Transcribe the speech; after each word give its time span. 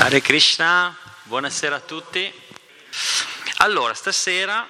Hare 0.00 0.20
Krishna, 0.20 0.96
buonasera 1.24 1.74
a 1.74 1.80
tutti. 1.80 2.32
Allora, 3.56 3.94
stasera 3.94 4.64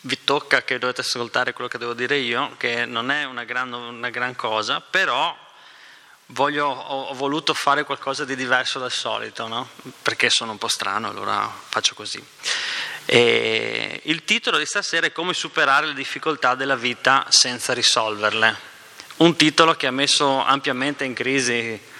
vi 0.00 0.24
tocca 0.24 0.62
che 0.64 0.80
dovete 0.80 1.02
ascoltare 1.02 1.52
quello 1.52 1.70
che 1.70 1.78
devo 1.78 1.94
dire 1.94 2.16
io, 2.16 2.56
che 2.56 2.84
non 2.84 3.12
è 3.12 3.22
una 3.22 3.44
gran, 3.44 3.72
una 3.72 4.10
gran 4.10 4.34
cosa, 4.34 4.80
però 4.80 5.38
voglio, 6.26 6.66
ho, 6.66 7.02
ho, 7.02 7.14
voluto 7.14 7.54
fare 7.54 7.84
qualcosa 7.84 8.24
di 8.24 8.34
diverso 8.34 8.80
dal 8.80 8.90
solito, 8.90 9.46
no? 9.46 9.68
perché 10.02 10.30
sono 10.30 10.50
un 10.50 10.58
po' 10.58 10.66
strano, 10.66 11.08
allora 11.08 11.48
faccio 11.68 11.94
così. 11.94 12.22
E 13.04 14.00
il 14.02 14.24
titolo 14.24 14.58
di 14.58 14.66
stasera 14.66 15.06
è 15.06 15.12
Come 15.12 15.32
superare 15.32 15.86
le 15.86 15.94
difficoltà 15.94 16.56
della 16.56 16.76
vita 16.76 17.26
senza 17.28 17.72
risolverle. 17.72 18.72
Un 19.18 19.36
titolo 19.36 19.76
che 19.76 19.86
ha 19.86 19.92
messo 19.92 20.42
ampiamente 20.42 21.04
in 21.04 21.14
crisi 21.14 21.92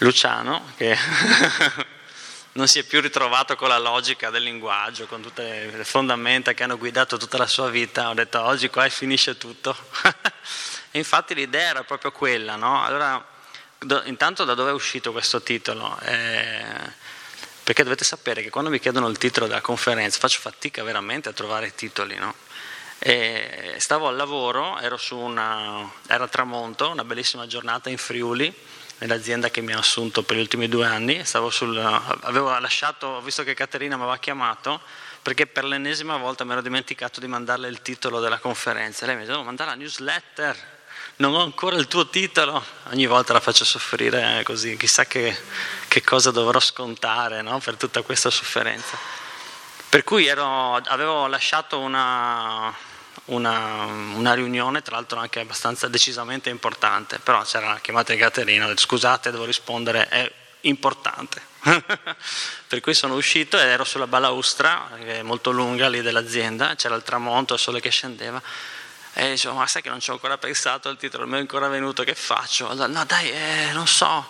Luciano, 0.00 0.72
che 0.76 0.96
non 2.52 2.66
si 2.66 2.78
è 2.78 2.84
più 2.84 3.02
ritrovato 3.02 3.54
con 3.54 3.68
la 3.68 3.78
logica 3.78 4.30
del 4.30 4.42
linguaggio, 4.42 5.06
con 5.06 5.20
tutte 5.20 5.70
le 5.76 5.84
fondamenta 5.84 6.54
che 6.54 6.62
hanno 6.62 6.78
guidato 6.78 7.18
tutta 7.18 7.36
la 7.36 7.46
sua 7.46 7.68
vita, 7.68 8.08
ho 8.08 8.14
detto 8.14 8.42
oggi 8.42 8.70
qua 8.70 8.88
finisce 8.88 9.36
tutto. 9.36 9.76
e 10.90 10.98
infatti 10.98 11.34
l'idea 11.34 11.68
era 11.68 11.84
proprio 11.84 12.12
quella, 12.12 12.56
no? 12.56 12.82
Allora, 12.82 13.22
do, 13.78 14.02
intanto 14.06 14.44
da 14.44 14.54
dove 14.54 14.70
è 14.70 14.72
uscito 14.72 15.12
questo 15.12 15.42
titolo? 15.42 15.98
Eh, 16.00 16.64
perché 17.62 17.82
dovete 17.82 18.04
sapere 18.04 18.42
che 18.42 18.48
quando 18.48 18.70
mi 18.70 18.80
chiedono 18.80 19.06
il 19.06 19.18
titolo 19.18 19.46
della 19.46 19.60
conferenza 19.60 20.18
faccio 20.18 20.40
fatica 20.40 20.82
veramente 20.82 21.28
a 21.28 21.32
trovare 21.32 21.66
i 21.66 21.74
titoli, 21.74 22.16
no? 22.16 22.34
Stavo 23.76 24.08
al 24.08 24.16
lavoro, 24.16 24.78
ero 24.80 24.96
su 24.96 25.16
una, 25.16 25.90
era 26.06 26.26
tramonto, 26.26 26.88
una 26.88 27.04
bellissima 27.04 27.46
giornata 27.46 27.90
in 27.90 27.96
Friuli, 27.98 28.54
nell'azienda 29.00 29.50
che 29.50 29.60
mi 29.60 29.72
ha 29.72 29.78
assunto 29.78 30.22
per 30.22 30.36
gli 30.36 30.40
ultimi 30.40 30.68
due 30.68 30.86
anni. 30.86 31.22
Sul, 31.24 31.76
avevo 32.22 32.56
lasciato, 32.58 33.20
visto 33.20 33.42
che 33.42 33.54
Caterina 33.54 33.96
mi 33.96 34.02
aveva 34.02 34.18
chiamato 34.18 34.80
perché 35.22 35.46
per 35.46 35.64
l'ennesima 35.64 36.16
volta 36.16 36.44
mi 36.44 36.52
ero 36.52 36.62
dimenticato 36.62 37.20
di 37.20 37.26
mandarle 37.26 37.68
il 37.68 37.82
titolo 37.82 38.20
della 38.20 38.38
conferenza. 38.38 39.06
Lei 39.06 39.16
mi 39.16 39.22
ha 39.22 39.26
detto: 39.26 39.38
oh, 39.38 39.44
mandare 39.44 39.70
la 39.70 39.76
newsletter, 39.76 40.56
non 41.16 41.34
ho 41.34 41.42
ancora 41.42 41.76
il 41.76 41.88
tuo 41.88 42.08
titolo. 42.08 42.64
Ogni 42.90 43.06
volta 43.06 43.32
la 43.32 43.40
faccio 43.40 43.64
soffrire 43.64 44.42
così, 44.44 44.76
chissà 44.76 45.04
che, 45.06 45.36
che 45.88 46.02
cosa 46.02 46.30
dovrò 46.30 46.60
scontare 46.60 47.42
no? 47.42 47.58
per 47.58 47.76
tutta 47.76 48.02
questa 48.02 48.30
sofferenza. 48.30 48.96
Per 49.88 50.04
cui 50.04 50.26
ero, 50.26 50.76
avevo 50.76 51.26
lasciato 51.26 51.80
una, 51.80 52.74
una, 53.30 53.84
una, 54.14 54.34
riunione, 54.34 54.82
tra 54.82 54.96
l'altro 54.96 55.18
anche 55.18 55.40
abbastanza 55.40 55.88
decisamente 55.88 56.50
importante, 56.50 57.18
però 57.18 57.42
c'era 57.42 57.68
la 57.68 57.80
chiamata 57.80 58.12
di 58.12 58.18
Caterina, 58.18 58.64
ho 58.64 58.68
detto 58.68 58.82
scusate 58.82 59.30
devo 59.30 59.44
rispondere, 59.44 60.08
è 60.08 60.32
importante. 60.62 61.48
per 62.66 62.80
cui 62.80 62.94
sono 62.94 63.14
uscito 63.14 63.58
ed 63.58 63.66
ero 63.66 63.84
sulla 63.84 64.06
balaustra, 64.06 64.90
che 64.96 65.18
è 65.18 65.22
molto 65.22 65.50
lunga 65.50 65.88
lì 65.88 66.00
dell'azienda, 66.00 66.74
c'era 66.74 66.94
il 66.94 67.02
tramonto, 67.02 67.54
il 67.54 67.60
sole 67.60 67.80
che 67.80 67.90
scendeva, 67.90 68.40
e 69.12 69.30
dicevo 69.30 69.54
ma 69.54 69.66
sai 69.66 69.82
che 69.82 69.90
non 69.90 70.00
ci 70.00 70.10
ho 70.10 70.14
ancora 70.14 70.38
pensato 70.38 70.88
al 70.88 70.96
titolo, 70.96 71.24
non 71.24 71.32
mi 71.32 71.38
è 71.38 71.40
ancora 71.40 71.68
venuto, 71.68 72.02
che 72.04 72.14
faccio? 72.14 72.68
Allora, 72.68 72.86
no 72.86 73.04
dai, 73.04 73.30
eh, 73.30 73.70
non 73.72 73.86
so 73.86 74.26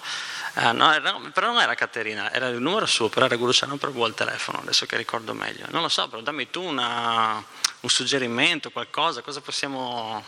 eh, 0.54 0.72
no, 0.72 0.92
era, 0.92 1.16
però 1.32 1.52
non 1.52 1.60
era 1.60 1.74
Caterina, 1.74 2.32
era 2.32 2.48
il 2.48 2.60
numero 2.60 2.86
suo, 2.86 3.08
però 3.08 3.26
era 3.26 3.36
Luciano 3.36 3.76
per 3.76 3.92
il 3.94 4.14
telefono, 4.14 4.58
adesso 4.58 4.84
che 4.86 4.96
ricordo 4.96 5.32
meglio. 5.32 5.66
Non 5.70 5.82
lo 5.82 5.88
so, 5.88 6.08
però 6.08 6.20
dammi 6.22 6.50
tu 6.50 6.62
una, 6.62 7.42
un 7.80 7.88
suggerimento, 7.88 8.70
qualcosa, 8.70 9.22
cosa 9.22 9.40
possiamo... 9.40 10.22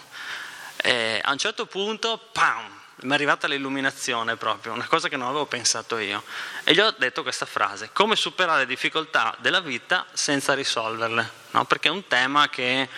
Eh, 0.85 1.21
a 1.23 1.31
un 1.31 1.39
certo 1.39 1.67
punto, 1.67 2.19
pam, 2.33 2.81
mi 3.03 3.11
è 3.11 3.15
arrivata 3.15 3.47
l'illuminazione 3.47 4.37
proprio, 4.37 4.73
una 4.73 4.87
cosa 4.87 5.09
che 5.09 5.17
non 5.17 5.29
avevo 5.29 5.47
pensato 5.47 5.99
io. 5.99 6.23
E 6.65 6.73
gli 6.73 6.81
ho 6.81 6.95
detto 6.97 7.23
questa 7.23 7.47
frase, 7.47 7.91
come 7.93 8.17
superare 8.17 8.61
le 8.61 8.67
difficoltà 8.67 9.37
della 9.41 9.61
vita 9.61 10.07
senza 10.13 10.55
risolverle, 10.55 11.31
no? 11.51 11.65
perché 11.65 11.89
è 11.89 11.93
un 11.93 12.07
tema 12.07 12.49
che 12.49 12.89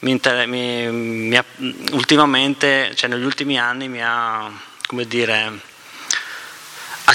mi, 0.00 0.10
inter- 0.10 0.46
mi, 0.46 0.86
mi 0.90 1.40
ultimamente, 1.92 2.94
cioè 2.94 3.08
negli 3.08 3.24
ultimi 3.24 3.58
anni 3.58 3.88
mi 3.88 4.02
ha, 4.02 4.50
come 4.86 5.06
dire 5.06 5.72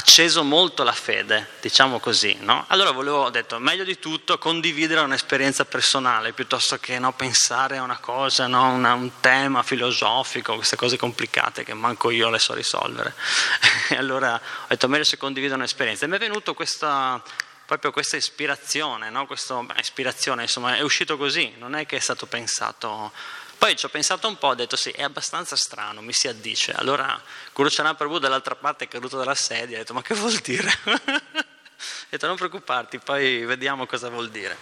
acceso 0.00 0.42
molto 0.42 0.82
la 0.82 0.92
fede, 0.92 1.46
diciamo 1.60 2.00
così. 2.00 2.36
No? 2.40 2.64
Allora 2.68 2.90
volevo, 2.90 3.24
ho 3.24 3.30
detto, 3.30 3.58
meglio 3.58 3.84
di 3.84 3.98
tutto 3.98 4.38
condividere 4.38 5.00
un'esperienza 5.00 5.64
personale 5.66 6.32
piuttosto 6.32 6.78
che 6.78 6.98
no, 6.98 7.12
pensare 7.12 7.76
a 7.76 7.82
una 7.82 7.98
cosa, 7.98 8.46
no, 8.46 8.72
una, 8.72 8.94
un 8.94 9.20
tema 9.20 9.62
filosofico, 9.62 10.56
queste 10.56 10.76
cose 10.76 10.96
complicate 10.96 11.64
che 11.64 11.74
manco 11.74 12.10
io 12.10 12.30
le 12.30 12.38
so 12.38 12.54
risolvere. 12.54 13.14
E 13.90 13.96
allora 13.96 14.34
ho 14.34 14.66
detto, 14.68 14.86
meglio 14.86 15.02
se 15.02 15.16
condivido 15.16 15.54
un'esperienza. 15.54 16.04
E 16.04 16.08
mi 16.08 16.14
è 16.14 16.18
venuta 16.18 16.52
questa, 16.52 17.20
proprio 17.66 17.90
questa 17.90 18.16
ispirazione, 18.16 19.10
questa 19.26 19.64
ispirazione, 19.78 20.42
insomma, 20.42 20.76
è 20.76 20.80
uscito 20.80 21.16
così, 21.16 21.52
non 21.58 21.74
è 21.74 21.86
che 21.86 21.96
è 21.96 22.00
stato 22.00 22.26
pensato 22.26 23.10
poi 23.60 23.76
ci 23.76 23.84
ho 23.84 23.90
pensato 23.90 24.26
un 24.26 24.38
po', 24.38 24.46
ho 24.46 24.54
detto 24.54 24.74
sì, 24.74 24.88
è 24.88 25.02
abbastanza 25.02 25.54
strano, 25.54 26.00
mi 26.00 26.14
si 26.14 26.28
addice. 26.28 26.72
Allora 26.72 27.22
Guru 27.52 27.68
Prabhu 27.68 28.18
dall'altra 28.18 28.54
parte 28.54 28.84
è 28.84 28.88
caduto 28.88 29.18
dalla 29.18 29.34
sedia, 29.34 29.76
ha 29.76 29.80
detto 29.80 29.92
ma 29.92 30.00
che 30.00 30.14
vuol 30.14 30.32
dire? 30.36 30.78
ho 30.88 32.08
detto 32.08 32.26
non 32.26 32.36
preoccuparti, 32.36 33.00
poi 33.00 33.44
vediamo 33.44 33.84
cosa 33.84 34.08
vuol 34.08 34.30
dire. 34.30 34.56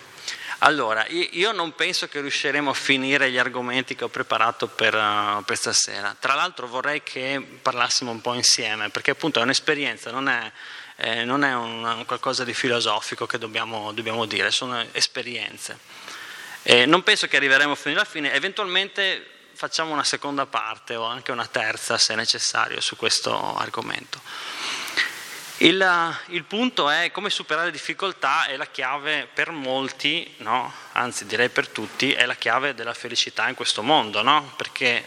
Allora, 0.62 1.06
io 1.06 1.52
non 1.52 1.76
penso 1.76 2.08
che 2.08 2.20
riusciremo 2.20 2.70
a 2.70 2.74
finire 2.74 3.30
gli 3.30 3.38
argomenti 3.38 3.94
che 3.94 4.02
ho 4.02 4.08
preparato 4.08 4.66
per, 4.66 4.96
uh, 4.96 5.44
per 5.44 5.56
stasera. 5.56 6.16
Tra 6.18 6.34
l'altro 6.34 6.66
vorrei 6.66 7.04
che 7.04 7.40
parlassimo 7.62 8.10
un 8.10 8.20
po' 8.20 8.34
insieme, 8.34 8.90
perché 8.90 9.12
appunto 9.12 9.38
è 9.38 9.44
un'esperienza, 9.44 10.10
non 10.10 10.28
è, 10.28 10.50
eh, 10.96 11.24
non 11.24 11.44
è 11.44 11.54
un, 11.54 11.84
un 11.84 12.04
qualcosa 12.04 12.42
di 12.42 12.52
filosofico 12.52 13.26
che 13.26 13.38
dobbiamo, 13.38 13.92
dobbiamo 13.92 14.26
dire, 14.26 14.50
sono 14.50 14.84
esperienze. 14.90 15.78
Eh, 16.70 16.84
non 16.84 17.02
penso 17.02 17.28
che 17.28 17.38
arriveremo 17.38 17.74
fino 17.74 17.94
alla 17.94 18.04
fine, 18.04 18.30
eventualmente 18.34 19.26
facciamo 19.54 19.90
una 19.90 20.04
seconda 20.04 20.44
parte 20.44 20.96
o 20.96 21.04
anche 21.04 21.32
una 21.32 21.46
terza 21.46 21.96
se 21.96 22.14
necessario 22.14 22.82
su 22.82 22.94
questo 22.94 23.56
argomento. 23.56 24.20
Il, 25.56 26.14
il 26.26 26.44
punto 26.44 26.90
è 26.90 27.10
come 27.10 27.30
superare 27.30 27.70
difficoltà 27.70 28.44
è 28.44 28.56
la 28.56 28.66
chiave 28.66 29.26
per 29.32 29.50
molti, 29.50 30.34
no? 30.40 30.70
anzi 30.92 31.24
direi 31.24 31.48
per 31.48 31.68
tutti, 31.68 32.12
è 32.12 32.26
la 32.26 32.36
chiave 32.36 32.74
della 32.74 32.92
felicità 32.92 33.48
in 33.48 33.54
questo 33.54 33.82
mondo, 33.82 34.20
no? 34.20 34.52
perché 34.54 35.02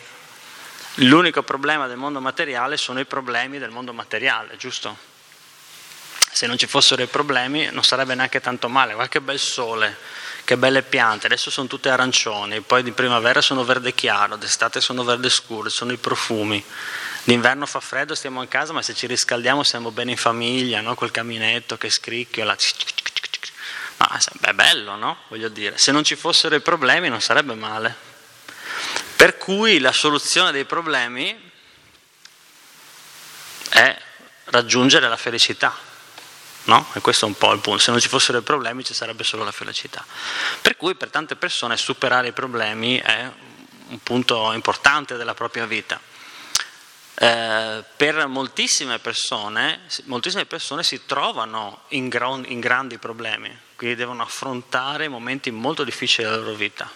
l'unico 0.95 1.43
problema 1.43 1.85
del 1.85 1.97
mondo 1.97 2.19
materiale 2.19 2.75
sono 2.75 2.99
i 2.99 3.05
problemi 3.05 3.59
del 3.59 3.69
mondo 3.69 3.93
materiale, 3.93 4.57
giusto? 4.57 4.97
Se 6.31 6.47
non 6.47 6.57
ci 6.57 6.65
fossero 6.65 7.03
i 7.03 7.07
problemi 7.07 7.69
non 7.69 7.83
sarebbe 7.83 8.15
neanche 8.15 8.41
tanto 8.41 8.67
male, 8.67 8.95
qualche 8.95 9.21
bel 9.21 9.37
sole, 9.37 9.95
che 10.51 10.57
belle 10.57 10.81
piante, 10.81 11.27
adesso 11.27 11.49
sono 11.49 11.67
tutte 11.67 11.87
arancioni, 11.87 12.59
poi 12.59 12.83
di 12.83 12.91
primavera 12.91 13.39
sono 13.39 13.63
verde 13.63 13.93
chiaro, 13.93 14.35
d'estate 14.35 14.81
sono 14.81 15.05
verde 15.05 15.29
scuro, 15.29 15.69
sono 15.69 15.93
i 15.93 15.97
profumi. 15.97 16.61
D'inverno 17.23 17.65
fa 17.65 17.79
freddo, 17.79 18.15
stiamo 18.15 18.41
in 18.41 18.49
casa, 18.49 18.73
ma 18.73 18.81
se 18.81 18.93
ci 18.93 19.07
riscaldiamo 19.07 19.63
siamo 19.63 19.91
bene 19.91 20.11
in 20.11 20.17
famiglia, 20.17 20.81
no? 20.81 20.93
col 20.93 21.09
caminetto 21.09 21.77
che 21.77 21.89
scricchiola. 21.89 22.57
No, 23.95 24.07
è 24.41 24.51
bello, 24.51 24.95
no? 24.97 25.19
Voglio 25.29 25.47
dire, 25.47 25.77
se 25.77 25.93
non 25.93 26.03
ci 26.03 26.17
fossero 26.17 26.53
i 26.53 26.59
problemi 26.59 27.07
non 27.07 27.21
sarebbe 27.21 27.53
male. 27.53 27.95
Per 29.15 29.37
cui 29.37 29.79
la 29.79 29.93
soluzione 29.93 30.51
dei 30.51 30.65
problemi 30.65 31.49
è 33.69 33.97
raggiungere 34.45 35.07
la 35.07 35.15
felicità. 35.15 35.90
No? 36.63 36.85
E 36.93 37.01
questo 37.01 37.25
è 37.25 37.27
un 37.27 37.35
po' 37.35 37.51
il 37.53 37.59
punto. 37.59 37.79
Se 37.79 37.91
non 37.91 37.99
ci 37.99 38.07
fossero 38.07 38.37
i 38.37 38.43
problemi 38.43 38.83
ci 38.83 38.93
sarebbe 38.93 39.23
solo 39.23 39.43
la 39.43 39.51
felicità. 39.51 40.05
Per 40.61 40.77
cui 40.77 40.95
per 40.95 41.09
tante 41.09 41.35
persone 41.35 41.75
superare 41.77 42.29
i 42.29 42.33
problemi 42.33 42.97
è 42.97 43.31
un 43.87 43.99
punto 44.03 44.51
importante 44.53 45.17
della 45.17 45.33
propria 45.33 45.65
vita. 45.65 45.99
Eh, 47.13 47.83
per 47.97 48.25
moltissime 48.27 48.99
persone, 48.99 49.81
moltissime 50.05 50.45
persone 50.45 50.81
si 50.81 51.05
trovano 51.05 51.83
in, 51.89 52.07
gran, 52.07 52.43
in, 52.47 52.59
grandi 52.59 52.97
problemi, 52.97 53.55
quindi 53.75 53.95
devono 53.95 54.23
affrontare 54.23 55.07
momenti 55.07 55.51
molto 55.51 55.83
difficili 55.83 56.27
della 56.27 56.39
loro 56.41 56.55
vita, 56.55 56.89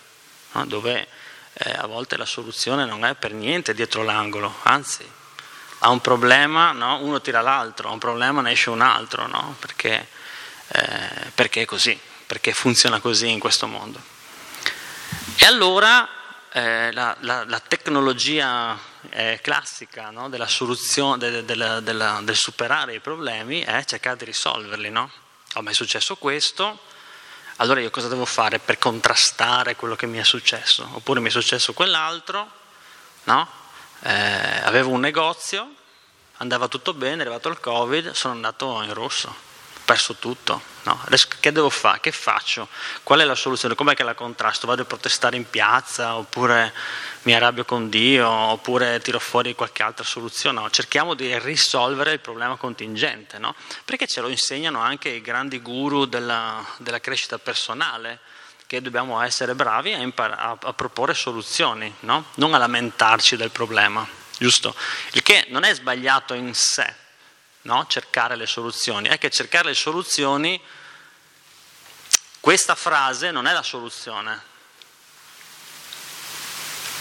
no? 0.54 0.66
dove 0.66 1.08
eh, 1.54 1.72
a 1.72 1.86
volte 1.86 2.18
la 2.18 2.26
soluzione 2.26 2.86
non 2.86 3.06
è 3.06 3.14
per 3.14 3.34
niente 3.34 3.74
dietro 3.74 4.04
l'angolo, 4.04 4.56
anzi 4.64 5.06
ha 5.80 5.90
un 5.90 6.02
problema, 6.02 6.72
no? 6.72 7.00
uno 7.02 7.22
tira 7.22 7.42
l'altro, 7.42 7.90
ha 7.90 7.92
un 7.92 8.00
problema 8.00 8.42
ne 8.42 8.52
esce 8.52 8.70
un 8.70 8.82
altro, 8.82 9.28
no? 9.28 9.56
perché, 9.60 10.08
eh, 10.68 11.32
perché, 11.34 11.64
è 11.64 11.66
così, 11.66 12.00
perché 12.26 12.54
funziona 12.54 13.00
così 13.00 13.30
in 13.30 13.40
questo 13.40 13.68
mondo. 13.68 14.02
E 15.38 15.46
allora 15.46 16.08
eh, 16.52 16.92
la, 16.94 17.16
la, 17.20 17.44
la, 17.46 17.60
tecnologia 17.60 18.78
eh, 19.10 19.40
classica 19.42 20.10
no? 20.10 20.30
della 20.30 20.48
soluzione, 20.48 21.18
de, 21.18 21.46
de, 21.46 21.82
de, 21.82 22.20
del 22.24 22.36
superare 22.36 22.96
i 22.96 23.00
problemi 23.00 23.62
è 23.62 23.84
cercare 23.84 24.18
di 24.18 24.26
risolverli. 24.26 24.90
No? 24.90 25.12
Oh, 25.56 25.62
ma 25.62 25.72
è 25.72 25.74
successo 25.74 26.16
questo, 26.16 26.80
allora 27.58 27.80
io 27.80 27.90
cosa 27.90 28.08
devo 28.08 28.26
fare 28.26 28.60
per 28.60 28.78
contrastare 28.78 29.76
quello 29.76 29.96
che 29.96 30.08
mi 30.08 30.18
è 30.18 30.24
successo? 30.24 30.90
Oppure 30.94 31.20
mi 31.20 31.28
è 31.28 31.32
successo 31.32 31.74
quell'altro, 31.74 32.50
no? 33.26 33.64
Eh, 34.02 34.62
avevo 34.64 34.90
un 34.92 35.00
negozio, 35.00 35.74
andava 36.38 36.68
tutto 36.68 36.94
bene, 36.94 37.18
è 37.18 37.22
arrivato 37.22 37.50
il 37.50 37.60
Covid, 37.60 38.12
sono 38.12 38.34
andato 38.34 38.82
in 38.84 38.94
rosso, 38.94 39.28
ho 39.30 39.80
perso 39.86 40.16
tutto. 40.16 40.74
No? 40.84 41.02
Adesso 41.06 41.28
che 41.40 41.52
devo 41.52 41.70
fare? 41.70 42.00
Che 42.00 42.12
faccio? 42.12 42.68
Qual 43.02 43.20
è 43.20 43.24
la 43.24 43.34
soluzione? 43.34 43.74
Com'è 43.74 43.96
che 43.96 44.04
la 44.04 44.14
contrasto? 44.14 44.68
Vado 44.68 44.84
a 44.84 44.86
protestare 44.86 45.36
in 45.36 45.50
piazza 45.50 46.16
oppure 46.16 46.74
mi 47.24 47.34
arrabbio 47.34 47.66
con 47.66 47.90
Dio 47.90 48.30
oppure 48.30 49.00
tiro 49.00 49.20
fuori 49.20 49.56
qualche 49.56 49.82
altra 49.82 50.04
soluzione? 50.04 50.60
No, 50.60 50.70
cerchiamo 50.70 51.16
di 51.16 51.38
risolvere 51.40 52.14
il 52.14 52.20
problema 52.20 52.56
contingente, 52.56 53.40
no? 53.40 53.56
perché 53.84 54.06
ce 54.06 54.22
lo 54.22 54.28
insegnano 54.28 54.80
anche 54.80 55.10
i 55.10 55.22
grandi 55.22 55.60
guru 55.60 56.06
della, 56.06 56.64
della 56.78 57.00
crescita 57.00 57.40
personale 57.40 58.20
che 58.68 58.82
dobbiamo 58.82 59.22
essere 59.22 59.54
bravi 59.54 59.94
a, 59.94 59.98
impar- 59.98 60.60
a, 60.64 60.74
proporre 60.74 61.14
soluzioni, 61.14 61.94
no? 62.02 62.26
non 62.36 62.54
a 62.54 62.58
lamentarci 62.58 63.36
del 63.36 63.52
problema, 63.52 64.08
giusto? 64.38 64.76
Il 65.12 65.22
che 65.22 65.46
non 65.50 65.64
è 65.64 65.74
sbagliato 65.74 66.34
in 66.34 66.54
sé, 66.54 66.94
no? 67.64 67.86
cercare 67.88 68.36
le 68.36 68.48
soluzioni, 68.48 69.08
è 69.08 69.18
che 69.18 69.30
cercare 69.30 69.70
le 69.70 69.76
soluzioni, 69.76 70.60
questa 72.40 72.76
frase 72.76 73.32
non 73.32 73.48
è 73.48 73.54
la 73.54 73.64
soluzione. 73.64 74.54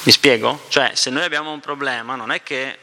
Mi 0.02 0.12
spiego? 0.12 0.67
Cioè, 0.69 0.93
se 0.94 1.08
noi 1.08 1.25
abbiamo 1.25 1.50
un 1.50 1.60
problema, 1.60 2.14
non 2.14 2.31
è 2.31 2.43
che 2.43 2.78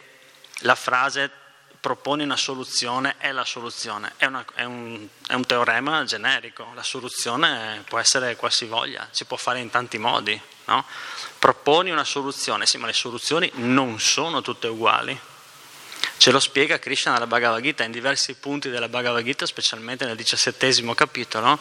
la 0.62 0.76
frase 0.76 1.41
proponi 1.82 2.22
una 2.22 2.38
soluzione 2.38 3.16
è 3.18 3.32
la 3.32 3.44
soluzione, 3.44 4.14
è, 4.18 4.26
una, 4.26 4.46
è, 4.54 4.64
un, 4.64 5.08
è, 5.28 5.34
un, 5.34 5.46
teorema 5.48 6.04
generico, 6.04 6.68
la 6.76 6.84
soluzione 6.84 7.84
può 7.90 7.98
essere 7.98 8.36
qualsivoglia, 8.36 9.08
si 9.10 9.26
può 9.26 9.36
fare 9.36 9.60
in 9.60 9.72
tanti 9.72 9.98
modi, 9.98 10.40
no? 10.66 10.86
proponi 11.40 11.90
una 11.90 12.04
soluzione, 12.04 12.68
sì 12.68 12.78
ma 12.78 12.86
le 12.86 12.94
soluzioni 12.94 13.50
non 13.56 14.00
sono 14.00 14.42
tutte 14.42 14.68
uguali, 14.68 15.20
ce 16.18 16.30
lo 16.30 16.40
spiega 16.40 16.78
Krishna 16.78 17.14
nella 17.14 17.26
Bhagavad 17.26 17.62
Gita, 17.62 17.84
in 17.84 17.92
diversi 17.92 18.36
punti 18.36 18.70
della 18.70 18.88
Bhagavad 18.88 19.24
Gita, 19.24 19.48
specialmente 19.48 20.06
nel 20.06 20.16
diciassettesimo 20.16 20.94
capitolo, 20.94 21.58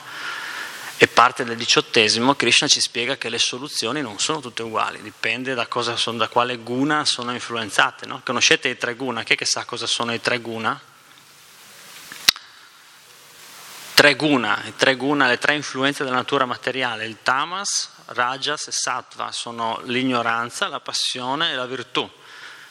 e 1.02 1.08
parte 1.08 1.44
del 1.44 1.56
diciottesimo, 1.56 2.34
Krishna 2.34 2.68
ci 2.68 2.78
spiega 2.78 3.16
che 3.16 3.30
le 3.30 3.38
soluzioni 3.38 4.02
non 4.02 4.18
sono 4.18 4.40
tutte 4.40 4.62
uguali, 4.62 5.00
dipende 5.00 5.54
da, 5.54 5.66
sono, 5.96 6.18
da 6.18 6.28
quale 6.28 6.58
guna 6.58 7.06
sono 7.06 7.32
influenzate. 7.32 8.04
No? 8.04 8.20
Conoscete 8.22 8.68
i 8.68 8.76
tre 8.76 8.94
guna? 8.96 9.22
Chi 9.22 9.32
è 9.32 9.36
che 9.36 9.46
sa 9.46 9.64
cosa 9.64 9.86
sono 9.86 10.12
i 10.12 10.20
tre 10.20 10.40
guna? 10.40 10.78
Tre 13.94 14.14
guna, 14.14 14.62
i 14.66 14.76
tre 14.76 14.94
guna, 14.96 15.26
le 15.26 15.38
tre 15.38 15.54
influenze 15.54 16.04
della 16.04 16.16
natura 16.16 16.44
materiale, 16.44 17.06
il 17.06 17.16
tamas, 17.22 17.92
rajas 18.08 18.66
e 18.66 18.72
sattva, 18.72 19.32
sono 19.32 19.80
l'ignoranza, 19.84 20.68
la 20.68 20.80
passione 20.80 21.52
e 21.52 21.54
la 21.54 21.64
virtù. 21.64 22.06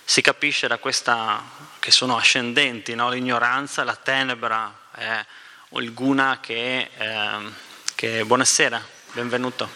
Si 0.04 0.22
capisce 0.22 0.68
da 0.68 0.78
questa 0.78 1.42
che 1.80 1.90
sono 1.90 2.16
ascendenti, 2.16 2.94
no? 2.94 3.10
l'ignoranza, 3.10 3.84
la 3.84 3.96
tenebra, 3.96 4.72
è 4.92 5.26
il 5.70 5.96
guna 5.96 6.38
che... 6.40 6.92
Eh, 6.96 7.68
che 8.00 8.24
buonasera, 8.24 8.82
benvenuto. 9.12 9.70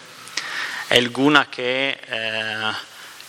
È 0.88 0.96
il 0.96 1.12
guna 1.12 1.50
che, 1.50 1.90
eh, 1.90 2.74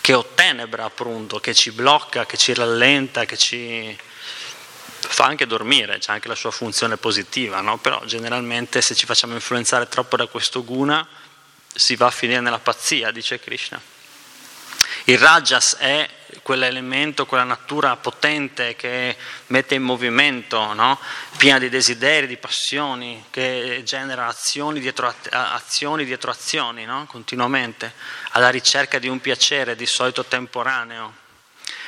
che 0.01 0.15
ottenebra 0.15 0.85
appunto, 0.85 1.41
che 1.41 1.53
ci 1.53 1.73
blocca, 1.73 2.27
che 2.27 2.37
ci 2.37 2.55
rallenta, 2.55 3.25
che 3.25 3.37
ci 3.37 3.99
fa 5.01 5.25
anche 5.25 5.49
dormire, 5.49 5.99
c'è 5.99 6.13
anche 6.13 6.29
la 6.29 6.37
sua 6.37 6.53
funzione 6.53 6.97
positiva, 6.97 7.61
no? 7.61 7.77
però 7.79 8.05
generalmente 8.05 8.81
se 8.83 8.95
ci 8.95 9.05
facciamo 9.05 9.35
influenzare 9.35 9.89
troppo 9.89 10.15
da 10.15 10.29
questo 10.29 10.63
guna 10.63 11.05
si 11.75 11.97
va 11.97 12.07
a 12.07 12.13
finire 12.13 12.39
nella 12.39 12.61
pazzia, 12.61 13.11
dice 13.11 13.41
Krishna. 13.41 13.81
Il 15.07 15.19
rajas 15.19 15.77
è 15.77 16.09
quell'elemento, 16.43 17.27
quella 17.27 17.45
natura 17.45 17.97
potente 17.97 18.75
che 18.75 19.15
mette 19.49 19.75
in 19.75 19.83
movimento, 19.83 20.73
no? 20.73 20.99
piena 21.37 21.59
di 21.59 21.69
desideri, 21.69 22.27
di 22.27 22.39
passioni, 22.39 23.27
che 23.29 23.83
genera 23.85 24.27
azioni 24.27 24.81
dietro 24.81 25.13
azioni, 25.31 26.07
dietro 26.07 26.31
azioni 26.31 26.87
no? 26.87 27.05
continuamente, 27.07 27.93
alla 28.31 28.49
ricerca 28.49 28.99
di 28.99 29.09
un 29.09 29.21
piacere 29.21 29.77
di 29.77 29.85
solito 29.85 30.25
temporaneo. 30.25 31.23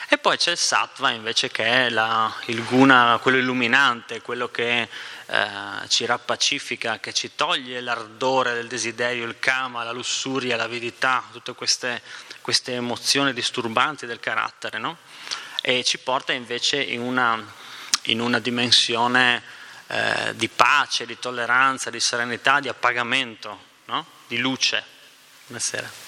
E 0.08 0.18
poi 0.18 0.36
c'è 0.36 0.52
il 0.52 0.58
sattva 0.58 1.10
invece 1.10 1.50
che 1.50 1.64
è 1.64 1.88
la, 1.88 2.32
il 2.44 2.62
guna, 2.64 3.18
quello 3.20 3.38
illuminante, 3.38 4.20
quello 4.20 4.48
che 4.50 4.88
eh, 5.26 5.88
ci 5.88 6.04
rappacifica, 6.06 6.98
che 7.00 7.12
ci 7.12 7.34
toglie 7.34 7.80
l'ardore 7.80 8.54
del 8.54 8.68
desiderio, 8.68 9.26
il 9.26 9.38
kama, 9.38 9.84
la 9.84 9.92
lussuria, 9.92 10.56
l'avidità, 10.56 11.24
tutte 11.32 11.54
queste 11.54 12.02
queste 12.46 12.74
emozioni 12.74 13.32
disturbanti 13.32 14.06
del 14.06 14.20
carattere, 14.20 14.78
no? 14.78 14.98
e 15.62 15.82
ci 15.82 15.98
porta 15.98 16.32
invece 16.32 16.80
in 16.80 17.00
una, 17.00 17.44
in 18.02 18.20
una 18.20 18.38
dimensione 18.38 19.42
eh, 19.88 20.32
di 20.36 20.48
pace, 20.48 21.06
di 21.06 21.18
tolleranza, 21.18 21.90
di 21.90 21.98
serenità, 21.98 22.60
di 22.60 22.68
appagamento, 22.68 23.64
no? 23.86 24.06
di 24.28 24.38
luce. 24.38 24.80
Buonasera. 25.46 26.05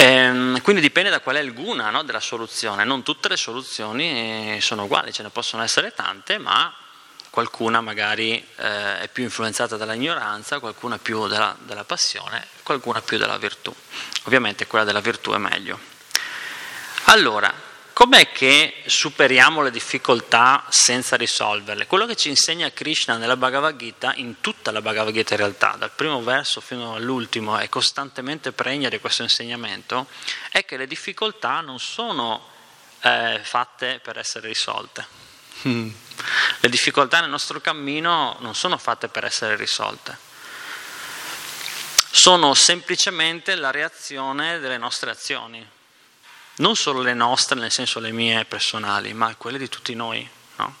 Ehm, 0.00 0.62
quindi 0.62 0.80
dipende 0.80 1.10
da 1.10 1.18
qual 1.18 1.34
è 1.34 1.40
il 1.40 1.52
guna 1.52 1.90
no, 1.90 2.04
della 2.04 2.20
soluzione. 2.20 2.84
Non 2.84 3.02
tutte 3.02 3.28
le 3.28 3.36
soluzioni 3.36 4.60
sono 4.60 4.84
uguali, 4.84 5.12
ce 5.12 5.24
ne 5.24 5.30
possono 5.30 5.64
essere 5.64 5.92
tante, 5.92 6.38
ma 6.38 6.72
qualcuna 7.30 7.80
magari 7.80 8.34
eh, 8.56 9.00
è 9.00 9.08
più 9.08 9.24
influenzata 9.24 9.76
dall'ignoranza, 9.76 10.60
qualcuna 10.60 10.98
più 10.98 11.26
dalla, 11.26 11.56
dalla 11.58 11.82
passione, 11.82 12.46
qualcuna 12.62 13.00
più 13.00 13.18
dalla 13.18 13.38
virtù. 13.38 13.74
Ovviamente 14.26 14.68
quella 14.68 14.84
della 14.84 15.00
virtù 15.00 15.32
è 15.32 15.38
meglio. 15.38 15.76
Allora, 17.06 17.52
com'è 17.98 18.30
che 18.30 18.84
superiamo 18.86 19.60
le 19.60 19.72
difficoltà 19.72 20.64
senza 20.68 21.16
risolverle? 21.16 21.88
Quello 21.88 22.06
che 22.06 22.14
ci 22.14 22.28
insegna 22.28 22.70
Krishna 22.70 23.16
nella 23.16 23.36
Bhagavad 23.36 23.76
Gita, 23.76 24.12
in 24.14 24.40
tutta 24.40 24.70
la 24.70 24.80
Bhagavad 24.80 25.12
Gita 25.12 25.34
in 25.34 25.40
realtà, 25.40 25.74
dal 25.76 25.90
primo 25.90 26.22
verso 26.22 26.60
fino 26.60 26.94
all'ultimo, 26.94 27.58
è 27.58 27.68
costantemente 27.68 28.52
pregna 28.52 28.88
di 28.88 29.00
questo 29.00 29.22
insegnamento, 29.24 30.06
è 30.52 30.64
che 30.64 30.76
le 30.76 30.86
difficoltà 30.86 31.60
non 31.60 31.80
sono 31.80 32.46
eh, 33.00 33.40
fatte 33.42 33.98
per 34.00 34.16
essere 34.16 34.46
risolte. 34.46 35.04
Le 35.62 36.68
difficoltà 36.68 37.18
nel 37.18 37.30
nostro 37.30 37.60
cammino 37.60 38.36
non 38.38 38.54
sono 38.54 38.78
fatte 38.78 39.08
per 39.08 39.24
essere 39.24 39.56
risolte, 39.56 40.16
sono 42.12 42.54
semplicemente 42.54 43.56
la 43.56 43.72
reazione 43.72 44.60
delle 44.60 44.78
nostre 44.78 45.10
azioni, 45.10 45.68
non 46.58 46.76
solo 46.76 47.02
le 47.02 47.14
nostre, 47.14 47.58
nel 47.58 47.70
senso 47.70 48.00
le 48.00 48.12
mie 48.12 48.44
personali, 48.44 49.12
ma 49.12 49.34
quelle 49.36 49.58
di 49.58 49.68
tutti 49.68 49.94
noi. 49.94 50.28
No? 50.56 50.76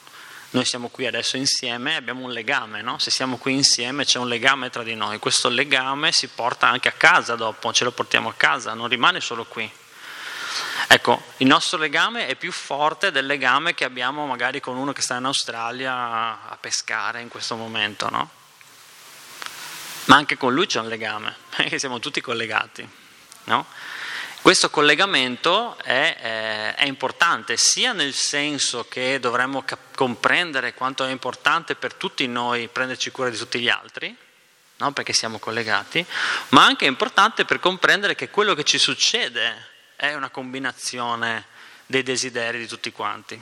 Noi 0.50 0.64
siamo 0.64 0.88
qui 0.88 1.06
adesso 1.06 1.36
insieme, 1.36 1.96
abbiamo 1.96 2.24
un 2.24 2.30
legame, 2.30 2.82
no? 2.82 2.98
se 2.98 3.10
siamo 3.10 3.36
qui 3.36 3.52
insieme 3.52 4.04
c'è 4.04 4.18
un 4.18 4.28
legame 4.28 4.70
tra 4.70 4.82
di 4.82 4.94
noi, 4.94 5.18
questo 5.18 5.48
legame 5.48 6.10
si 6.12 6.28
porta 6.28 6.68
anche 6.68 6.88
a 6.88 6.92
casa 6.92 7.34
dopo, 7.34 7.72
ce 7.72 7.84
lo 7.84 7.92
portiamo 7.92 8.30
a 8.30 8.34
casa, 8.34 8.74
non 8.74 8.88
rimane 8.88 9.20
solo 9.20 9.44
qui. 9.44 9.70
Ecco, 10.90 11.22
il 11.38 11.46
nostro 11.46 11.76
legame 11.76 12.26
è 12.26 12.34
più 12.34 12.50
forte 12.50 13.10
del 13.10 13.26
legame 13.26 13.74
che 13.74 13.84
abbiamo 13.84 14.26
magari 14.26 14.58
con 14.60 14.76
uno 14.76 14.92
che 14.92 15.02
sta 15.02 15.16
in 15.16 15.26
Australia 15.26 15.92
a 16.48 16.56
pescare 16.58 17.20
in 17.20 17.28
questo 17.28 17.56
momento, 17.56 18.08
no? 18.08 18.30
Ma 20.06 20.16
anche 20.16 20.38
con 20.38 20.54
lui 20.54 20.66
c'è 20.66 20.80
un 20.80 20.88
legame, 20.88 21.36
perché 21.54 21.76
siamo 21.78 22.00
tutti 22.00 22.22
collegati, 22.22 22.88
no? 23.44 23.66
Questo 24.48 24.70
collegamento 24.70 25.76
è, 25.76 26.16
è, 26.18 26.74
è, 26.76 26.86
importante 26.86 27.58
sia 27.58 27.92
nel 27.92 28.14
senso 28.14 28.86
che 28.88 29.20
dovremmo 29.20 29.62
cap- 29.62 29.94
comprendere 29.94 30.72
quanto 30.72 31.04
è 31.04 31.10
importante 31.10 31.74
per 31.74 31.92
tutti 31.92 32.26
noi 32.26 32.68
prenderci 32.68 33.10
cura 33.10 33.28
di 33.28 33.36
tutti 33.36 33.60
gli 33.60 33.68
altri, 33.68 34.16
no? 34.76 34.92
perché 34.92 35.12
siamo 35.12 35.38
collegati, 35.38 36.02
ma 36.48 36.64
anche 36.64 36.86
è 36.86 36.88
importante 36.88 37.44
per 37.44 37.60
comprendere 37.60 38.14
che 38.14 38.30
quello 38.30 38.54
che 38.54 38.64
ci 38.64 38.78
succede 38.78 39.66
è 39.96 40.14
una 40.14 40.30
combinazione 40.30 41.44
dei 41.84 42.02
desideri 42.02 42.58
di 42.58 42.66
tutti 42.66 42.90
quanti. 42.90 43.38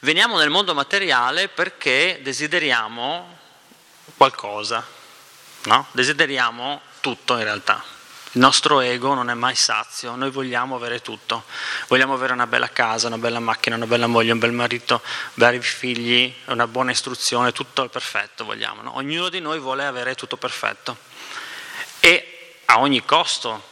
Veniamo 0.00 0.38
nel 0.38 0.50
mondo 0.50 0.74
materiale 0.74 1.46
perché 1.46 2.18
desideriamo 2.20 3.38
qualcosa, 4.16 4.84
no? 5.66 5.86
desideriamo 5.92 6.80
tutto 6.98 7.36
in 7.36 7.44
realtà. 7.44 7.98
Il 8.32 8.40
nostro 8.40 8.80
ego 8.80 9.12
non 9.14 9.28
è 9.28 9.34
mai 9.34 9.56
sazio, 9.56 10.14
noi 10.14 10.30
vogliamo 10.30 10.76
avere 10.76 11.02
tutto, 11.02 11.42
vogliamo 11.88 12.14
avere 12.14 12.32
una 12.32 12.46
bella 12.46 12.68
casa, 12.68 13.08
una 13.08 13.18
bella 13.18 13.40
macchina, 13.40 13.74
una 13.74 13.86
bella 13.86 14.06
moglie, 14.06 14.30
un 14.30 14.38
bel 14.38 14.52
marito, 14.52 15.02
bravi 15.34 15.60
figli, 15.60 16.32
una 16.44 16.68
buona 16.68 16.92
istruzione, 16.92 17.50
tutto 17.50 17.82
il 17.82 17.90
perfetto 17.90 18.44
vogliamo. 18.44 18.82
No? 18.82 18.96
Ognuno 18.96 19.30
di 19.30 19.40
noi 19.40 19.58
vuole 19.58 19.84
avere 19.84 20.14
tutto 20.14 20.36
perfetto 20.36 20.96
e 21.98 22.54
a 22.66 22.78
ogni 22.78 23.04
costo 23.04 23.64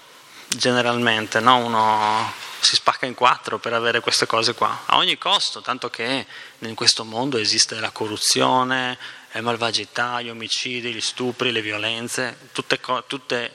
generalmente, 0.49 1.39
no? 1.39 1.59
uno 1.59 2.33
si 2.59 2.75
spacca 2.75 3.07
in 3.07 3.15
quattro 3.15 3.59
per 3.59 3.73
avere 3.73 4.01
queste 4.01 4.27
cose 4.27 4.55
qua, 4.55 4.83
a 4.87 4.97
ogni 4.97 5.19
costo, 5.19 5.61
tanto 5.63 5.89
che 5.89 6.27
in 6.59 6.75
questo 6.75 7.05
mondo 7.05 7.39
esiste 7.39 7.79
la 7.79 7.91
corruzione, 7.91 8.99
malvagità, 9.41 10.21
gli 10.21 10.31
omicidi, 10.31 10.93
gli 10.93 11.01
stupri, 11.01 11.53
le 11.53 11.63
violenze, 11.63 12.51
tutti 12.53 12.79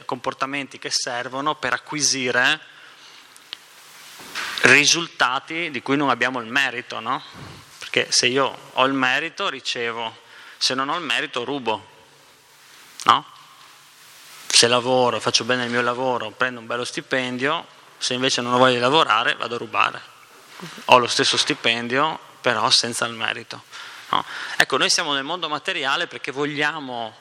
comportamenti 0.05 0.79
che 0.79 0.89
servono 0.89 1.55
per 1.55 1.73
acquisire 1.73 2.59
risultati 4.61 5.71
di 5.71 5.81
cui 5.81 5.97
non 5.97 6.09
abbiamo 6.09 6.39
il 6.39 6.47
merito, 6.47 6.99
no? 6.99 7.21
Perché 7.79 8.11
se 8.11 8.27
io 8.27 8.57
ho 8.73 8.85
il 8.85 8.93
merito 8.93 9.49
ricevo, 9.49 10.21
se 10.57 10.73
non 10.73 10.89
ho 10.89 10.95
il 10.95 11.03
merito 11.03 11.43
rubo, 11.43 11.87
no? 13.03 13.25
Se 14.47 14.67
lavoro, 14.67 15.19
faccio 15.19 15.43
bene 15.43 15.65
il 15.65 15.71
mio 15.71 15.81
lavoro, 15.81 16.29
prendo 16.29 16.59
un 16.59 16.67
bello 16.67 16.85
stipendio, 16.85 17.67
se 17.97 18.13
invece 18.13 18.41
non 18.41 18.53
ho 18.53 18.57
voglia 18.57 18.75
di 18.75 18.79
lavorare 18.79 19.35
vado 19.35 19.55
a 19.55 19.57
rubare. 19.57 20.01
Ho 20.85 20.97
lo 20.97 21.07
stesso 21.07 21.35
stipendio, 21.35 22.17
però 22.39 22.69
senza 22.69 23.05
il 23.05 23.13
merito. 23.13 23.63
No? 24.13 24.25
Ecco, 24.57 24.77
noi 24.77 24.91
siamo 24.91 25.13
nel 25.13 25.23
mondo 25.23 25.49
materiale 25.49 26.05
perché 26.05 26.31
vogliamo 26.31 27.15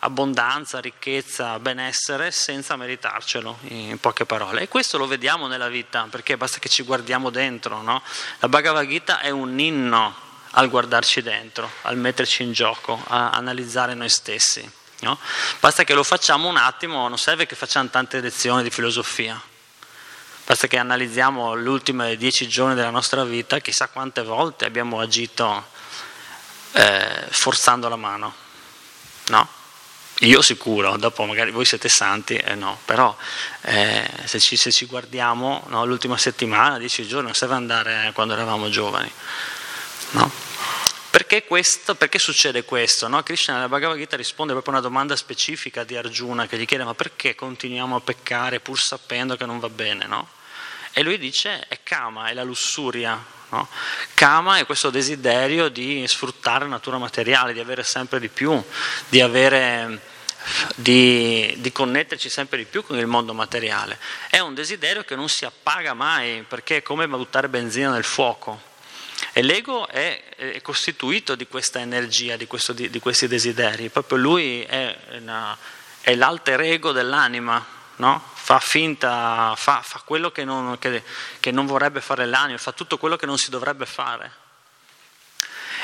abbondanza, 0.00 0.78
ricchezza, 0.78 1.58
benessere 1.58 2.30
senza 2.30 2.76
meritarcelo, 2.76 3.58
in 3.68 3.98
poche 4.00 4.24
parole. 4.24 4.62
E 4.62 4.68
questo 4.68 4.96
lo 4.96 5.06
vediamo 5.06 5.46
nella 5.46 5.68
vita, 5.68 6.06
perché 6.08 6.36
basta 6.36 6.58
che 6.58 6.68
ci 6.68 6.82
guardiamo 6.84 7.30
dentro. 7.30 7.82
No? 7.82 8.02
La 8.38 8.48
Bhagavad 8.48 8.86
Gita 8.86 9.20
è 9.20 9.30
un 9.30 9.58
inno 9.58 10.26
al 10.52 10.70
guardarci 10.70 11.20
dentro, 11.20 11.70
al 11.82 11.98
metterci 11.98 12.42
in 12.42 12.52
gioco, 12.52 13.02
a 13.08 13.30
analizzare 13.30 13.92
noi 13.94 14.08
stessi. 14.08 14.68
No? 15.00 15.18
Basta 15.60 15.84
che 15.84 15.94
lo 15.94 16.02
facciamo 16.02 16.48
un 16.48 16.56
attimo, 16.56 17.06
non 17.08 17.18
serve 17.18 17.46
che 17.46 17.56
facciamo 17.56 17.88
tante 17.90 18.20
lezioni 18.20 18.62
di 18.62 18.70
filosofia. 18.70 19.40
Basta 20.46 20.66
che 20.66 20.78
analizziamo 20.78 21.58
gli 21.58 21.66
ultimi 21.66 22.16
dieci 22.16 22.48
giorni 22.48 22.74
della 22.74 22.88
nostra 22.88 23.22
vita, 23.22 23.58
chissà 23.58 23.88
quante 23.88 24.22
volte 24.22 24.64
abbiamo 24.64 24.98
agito 24.98 25.76
eh, 26.72 27.26
forzando 27.30 27.88
la 27.88 27.96
mano. 27.96 28.34
No? 29.28 29.48
Io 30.22 30.42
sicuro, 30.42 30.96
dopo 30.96 31.24
magari 31.24 31.52
voi 31.52 31.64
siete 31.64 31.88
santi, 31.88 32.34
eh 32.34 32.56
no, 32.56 32.80
però 32.84 33.16
eh, 33.60 34.10
se, 34.24 34.40
ci, 34.40 34.56
se, 34.56 34.72
ci, 34.72 34.86
guardiamo 34.86 35.64
no, 35.68 35.84
l'ultima 35.84 36.16
settimana, 36.16 36.76
dieci 36.76 37.06
giorni, 37.06 37.26
non 37.26 37.34
serve 37.34 37.54
andare 37.54 38.10
quando 38.14 38.34
eravamo 38.34 38.68
giovani. 38.68 39.10
No? 40.10 40.28
Perché, 41.10 41.44
questo, 41.44 41.94
perché, 41.94 42.18
succede 42.18 42.64
questo? 42.64 43.06
No? 43.06 43.22
Krishna 43.22 43.54
nella 43.54 43.68
Bhagavad 43.68 43.96
Gita 43.96 44.16
risponde 44.16 44.52
proprio 44.52 44.74
a 44.74 44.78
una 44.78 44.86
domanda 44.86 45.14
specifica 45.14 45.84
di 45.84 45.96
Arjuna 45.96 46.46
che 46.46 46.58
gli 46.58 46.66
chiede 46.66 46.84
ma 46.84 46.94
perché 46.94 47.34
continuiamo 47.34 47.96
a 47.96 48.00
peccare 48.00 48.60
pur 48.60 48.78
sapendo 48.78 49.36
che 49.36 49.46
non 49.46 49.60
va 49.60 49.68
bene? 49.68 50.06
No? 50.06 50.28
E 50.92 51.02
lui 51.02 51.16
dice 51.16 51.64
è 51.68 51.78
kama, 51.82 52.28
è 52.28 52.34
la 52.34 52.42
lussuria. 52.42 53.36
No? 53.50 53.68
Kama 54.14 54.58
è 54.58 54.66
questo 54.66 54.90
desiderio 54.90 55.68
di 55.68 56.06
sfruttare 56.06 56.66
natura 56.66 56.98
materiale, 56.98 57.52
di 57.52 57.60
avere 57.60 57.82
sempre 57.82 58.20
di 58.20 58.28
più, 58.28 58.62
di, 59.08 59.20
avere, 59.20 60.00
di, 60.76 61.54
di 61.58 61.72
connetterci 61.72 62.28
sempre 62.28 62.58
di 62.58 62.64
più 62.64 62.84
con 62.84 62.98
il 62.98 63.06
mondo 63.06 63.32
materiale. 63.32 63.98
È 64.28 64.38
un 64.38 64.54
desiderio 64.54 65.02
che 65.04 65.16
non 65.16 65.28
si 65.28 65.44
appaga 65.46 65.94
mai 65.94 66.44
perché 66.46 66.78
è 66.78 66.82
come 66.82 67.08
buttare 67.08 67.48
benzina 67.48 67.90
nel 67.90 68.04
fuoco. 68.04 68.66
E 69.32 69.42
l'ego 69.42 69.88
è, 69.88 70.22
è 70.36 70.60
costituito 70.62 71.34
di 71.34 71.46
questa 71.46 71.80
energia, 71.80 72.36
di, 72.36 72.46
questo, 72.46 72.72
di, 72.72 72.98
questi 73.00 73.26
desideri. 73.26 73.88
Proprio 73.88 74.18
lui 74.18 74.62
è, 74.62 74.96
una, 75.20 75.56
è 76.00 76.14
l'alter 76.14 76.60
ego 76.60 76.92
dell'anima, 76.92 77.77
no? 77.98 78.22
fa 78.48 78.58
finta, 78.60 79.54
fa, 79.56 79.82
fa 79.82 80.00
quello 80.04 80.32
che 80.32 80.42
non, 80.42 80.78
che, 80.78 81.02
che 81.38 81.50
non, 81.50 81.66
vorrebbe 81.66 82.00
fare 82.00 82.24
l'anima, 82.24 82.56
fa 82.56 82.72
tutto 82.72 82.96
quello 82.96 83.16
che 83.16 83.26
non 83.26 83.36
si 83.36 83.50
dovrebbe 83.50 83.84
fare. 83.84 84.32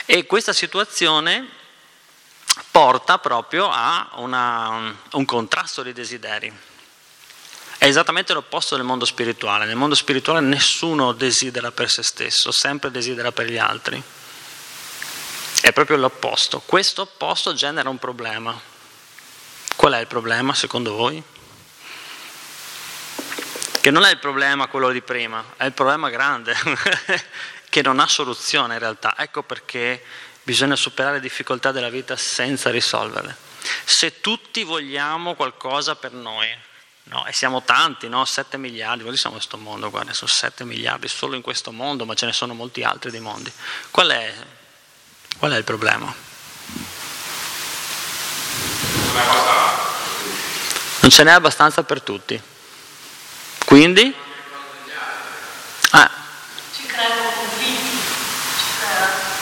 E 0.07 0.25
questa 0.25 0.55
situazione 0.55 1.47
porta 2.71 3.19
proprio 3.19 3.69
a 3.71 4.13
una, 4.15 4.97
un 5.13 5.25
contrasto 5.27 5.83
di 5.83 5.93
desideri. 5.93 6.51
È 7.77 7.87
esattamente 7.87 8.33
l'opposto 8.33 8.77
del 8.77 8.85
mondo 8.85 9.05
spirituale. 9.05 9.67
Nel 9.67 9.77
mondo 9.77 9.95
spirituale 9.95 10.41
nessuno 10.41 11.13
desidera 11.13 11.71
per 11.71 11.91
se 11.91 12.03
stesso, 12.03 12.51
sempre 12.51 12.91
desidera 12.91 13.31
per 13.31 13.47
gli 13.47 13.59
altri. 13.59 14.03
È 15.61 15.73
proprio 15.73 15.99
l'opposto. 15.99 16.63
Questo 16.65 17.03
opposto 17.03 17.53
genera 17.53 17.91
un 17.91 17.99
problema. 17.99 18.59
Qual 19.77 19.93
è 19.93 20.01
il 20.01 20.07
problema 20.07 20.55
secondo 20.55 20.95
voi? 20.95 21.23
Che 23.85 23.91
non 23.91 24.07
è 24.07 24.11
il 24.11 24.19
problema 24.19 24.67
quello 24.67 24.91
di 24.91 25.03
prima, 25.03 25.45
è 25.59 25.67
il 25.67 25.75
problema 25.75 26.09
grande, 26.09 26.57
che 27.69 27.83
non 27.83 28.01
ha 28.01 28.07
soluzione 28.07 28.73
in 28.73 28.81
realtà. 28.81 29.15
Ecco 29.15 29.43
perché 29.43 30.03
bisogna 30.43 30.75
superare 30.75 31.17
le 31.17 31.21
difficoltà 31.21 31.71
della 31.71 31.91
vita 31.91 32.17
senza 32.17 32.71
risolverle. 32.71 33.37
Se 33.85 34.23
tutti 34.23 34.63
vogliamo 34.63 35.35
qualcosa 35.35 35.97
per 35.97 36.13
noi, 36.13 36.49
no? 37.03 37.27
e 37.27 37.35
siamo 37.35 37.63
tanti, 37.63 38.09
no? 38.09 38.25
7 38.25 38.57
miliardi, 38.57 39.05
noi 39.05 39.19
siamo 39.19 39.37
in 39.37 39.43
questo 39.43 39.63
mondo, 39.63 39.91
guarda, 39.91 40.15
sono 40.15 40.31
7 40.33 40.65
miliardi 40.65 41.07
solo 41.07 41.37
in 41.37 41.43
questo 41.43 41.71
mondo, 41.71 42.07
ma 42.07 42.15
ce 42.15 42.25
ne 42.25 42.33
sono 42.33 42.55
molti 42.55 42.83
altri 42.83 43.11
dei 43.11 43.21
mondi. 43.21 43.53
Qual 43.91 44.09
è, 44.09 44.35
qual 45.37 45.53
è 45.53 45.59
il 45.59 45.65
problema? 45.65 46.07
Non 51.01 51.11
ce 51.11 51.23
n'è 51.23 51.33
abbastanza 51.33 51.83
per 51.83 52.01
tutti. 52.01 52.53
Quindi? 53.65 54.15
Ah. 55.91 56.11
Ci 56.75 56.87
creano 56.87 57.31
conflitti, 57.33 57.99
ci 58.57 58.65
crea 58.79 59.33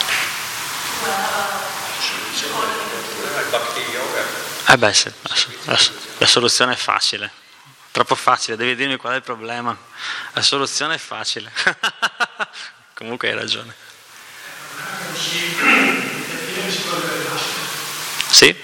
Eh 4.64 4.78
beh, 4.78 4.94
sì, 4.94 5.12
la, 5.64 5.78
la 6.18 6.26
soluzione 6.26 6.72
è 6.72 6.76
facile, 6.76 7.30
troppo 7.90 8.14
facile, 8.14 8.56
devi 8.56 8.74
dirmi 8.74 8.96
qual 8.96 9.12
è 9.12 9.16
il 9.16 9.22
problema. 9.22 9.76
La 10.32 10.40
soluzione 10.40 10.94
è 10.94 10.98
facile. 10.98 11.52
Comunque 12.94 13.28
hai 13.28 13.34
ragione. 13.34 13.74
Sì? 18.30 18.56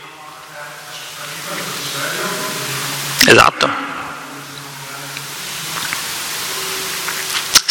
Esatto. 3.27 3.88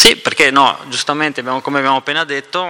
Sì, 0.08 0.16
perché 0.16 0.50
no, 0.50 0.84
giustamente 0.86 1.40
abbiamo, 1.40 1.60
come 1.60 1.80
abbiamo 1.80 1.98
appena 1.98 2.24
detto, 2.24 2.62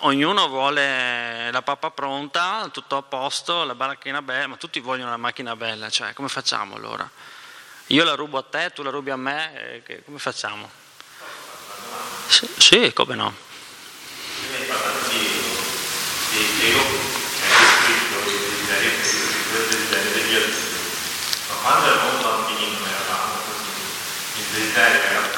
ognuno 0.00 0.48
vuole 0.48 1.48
la 1.52 1.62
pappa 1.62 1.92
pronta, 1.92 2.68
tutto 2.72 2.96
a 2.96 3.02
posto, 3.02 3.62
la 3.62 3.76
baracchina 3.76 4.20
bella, 4.22 4.48
ma 4.48 4.56
tutti 4.56 4.80
vogliono 4.80 5.10
la 5.10 5.16
macchina 5.16 5.54
bella, 5.54 5.88
cioè 5.88 6.12
come 6.14 6.26
facciamo 6.26 6.74
allora? 6.74 7.08
Io 7.88 8.02
la 8.02 8.14
rubo 8.14 8.38
a 8.38 8.42
te, 8.42 8.72
tu 8.74 8.82
la 8.82 8.90
rubi 8.90 9.10
a 9.10 9.16
me, 9.16 9.82
eh, 9.86 10.02
come 10.04 10.18
facciamo? 10.18 10.68
Sì, 12.26 12.50
sì 12.58 12.92
come 12.92 13.14
no? 13.14 13.34
quando 21.62 21.86
eravamo 21.86 22.22
bambini 22.22 22.72
non 22.72 22.88
eravamo 22.88 23.34
così, 23.46 24.40
il 24.40 24.44
desiderio 24.54 25.02
era 25.02 25.29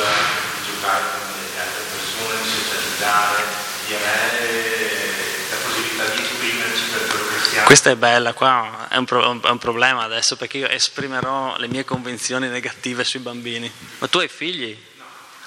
natura, 0.00 0.08
di 0.54 0.72
giocare 0.72 1.04
con 1.10 1.20
le 1.36 1.60
altre 1.60 1.82
persone, 1.92 2.42
di 2.42 2.48
socializzare, 2.48 3.44
di 3.86 3.94
avere 3.94 5.12
la 5.50 5.56
possibilità 5.56 6.04
di 6.06 6.22
esprimerci 6.22 6.84
per 6.90 7.06
quello 7.08 7.28
che 7.28 7.40
siamo. 7.48 7.66
Questa 7.66 7.90
è 7.90 7.96
bella, 7.96 8.32
qua 8.32 8.88
è 8.88 8.96
un, 8.96 9.04
pro- 9.04 9.42
è 9.42 9.50
un 9.50 9.58
problema 9.58 10.02
adesso 10.02 10.36
perché 10.36 10.58
io 10.58 10.68
esprimerò 10.68 11.56
le 11.58 11.68
mie 11.68 11.84
convinzioni 11.84 12.48
negative 12.48 13.04
sui 13.04 13.20
bambini. 13.20 13.70
Ma 13.98 14.08
tu 14.08 14.18
hai 14.18 14.28
figli? 14.28 14.76
No. 14.96 15.04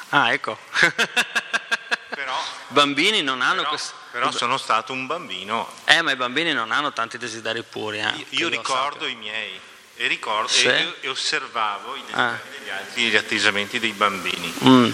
Ah, 0.10 0.32
ecco. 0.32 0.58
però, 2.10 2.38
bambini 2.68 3.22
non 3.22 3.42
hanno 3.42 3.58
però, 3.58 3.70
questo. 3.70 4.02
Però 4.12 4.32
sono 4.32 4.58
stato 4.58 4.94
un 4.94 5.08
bambino. 5.08 5.68
Eh, 5.86 6.04
ma 6.04 6.12
i 6.12 6.16
bambini 6.16 6.54
non 6.54 6.72
hanno 6.72 6.94
tanti 6.94 7.18
desideri 7.18 7.64
puri. 7.64 8.00
Eh, 8.00 8.14
io, 8.16 8.26
io 8.30 8.48
ricordo 8.50 9.08
i 9.08 9.16
miei 9.16 9.60
e, 9.96 10.08
ricordo, 10.08 10.48
sì. 10.48 10.68
e, 10.68 10.96
e, 11.02 11.08
osservavo 11.08 11.96
i 11.96 12.02
desideri 12.02 12.24
ah. 12.24 12.40
Degli 12.64 12.70
altri, 12.70 13.10
gli 13.10 13.16
atteggiamenti 13.16 13.80
dei 13.80 13.92
bambini. 13.92 14.54
Mm. 14.64 14.92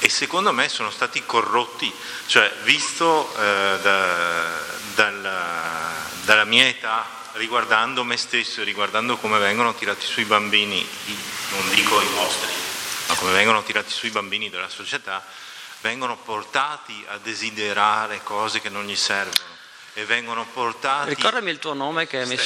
E 0.00 0.08
secondo 0.08 0.52
me 0.52 0.68
sono 0.68 0.90
stati 0.90 1.24
corrotti, 1.26 1.92
cioè 2.26 2.52
visto 2.62 3.34
eh, 3.36 3.78
da, 3.82 4.62
dalla, 4.94 5.92
dalla 6.22 6.44
mia 6.44 6.66
età, 6.66 7.04
riguardando 7.32 8.04
me 8.04 8.16
stesso, 8.16 8.62
riguardando 8.62 9.16
come 9.16 9.38
vengono 9.38 9.74
tirati 9.74 10.06
sui 10.06 10.24
bambini, 10.24 10.86
non 11.50 11.68
dico 11.74 12.00
i 12.00 12.06
vostri, 12.14 12.48
ma 13.08 13.14
come 13.16 13.32
vengono 13.32 13.62
tirati 13.64 13.90
sui 13.90 14.10
bambini 14.10 14.50
della 14.50 14.68
società, 14.68 15.24
vengono 15.80 16.16
portati 16.16 17.04
a 17.08 17.18
desiderare 17.18 18.20
cose 18.22 18.60
che 18.60 18.68
non 18.68 18.86
gli 18.86 18.96
servono 18.96 19.56
e 19.94 20.04
vengono 20.04 20.46
portati... 20.46 21.08
Ricordami 21.08 21.50
il 21.50 21.58
tuo 21.58 21.74
nome 21.74 22.06
che 22.06 22.24
mi... 22.24 22.38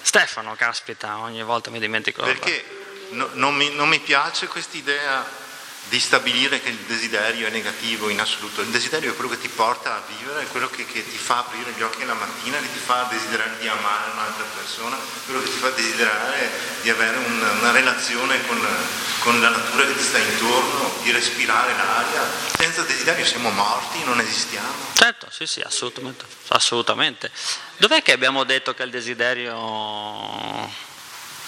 Stefano, 0.00 0.54
caspita, 0.54 1.18
ogni 1.18 1.42
volta 1.42 1.68
mi 1.68 1.80
dimentico. 1.80 2.22
Perché 2.22 2.85
no, 3.10 3.28
non, 3.34 3.54
mi, 3.54 3.70
non 3.74 3.88
mi 3.88 4.00
piace 4.00 4.46
quest'idea 4.46 5.44
di 5.88 6.00
stabilire 6.00 6.60
che 6.60 6.70
il 6.70 6.78
desiderio 6.78 7.46
è 7.46 7.50
negativo 7.50 8.08
in 8.08 8.18
assoluto, 8.20 8.60
il 8.60 8.68
desiderio 8.68 9.12
è 9.12 9.14
quello 9.14 9.30
che 9.30 9.38
ti 9.38 9.48
porta 9.48 9.94
a 9.94 10.02
vivere, 10.08 10.42
è 10.42 10.46
quello 10.48 10.68
che, 10.68 10.84
che 10.84 11.08
ti 11.08 11.16
fa 11.16 11.38
aprire 11.38 11.72
gli 11.76 11.82
occhi 11.82 12.04
la 12.04 12.14
mattina, 12.14 12.58
che 12.58 12.72
ti 12.72 12.78
fa 12.78 13.06
desiderare 13.08 13.56
di 13.60 13.68
amare 13.68 14.10
un'altra 14.10 14.44
persona, 14.56 14.96
quello 15.26 15.42
che 15.42 15.50
ti 15.50 15.58
fa 15.58 15.70
desiderare 15.70 16.50
di 16.82 16.90
avere 16.90 17.16
un, 17.18 17.56
una 17.60 17.70
relazione 17.70 18.44
con, 18.46 18.66
con, 19.20 19.40
la 19.40 19.50
natura 19.50 19.86
che 19.86 19.96
ti 19.96 20.02
sta 20.02 20.18
intorno, 20.18 20.92
di 21.02 21.12
respirare 21.12 21.72
l'aria. 21.76 22.22
Senza 22.58 22.82
desiderio 22.82 23.24
siamo 23.24 23.50
morti, 23.50 24.02
non 24.02 24.18
esistiamo. 24.18 24.92
Certo, 24.94 25.28
sì, 25.30 25.46
sì, 25.46 25.60
assolutamente. 25.60 26.24
assolutamente. 26.48 27.30
Dov'è 27.76 28.02
che 28.02 28.10
abbiamo 28.10 28.42
detto 28.42 28.74
che 28.74 28.82
il 28.82 28.90
desiderio... 28.90 29.54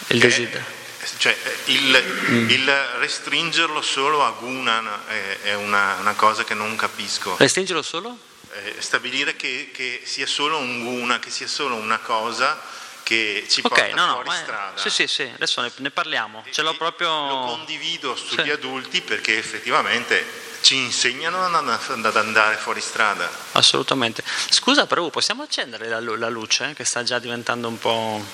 Il 0.08 0.20
desiderio? 0.20 0.77
Cioè, 1.16 1.36
il, 1.66 2.04
mm. 2.30 2.50
il, 2.50 2.70
restringerlo 2.98 3.80
solo 3.82 4.24
a 4.24 4.30
guna 4.32 5.06
è, 5.06 5.38
è 5.42 5.54
una, 5.54 5.96
una, 6.00 6.14
cosa 6.14 6.44
che 6.44 6.54
non 6.54 6.76
capisco. 6.76 7.36
Restringerlo 7.36 7.82
solo? 7.82 8.18
Eh, 8.52 8.76
stabilire 8.78 9.36
che, 9.36 9.70
che, 9.72 10.02
sia 10.04 10.26
solo 10.26 10.58
un 10.58 10.84
guna, 10.84 11.18
che 11.18 11.30
sia 11.30 11.46
solo 11.46 11.76
una 11.76 11.98
cosa 11.98 12.60
che 13.02 13.46
ci 13.48 13.60
okay, 13.62 13.90
porta 13.90 14.04
no, 14.04 14.12
fuori 14.14 14.28
no, 14.28 14.34
strada. 14.34 14.80
Sì, 14.80 14.90
sì, 14.90 15.06
sì, 15.06 15.22
adesso 15.22 15.62
ne, 15.62 15.72
ne 15.76 15.90
parliamo. 15.90 16.44
Ce 16.50 16.60
l'ho 16.62 16.74
proprio... 16.74 17.08
Lo 17.08 17.44
condivido 17.46 18.14
sugli 18.14 18.42
sì. 18.42 18.50
adulti 18.50 19.00
perché 19.00 19.38
effettivamente 19.38 20.46
ci 20.60 20.76
insegnano 20.76 21.42
ad 21.44 22.16
andare 22.16 22.56
fuori 22.56 22.80
strada. 22.80 23.30
Assolutamente. 23.52 24.22
Scusa 24.50 24.86
però, 24.86 25.08
possiamo 25.08 25.42
accendere 25.42 25.88
la, 25.88 26.00
la 26.00 26.28
luce 26.28 26.74
che 26.74 26.84
sta 26.84 27.02
già 27.02 27.18
diventando 27.18 27.68
un 27.68 27.78
po'... 27.78 28.24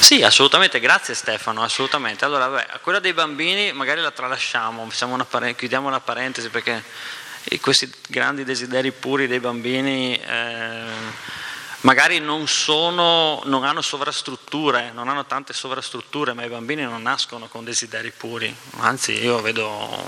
Sì, 0.00 0.22
assolutamente, 0.22 0.80
grazie 0.80 1.14
Stefano, 1.14 1.62
assolutamente. 1.62 2.24
Allora, 2.24 2.48
beh, 2.48 2.80
quella 2.80 2.98
dei 2.98 3.12
bambini 3.12 3.70
magari 3.72 4.00
la 4.00 4.10
tralasciamo, 4.10 4.88
una 5.02 5.24
pare- 5.24 5.54
chiudiamo 5.54 5.86
una 5.86 6.00
parentesi 6.00 6.48
perché 6.48 6.82
questi 7.60 7.88
grandi 8.08 8.42
desideri 8.42 8.90
puri 8.90 9.28
dei 9.28 9.38
bambini 9.38 10.18
eh, 10.18 10.84
magari 11.82 12.18
non, 12.18 12.48
sono, 12.48 13.42
non 13.44 13.62
hanno 13.62 13.82
sovrastrutture, 13.82 14.90
non 14.92 15.08
hanno 15.08 15.26
tante 15.26 15.52
sovrastrutture, 15.52 16.32
ma 16.32 16.44
i 16.44 16.48
bambini 16.48 16.82
non 16.82 17.02
nascono 17.02 17.46
con 17.46 17.62
desideri 17.62 18.10
puri. 18.10 18.52
Anzi, 18.78 19.12
io 19.12 19.40
vedo, 19.40 20.02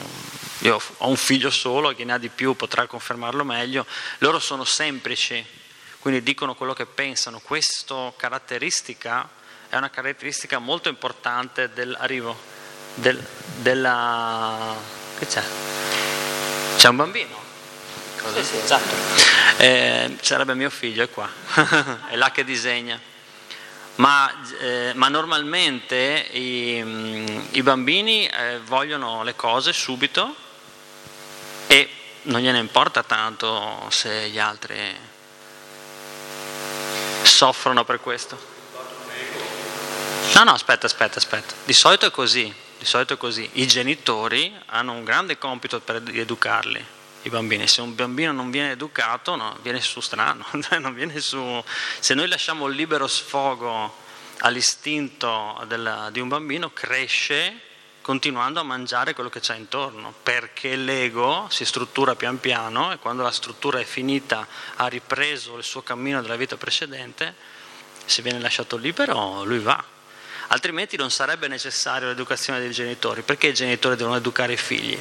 io 0.61 0.81
ho 0.97 1.09
un 1.09 1.17
figlio 1.17 1.51
solo, 1.51 1.95
chi 1.95 2.05
ne 2.05 2.15
ha 2.15 2.19
di 2.19 2.31
più 2.31 2.57
potrà 2.57 2.87
confermarlo 2.87 3.45
meglio, 3.45 3.87
loro 4.19 4.41
sono 4.41 4.65
semplici, 4.65 5.45
quindi 6.01 6.25
dicono 6.25 6.55
quello 6.55 6.73
che 6.73 6.87
pensano. 6.87 7.41
Questa 7.41 8.13
caratteristica 8.17 9.41
è 9.73 9.77
una 9.77 9.89
caratteristica 9.89 10.59
molto 10.59 10.91
importante 10.91 11.73
dell'arrivo, 11.73 12.39
del, 12.93 13.19
della... 13.57 14.77
che 15.19 15.27
c'è? 15.27 15.43
C'è 16.77 16.89
un 16.89 16.97
bambino? 16.97 17.35
Sì, 18.35 18.45
sì, 18.45 18.57
esatto. 18.59 18.95
Eh, 19.57 20.19
sarebbe 20.21 20.53
mio 20.53 20.69
figlio, 20.69 21.03
è 21.03 21.09
qua, 21.09 21.27
è 22.11 22.17
là 22.17 22.31
che 22.33 22.45
disegna. 22.45 23.01
Ma, 23.95 24.31
eh, 24.61 24.93
ma 24.95 25.09
normalmente 25.09 26.29
i, 26.33 27.49
i 27.53 27.63
bambini 27.63 28.27
eh, 28.27 28.61
vogliono 28.63 29.23
le 29.23 29.35
cose 29.35 29.73
subito 29.73 30.37
e 31.67 31.89
non 32.25 32.43
gliene 32.43 32.59
importa 32.59 33.03
tanto 33.03 33.87
se 33.89 34.29
gli 34.29 34.39
altri 34.39 34.95
soffrono 37.23 37.85
per 37.85 38.01
questo. 38.01 38.52
No, 40.35 40.45
no, 40.45 40.53
aspetta, 40.53 40.87
aspetta, 40.87 41.19
aspetta. 41.19 41.55
Di 41.63 41.75
solito 41.75 42.07
è 42.07 42.11
così, 42.11 42.53
di 42.79 42.87
solito 42.87 43.13
è 43.13 43.17
così. 43.19 43.49
I 43.53 43.67
genitori 43.67 44.51
hanno 44.67 44.93
un 44.93 45.05
grande 45.05 45.37
compito 45.37 45.79
per 45.81 46.03
educarli, 46.11 46.83
i 47.25 47.29
bambini. 47.29 47.69
Se 47.69 47.83
un 47.83 47.95
bambino 47.95 48.33
non 48.33 48.51
viene 48.51 48.71
educato, 48.71 49.37
no, 49.37 49.59
viene 49.61 49.83
su 49.83 50.01
strano, 50.01 50.47
viene 50.95 51.21
su... 51.21 51.63
Se 52.01 52.15
noi 52.15 52.29
lasciamo 52.29 52.67
libero 52.67 53.07
sfogo 53.09 53.95
all'istinto 54.39 55.63
della, 55.69 56.09
di 56.11 56.21
un 56.21 56.29
bambino, 56.29 56.73
cresce 56.73 57.61
continuando 58.01 58.59
a 58.59 58.65
mangiare 58.65 59.13
quello 59.13 59.29
che 59.29 59.41
c'è 59.41 59.55
intorno, 59.55 60.15
perché 60.23 60.77
l'ego 60.77 61.47
si 61.51 61.67
struttura 61.67 62.17
pian 62.17 62.41
piano 62.41 62.91
e 62.91 62.97
quando 62.97 63.23
la 63.23 63.31
struttura 63.31 63.81
è 63.81 63.85
finita, 63.85 64.49
ha 64.77 64.87
ripreso 64.87 65.59
il 65.59 65.63
suo 65.63 65.83
cammino 65.83 66.23
della 66.23 66.37
vita 66.37 66.57
precedente, 66.57 67.35
se 68.07 68.23
viene 68.23 68.41
lasciato 68.41 68.79
libero, 68.79 69.45
lui 69.45 69.59
va 69.59 69.92
altrimenti 70.49 70.97
non 70.97 71.11
sarebbe 71.11 71.49
necessaria 71.49 72.09
l'educazione 72.09 72.61
dei 72.61 72.71
genitori. 72.71 73.23
Perché 73.23 73.49
i 73.49 73.55
genitori 73.55 73.97
devono 73.97 74.17
educare 74.17 74.53
i 74.55 74.57
figli? 74.57 74.99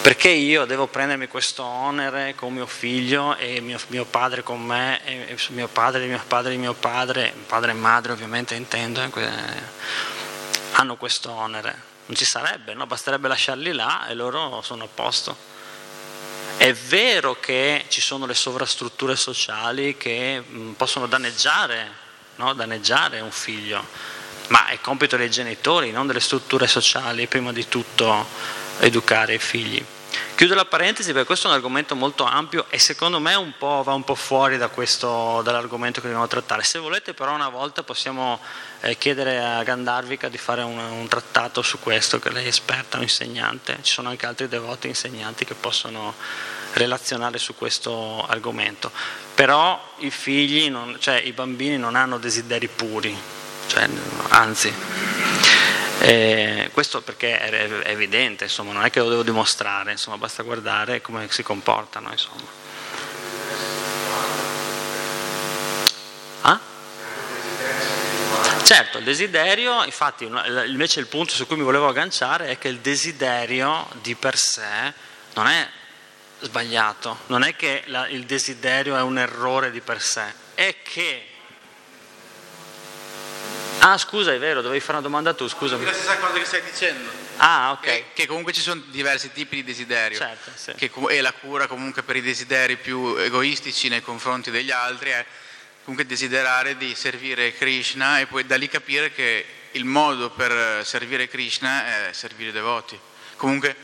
Perché 0.00 0.28
io 0.28 0.64
devo 0.64 0.86
prendermi 0.86 1.26
questo 1.26 1.64
onere 1.64 2.34
con 2.34 2.54
mio 2.54 2.66
figlio 2.66 3.36
e 3.36 3.60
mio, 3.60 3.78
mio 3.88 4.04
padre 4.04 4.42
con 4.42 4.62
me, 4.62 5.04
e 5.04 5.36
mio 5.48 5.68
padre, 5.68 6.06
mio 6.06 6.22
padre, 6.26 6.56
mio 6.56 6.72
padre, 6.72 7.34
padre 7.46 7.72
e 7.72 7.74
madre 7.74 8.12
ovviamente 8.12 8.54
intendo, 8.54 9.02
eh, 9.02 9.30
hanno 10.72 10.96
questo 10.96 11.30
onere. 11.30 11.86
Non 12.06 12.16
ci 12.16 12.24
sarebbe, 12.24 12.72
no? 12.72 12.86
basterebbe 12.86 13.28
lasciarli 13.28 13.72
là 13.72 14.06
e 14.06 14.14
loro 14.14 14.62
sono 14.62 14.84
a 14.84 14.88
posto. 14.92 15.36
È 16.56 16.72
vero 16.72 17.38
che 17.38 17.84
ci 17.88 18.00
sono 18.00 18.24
le 18.24 18.34
sovrastrutture 18.34 19.14
sociali 19.14 19.96
che 19.96 20.42
mm, 20.42 20.72
possono 20.72 21.06
danneggiare, 21.06 21.92
no? 22.36 22.54
danneggiare 22.54 23.20
un 23.20 23.30
figlio, 23.30 23.84
ma 24.48 24.68
è 24.68 24.80
compito 24.80 25.16
dei 25.16 25.30
genitori, 25.30 25.90
non 25.90 26.06
delle 26.06 26.20
strutture 26.20 26.66
sociali, 26.66 27.26
prima 27.26 27.52
di 27.52 27.68
tutto 27.68 28.26
educare 28.80 29.34
i 29.34 29.38
figli. 29.38 29.84
Chiudo 30.34 30.54
la 30.54 30.64
parentesi 30.64 31.10
perché 31.10 31.26
questo 31.26 31.48
è 31.48 31.50
un 31.50 31.56
argomento 31.56 31.96
molto 31.96 32.24
ampio 32.24 32.66
e 32.70 32.78
secondo 32.78 33.18
me 33.18 33.34
un 33.34 33.52
va 33.58 33.92
un 33.92 34.04
po' 34.04 34.14
fuori 34.14 34.56
da 34.56 34.68
questo, 34.68 35.42
dall'argomento 35.42 36.00
che 36.00 36.06
dobbiamo 36.06 36.28
trattare. 36.28 36.62
Se 36.62 36.78
volete 36.78 37.12
però 37.12 37.34
una 37.34 37.48
volta 37.48 37.82
possiamo 37.82 38.38
eh, 38.80 38.96
chiedere 38.96 39.44
a 39.44 39.62
Gandarvica 39.64 40.28
di 40.28 40.38
fare 40.38 40.62
un, 40.62 40.78
un, 40.78 41.08
trattato 41.08 41.60
su 41.62 41.80
questo, 41.80 42.20
che 42.20 42.30
lei 42.30 42.44
è 42.44 42.48
esperta, 42.48 42.98
un 42.98 43.02
insegnante. 43.02 43.78
Ci 43.82 43.92
sono 43.92 44.10
anche 44.10 44.26
altri 44.26 44.48
devoti 44.48 44.86
insegnanti 44.86 45.44
che 45.44 45.54
possono 45.54 46.14
relazionare 46.74 47.38
su 47.38 47.56
questo 47.56 48.24
argomento. 48.24 48.92
Però 49.34 49.94
i 49.98 50.10
figli, 50.10 50.70
non, 50.70 50.96
cioè 51.00 51.16
i 51.16 51.32
bambini 51.32 51.76
non 51.76 51.96
hanno 51.96 52.16
desideri 52.18 52.68
puri, 52.68 53.16
cioè, 53.68 53.88
anzi, 54.30 54.72
eh, 56.00 56.70
questo 56.72 57.02
perché 57.02 57.38
è, 57.38 57.90
evidente, 57.90 58.44
insomma, 58.44 58.72
non 58.72 58.84
è 58.84 58.90
che 58.90 59.00
lo 59.00 59.10
devo 59.10 59.22
dimostrare, 59.22 59.92
insomma, 59.92 60.16
basta 60.16 60.42
guardare 60.42 61.02
come 61.02 61.28
si 61.30 61.42
comportano. 61.42 62.10
Insomma. 62.10 62.46
Ah? 66.40 66.60
Certo, 68.64 68.98
il 68.98 69.04
desiderio, 69.04 69.84
infatti 69.84 70.24
invece 70.24 71.00
il 71.00 71.06
punto 71.06 71.34
su 71.34 71.46
cui 71.46 71.56
mi 71.56 71.62
volevo 71.62 71.88
agganciare 71.88 72.48
è 72.48 72.58
che 72.58 72.68
il 72.68 72.78
desiderio 72.78 73.86
di 74.00 74.14
per 74.14 74.36
sé 74.36 74.92
non 75.34 75.46
è 75.46 75.68
sbagliato, 76.40 77.18
non 77.26 77.42
è 77.42 77.54
che 77.54 77.82
la, 77.86 78.08
il 78.08 78.24
desiderio 78.24 78.96
è 78.96 79.02
un 79.02 79.18
errore 79.18 79.70
di 79.70 79.80
per 79.80 80.00
sé, 80.00 80.32
è 80.54 80.76
che 80.82 81.26
Ah, 83.80 83.96
scusa, 83.96 84.32
è 84.32 84.38
vero, 84.38 84.60
dovevi 84.60 84.80
fare 84.80 84.92
una 84.94 85.02
domanda 85.02 85.34
tu, 85.34 85.48
scusami. 85.48 85.84
La 85.84 85.92
stessa 85.92 86.16
cosa 86.18 86.38
che 86.38 86.44
stai 86.44 86.62
dicendo. 86.62 87.10
Ah, 87.36 87.72
ok. 87.72 87.80
Che, 87.80 88.04
che 88.12 88.26
comunque 88.26 88.52
ci 88.52 88.60
sono 88.60 88.82
diversi 88.88 89.30
tipi 89.32 89.56
di 89.56 89.64
desiderio. 89.64 90.18
Certo, 90.18 90.50
sì. 90.54 90.72
Che, 90.74 90.90
e 91.08 91.20
la 91.20 91.32
cura 91.32 91.66
comunque 91.66 92.02
per 92.02 92.16
i 92.16 92.22
desideri 92.22 92.76
più 92.76 93.16
egoistici 93.16 93.88
nei 93.88 94.02
confronti 94.02 94.50
degli 94.50 94.70
altri 94.70 95.10
è 95.10 95.24
comunque 95.84 96.06
desiderare 96.06 96.76
di 96.76 96.94
servire 96.94 97.54
Krishna 97.54 98.20
e 98.20 98.26
poi 98.26 98.44
da 98.44 98.56
lì 98.56 98.68
capire 98.68 99.12
che 99.12 99.44
il 99.72 99.84
modo 99.84 100.30
per 100.30 100.84
servire 100.84 101.28
Krishna 101.28 102.08
è 102.08 102.12
servire 102.12 102.50
i 102.50 102.52
devoti. 102.52 102.98
Comunque 103.36 103.76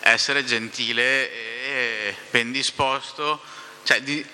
essere 0.00 0.44
gentile 0.44 1.30
e 1.30 2.16
ben 2.30 2.50
disposto, 2.50 3.40
cioè 3.84 4.00
di, 4.00 4.24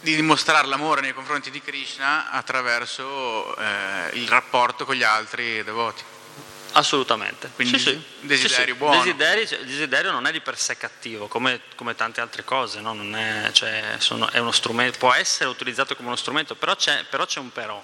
di 0.00 0.14
dimostrare 0.14 0.66
l'amore 0.66 1.00
nei 1.00 1.14
confronti 1.14 1.50
di 1.50 1.60
Krishna 1.60 2.30
attraverso 2.30 3.56
eh, 3.56 4.10
il 4.12 4.28
rapporto 4.28 4.84
con 4.84 4.94
gli 4.94 5.02
altri 5.02 5.62
devoti. 5.64 6.02
Assolutamente. 6.76 7.50
Quindi 7.54 7.78
sì, 7.78 8.00
desiderio 8.20 8.74
sì, 8.74 8.78
buono. 8.78 9.02
Desiderio, 9.02 9.46
cioè, 9.46 9.58
desiderio, 9.60 10.12
non 10.12 10.26
è 10.26 10.32
di 10.32 10.40
per 10.40 10.58
sé 10.58 10.76
cattivo, 10.76 11.26
come, 11.26 11.60
come 11.74 11.94
tante 11.94 12.20
altre 12.20 12.44
cose, 12.44 12.80
no? 12.80 12.94
è, 13.14 13.50
cioè, 13.52 13.94
sono, 13.98 14.28
è 14.30 14.42
può 14.98 15.12
essere 15.14 15.48
utilizzato 15.48 15.96
come 15.96 16.08
uno 16.08 16.16
strumento, 16.16 16.54
però 16.54 16.76
c'è, 16.76 17.04
però 17.08 17.24
c'è 17.24 17.40
un 17.40 17.50
però, 17.50 17.82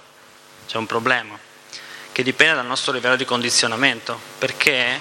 c'è 0.67 0.77
un 0.77 0.85
problema, 0.85 1.39
che 2.13 2.23
dipende 2.23 2.57
dal 2.57 2.67
nostro 2.67 2.93
livello 2.93 3.17
di 3.17 3.25
condizionamento, 3.25 4.21
perché 4.37 5.01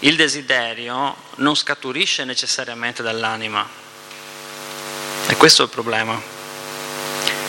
il 0.00 0.14
desiderio 0.14 1.16
non 1.36 1.56
scaturisce 1.56 2.24
necessariamente 2.24 3.02
dall'anima. 3.02 3.68
E 5.26 5.34
questo 5.34 5.62
è 5.62 5.64
il 5.64 5.70
problema. 5.72 6.35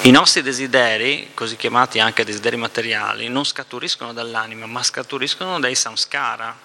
I 0.03 0.11
nostri 0.11 0.41
desideri, 0.41 1.31
così 1.33 1.57
chiamati 1.57 1.99
anche 1.99 2.23
desideri 2.23 2.55
materiali, 2.55 3.27
non 3.27 3.43
scaturiscono 3.43 4.13
dall'anima, 4.13 4.65
ma 4.65 4.81
scaturiscono 4.81 5.59
dai 5.59 5.75
samskara. 5.75 6.57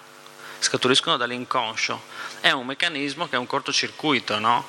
scaturiscono 0.59 1.17
dall'inconscio. 1.17 2.01
È 2.39 2.51
un 2.51 2.65
meccanismo 2.65 3.27
che 3.27 3.35
è 3.35 3.37
un 3.37 3.47
cortocircuito, 3.47 4.39
no? 4.39 4.65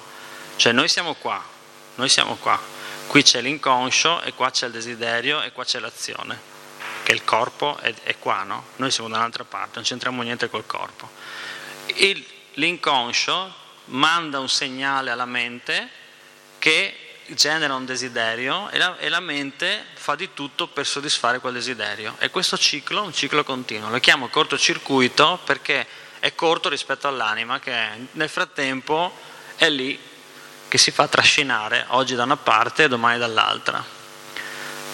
Cioè 0.57 0.73
noi 0.73 0.89
siamo 0.89 1.15
qua, 1.15 1.43
noi 1.95 2.09
siamo 2.09 2.35
qua, 2.35 2.61
qui 3.07 3.23
c'è 3.23 3.41
l'inconscio 3.41 4.23
e 4.23 4.35
qua 4.35 4.51
c'è 4.51 4.67
il 4.67 4.73
desiderio 4.73 5.41
e 5.43 5.53
qua 5.53 5.65
c'è 5.65 5.79
l'azione, 5.79 6.41
che 7.05 7.13
il 7.13 7.25
corpo 7.25 7.79
è, 7.79 7.95
è 8.03 8.19
qua, 8.19 8.43
no? 8.43 8.67
Noi 8.77 8.91
siamo 8.91 9.09
da 9.09 9.19
un'altra 9.19 9.45
parte, 9.45 9.73
non 9.75 9.85
c'entriamo 9.85 10.23
niente 10.23 10.51
col 10.51 10.67
corpo. 10.67 11.09
Il, 11.95 12.25
l'inconscio 12.55 13.55
manda 13.87 14.41
un 14.41 14.49
segnale 14.49 15.11
alla 15.11 15.27
mente 15.27 15.89
che 16.59 17.04
genera 17.29 17.75
un 17.75 17.85
desiderio 17.85 18.69
e 18.71 18.79
la, 18.79 18.97
e 18.99 19.09
la, 19.09 19.21
mente 19.21 19.85
fa 19.95 20.15
di 20.15 20.31
tutto 20.35 20.67
per 20.67 20.87
soddisfare 20.87 21.39
quel 21.39 21.55
desiderio. 21.55 22.17
E 22.19 22.31
questo 22.31 22.57
ciclo 22.57 23.03
è 23.03 23.07
un 23.07 23.13
ciclo 23.13 23.45
continuo. 23.45 23.91
Lo 23.91 24.01
chiamo 24.01 24.29
cortocircuito 24.29 25.41
perché 25.45 25.87
è 26.19 26.35
corto 26.35 26.69
rispetto 26.69 27.09
all'anima 27.09 27.61
che 27.61 27.77
nel 28.13 28.29
frattempo 28.29 29.17
è 29.57 29.69
lì 29.69 29.99
che 30.69 30.79
si 30.79 30.91
fa 30.91 31.07
trascinare 31.07 31.85
oggi 31.89 32.15
da 32.15 32.25
una 32.25 32.37
parte 32.37 32.85
e 32.85 32.89
domani 32.89 33.19
dall'altra. 33.19 34.04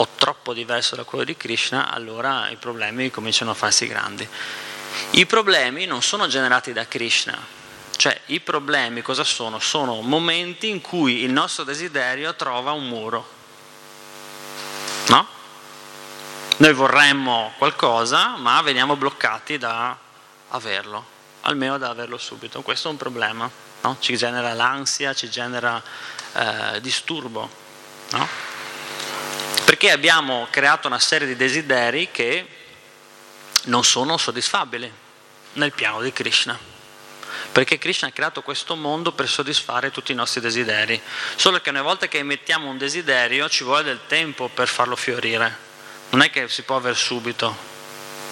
o 0.00 0.08
troppo 0.16 0.52
diverso 0.52 0.94
da 0.94 1.04
quello 1.04 1.24
di 1.24 1.36
Krishna, 1.36 1.90
allora 1.90 2.48
i 2.50 2.56
problemi 2.56 3.10
cominciano 3.10 3.50
a 3.50 3.54
farsi 3.54 3.86
grandi. 3.86 4.28
I 5.10 5.26
problemi 5.26 5.86
non 5.86 6.02
sono 6.02 6.28
generati 6.28 6.72
da 6.72 6.86
Krishna, 6.86 7.36
cioè 7.96 8.20
i 8.26 8.38
problemi 8.40 9.02
cosa 9.02 9.24
sono? 9.24 9.58
Sono 9.58 10.00
momenti 10.02 10.68
in 10.68 10.80
cui 10.80 11.22
il 11.24 11.32
nostro 11.32 11.64
desiderio 11.64 12.34
trova 12.36 12.70
un 12.72 12.86
muro. 12.86 13.36
No? 15.08 15.26
Noi 16.58 16.72
vorremmo 16.72 17.52
qualcosa, 17.58 18.36
ma 18.36 18.60
veniamo 18.62 18.96
bloccati 18.96 19.58
da 19.58 19.96
averlo, 20.48 21.04
almeno 21.42 21.78
da 21.78 21.90
averlo 21.90 22.18
subito. 22.18 22.62
Questo 22.62 22.88
è 22.88 22.90
un 22.90 22.96
problema, 22.96 23.48
no? 23.82 23.96
ci 24.00 24.16
genera 24.16 24.52
l'ansia, 24.54 25.14
ci 25.14 25.30
genera 25.30 25.82
eh, 26.34 26.80
disturbo. 26.80 27.48
No? 28.10 28.28
Perché 29.64 29.90
abbiamo 29.90 30.46
creato 30.50 30.88
una 30.88 30.98
serie 30.98 31.26
di 31.26 31.36
desideri 31.36 32.10
che 32.10 32.48
non 33.64 33.84
sono 33.84 34.16
soddisfabili 34.16 34.90
nel 35.54 35.72
piano 35.72 36.00
di 36.00 36.12
Krishna 36.12 36.67
perché 37.58 37.76
Krishna 37.76 38.06
ha 38.06 38.12
creato 38.12 38.40
questo 38.40 38.76
mondo 38.76 39.10
per 39.10 39.28
soddisfare 39.28 39.90
tutti 39.90 40.12
i 40.12 40.14
nostri 40.14 40.40
desideri, 40.40 41.02
solo 41.34 41.60
che 41.60 41.70
una 41.70 41.82
volta 41.82 42.06
che 42.06 42.18
emettiamo 42.18 42.70
un 42.70 42.78
desiderio 42.78 43.48
ci 43.48 43.64
vuole 43.64 43.82
del 43.82 43.98
tempo 44.06 44.46
per 44.46 44.68
farlo 44.68 44.94
fiorire, 44.94 45.56
non 46.10 46.22
è 46.22 46.30
che 46.30 46.48
si 46.48 46.62
può 46.62 46.76
avere 46.76 46.94
subito, 46.94 47.56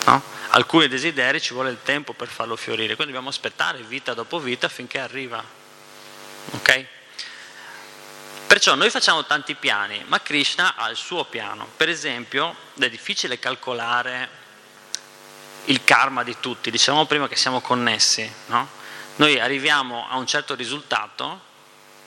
no? 0.05 0.23
alcuni 0.51 0.87
desideri 0.87 1.41
ci 1.41 1.55
vuole 1.55 1.71
il 1.71 1.79
tempo 1.83 2.13
per 2.13 2.29
farlo 2.29 2.55
fiorire, 2.55 2.95
quindi 2.95 3.07
dobbiamo 3.07 3.31
aspettare 3.31 3.83
vita 3.83 4.15
dopo 4.15 4.39
vita 4.39 4.69
finché 4.69 5.01
arriva. 5.01 5.43
Ok? 6.53 6.87
Perciò 8.47 8.77
noi 8.77 8.91
facciamo 8.91 9.25
tanti 9.25 9.57
piani, 9.57 10.05
ma 10.07 10.21
Krishna 10.21 10.77
ha 10.77 10.89
il 10.89 10.97
suo 10.97 11.25
piano. 11.25 11.69
Per 11.77 11.89
esempio, 11.89 12.55
è 12.79 12.89
difficile 12.89 13.41
calcolare 13.41 14.29
il 15.65 15.83
karma 15.83 16.23
di 16.23 16.37
tutti, 16.39 16.71
dicevamo 16.71 17.07
prima 17.07 17.27
che 17.27 17.35
siamo 17.35 17.61
connessi, 17.61 18.33
no? 18.47 18.85
Noi 19.17 19.41
arriviamo 19.41 20.07
a 20.11 20.19
un 20.19 20.27
certo 20.27 20.55
risultato 20.55 21.41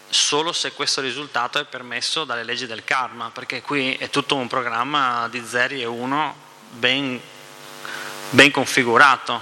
solo 0.09 0.51
se 0.51 0.73
questo 0.73 1.01
risultato 1.01 1.57
è 1.57 1.65
permesso 1.65 2.23
dalle 2.23 2.43
leggi 2.43 2.67
del 2.67 2.83
karma, 2.83 3.31
perché 3.31 3.63
qui 3.63 3.95
è 3.95 4.11
tutto 4.11 4.35
un 4.35 4.47
programma 4.47 5.27
di 5.27 5.43
0 5.43 5.73
e 5.73 5.85
1 5.85 6.35
ben, 6.69 7.19
ben 8.29 8.51
configurato. 8.51 9.41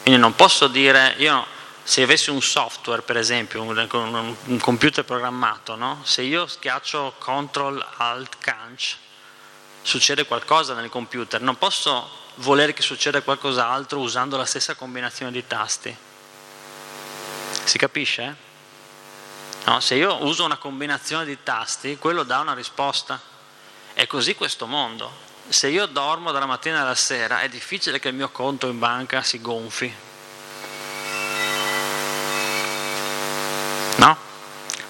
Quindi 0.00 0.18
non 0.18 0.34
posso 0.34 0.68
dire, 0.68 1.16
io 1.18 1.44
se 1.82 2.00
avessi 2.00 2.30
un 2.30 2.40
software, 2.40 3.02
per 3.02 3.18
esempio, 3.18 3.62
un, 3.62 4.36
un 4.44 4.58
computer 4.58 5.04
programmato, 5.04 5.74
no? 5.74 6.00
se 6.04 6.22
io 6.22 6.46
schiaccio 6.46 7.16
Ctrl 7.18 7.86
Alt 7.98 8.38
Canch, 8.38 8.96
succede 9.82 10.24
qualcosa 10.24 10.72
nel 10.72 10.88
computer, 10.88 11.42
non 11.42 11.58
posso 11.58 12.08
volere 12.36 12.72
che 12.72 12.80
succeda 12.80 13.20
qualcos'altro 13.20 13.98
usando 13.98 14.38
la 14.38 14.46
stessa 14.46 14.74
combinazione 14.74 15.30
di 15.30 15.46
tasti 15.46 16.08
si 17.70 17.78
capisce? 17.78 18.36
No, 19.66 19.78
se 19.78 19.94
io 19.94 20.24
uso 20.24 20.44
una 20.44 20.56
combinazione 20.56 21.24
di 21.24 21.38
tasti, 21.44 21.98
quello 21.98 22.24
dà 22.24 22.40
una 22.40 22.52
risposta. 22.52 23.20
È 23.92 24.08
così 24.08 24.34
questo 24.34 24.66
mondo. 24.66 25.28
Se 25.48 25.68
io 25.68 25.86
dormo 25.86 26.32
dalla 26.32 26.46
mattina 26.46 26.80
alla 26.80 26.96
sera, 26.96 27.42
è 27.42 27.48
difficile 27.48 28.00
che 28.00 28.08
il 28.08 28.14
mio 28.14 28.30
conto 28.30 28.66
in 28.66 28.80
banca 28.80 29.22
si 29.22 29.40
gonfi. 29.40 29.94
No? 33.98 34.16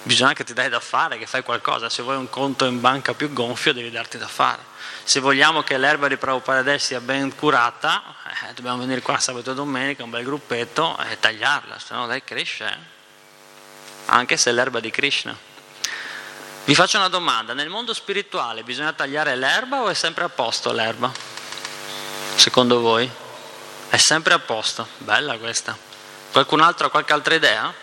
Bisogna 0.03 0.33
che 0.33 0.45
ti 0.45 0.55
dai 0.55 0.71
da 0.71 0.81
fare, 0.81 1.19
che 1.19 1.27
fai 1.27 1.43
qualcosa. 1.43 1.91
Se 1.91 2.03
vuoi 2.03 2.17
un 2.17 2.31
conto 2.31 2.65
in 2.65 2.81
banca 2.81 3.13
più 3.13 3.33
gonfio, 3.33 3.75
devi 3.75 3.91
darti 3.91 4.17
da 4.17 4.29
fare. 4.29 4.63
Se 5.05 5.21
vogliamo 5.21 5.63
che 5.63 5.77
l'erba 5.77 6.09
di 6.09 6.17
Prabhupada 6.17 6.79
sia 6.79 7.01
ben 7.01 7.35
curata, 7.35 8.03
eh, 8.49 8.55
dobbiamo 8.55 8.79
venire 8.79 9.03
qua 9.03 9.19
sabato 9.19 9.51
e 9.51 9.55
domenica, 9.55 10.03
un 10.03 10.11
bel 10.11 10.25
gruppetto, 10.25 10.99
e 10.99 11.19
tagliarla, 11.19 11.79
se 11.79 11.95
no 11.95 12.07
lei 12.07 12.25
cresce. 12.25 12.67
Eh? 12.67 12.77
Anche 14.07 14.37
se 14.37 14.51
è 14.51 14.53
l'erba 14.53 14.81
di 14.81 14.91
Krishna. 14.91 15.37
Vi 16.65 16.75
faccio 16.75 16.99
una 16.99 17.09
domanda, 17.09 17.53
nel 17.53 17.69
mondo 17.69 17.93
spirituale 17.93 18.63
bisogna 18.63 18.93
tagliare 18.93 19.35
l'erba 19.35 19.81
o 19.83 19.89
è 19.89 19.95
sempre 19.95 20.25
a 20.25 20.29
posto 20.29 20.73
l'erba? 20.73 21.11
Secondo 22.37 22.81
voi? 22.81 23.11
È 23.89 23.97
sempre 23.97 24.35
a 24.35 24.39
posto, 24.39 24.87
bella 24.99 25.37
questa. 25.37 25.77
Qualcun 26.31 26.61
altro 26.61 26.87
ha 26.87 26.91
qualche 26.91 27.13
altra 27.13 27.35
idea? 27.35 27.75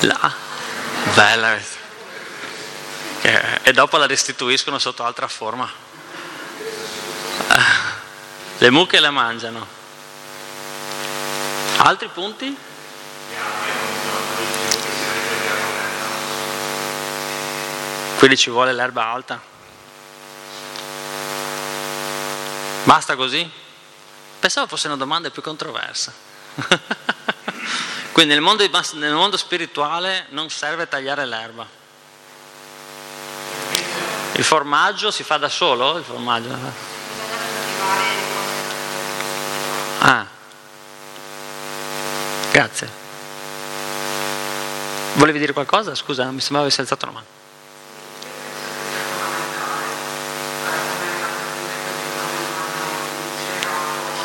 Là, 0.00 0.32
bella 1.14 1.52
questa. 1.52 1.84
E 3.62 3.72
dopo 3.72 3.96
la 3.96 4.06
restituiscono 4.06 4.78
sotto 4.78 5.02
altra 5.04 5.26
forma. 5.26 5.68
Le 8.58 8.70
mucche 8.70 9.00
le 9.00 9.10
mangiano. 9.10 9.66
Altri 11.78 12.08
punti? 12.08 12.56
Quindi 18.18 18.36
ci 18.36 18.50
vuole 18.50 18.72
l'erba 18.72 19.06
alta. 19.06 19.40
Basta 22.84 23.14
così? 23.14 23.48
Pensavo 24.38 24.66
fossero 24.66 24.96
domande 24.96 25.30
più 25.30 25.42
controverse. 25.42 26.12
Quindi 28.16 28.32
nel 28.32 28.42
mondo, 28.42 28.66
nel 28.94 29.12
mondo 29.12 29.36
spirituale 29.36 30.24
non 30.30 30.48
serve 30.48 30.88
tagliare 30.88 31.26
l'erba. 31.26 31.66
Il 34.32 34.42
formaggio 34.42 35.10
si 35.10 35.22
fa 35.22 35.36
da 35.36 35.50
solo? 35.50 35.98
Il 35.98 36.02
formaggio? 36.02 36.56
Ah. 39.98 40.26
Grazie. 42.50 42.90
Volevi 45.16 45.38
dire 45.38 45.52
qualcosa? 45.52 45.94
Scusa, 45.94 46.24
mi 46.30 46.40
sembrava 46.40 46.64
avessi 46.64 46.80
alzato 46.80 47.04
la 47.04 47.12
mano. 47.12 47.26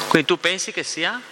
Quindi 0.08 0.26
tu 0.26 0.40
pensi 0.40 0.72
che 0.72 0.84
sia? 0.84 1.31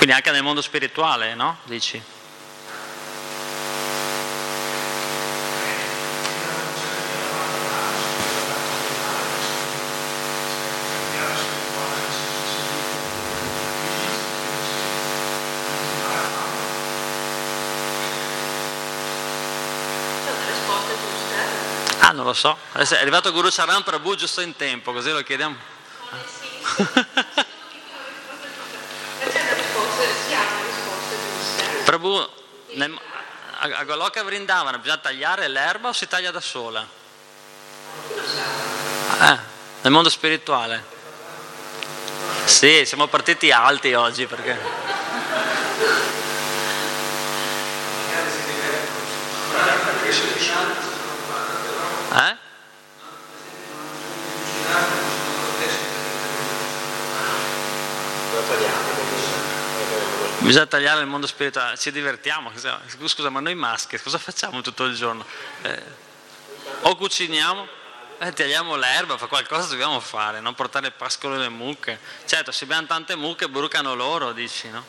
Quindi 0.00 0.16
anche 0.16 0.30
nel 0.30 0.42
mondo 0.42 0.62
spirituale, 0.62 1.34
no? 1.34 1.58
Dici? 1.64 2.02
Ah, 21.98 22.12
non 22.12 22.24
lo 22.24 22.32
so. 22.32 22.56
Adesso 22.72 22.94
è 22.94 23.00
arrivato 23.00 23.30
Guru 23.32 23.50
Charan 23.50 23.82
Prabhu 23.82 24.14
giusto 24.14 24.40
in 24.40 24.56
tempo, 24.56 24.94
così 24.94 25.10
lo 25.10 25.22
chiediamo. 25.22 25.56
Prabhu, 31.90 32.24
nel, 32.74 32.96
a, 33.58 33.78
a 33.78 33.84
Goloka 33.84 34.22
Vrindavana 34.22 34.78
bisogna 34.78 34.98
tagliare 34.98 35.48
l'erba 35.48 35.88
o 35.88 35.92
si 35.92 36.06
taglia 36.06 36.30
da 36.30 36.38
sola? 36.38 36.86
Eh, 39.20 39.38
nel 39.82 39.92
mondo 39.92 40.08
spirituale. 40.08 40.84
Sì, 42.44 42.84
siamo 42.84 43.08
partiti 43.08 43.50
alti 43.50 43.92
oggi 43.92 44.26
perché... 44.26 44.52
Eh? 44.52 44.80
Bisogna 60.50 60.66
tagliare 60.66 61.00
il 61.02 61.06
mondo 61.06 61.28
spirituale, 61.28 61.78
ci 61.78 61.92
divertiamo, 61.92 62.50
scusa 63.06 63.30
ma 63.30 63.38
noi 63.38 63.54
maschi 63.54 63.96
cosa 64.00 64.18
facciamo 64.18 64.62
tutto 64.62 64.82
il 64.82 64.96
giorno? 64.96 65.24
Eh, 65.62 65.80
o 66.80 66.96
cuciniamo, 66.96 67.68
eh, 68.18 68.32
tagliamo 68.32 68.74
l'erba, 68.74 69.16
fa 69.16 69.28
qualcosa 69.28 69.68
dobbiamo 69.68 70.00
fare, 70.00 70.40
non 70.40 70.56
portare 70.56 70.90
pascolo 70.90 71.36
le 71.36 71.48
mucche. 71.48 72.00
Certo, 72.24 72.50
se 72.50 72.64
abbiamo 72.64 72.84
tante 72.88 73.14
mucche 73.14 73.48
brucano 73.48 73.94
loro, 73.94 74.32
dici, 74.32 74.68
no? 74.70 74.84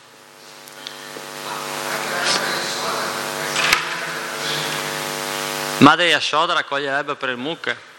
Madre 5.78 6.08
Yashoda 6.08 6.54
raccoglie 6.54 6.90
l'erba 6.90 7.14
per 7.14 7.28
il 7.28 7.36
mucche. 7.36 7.90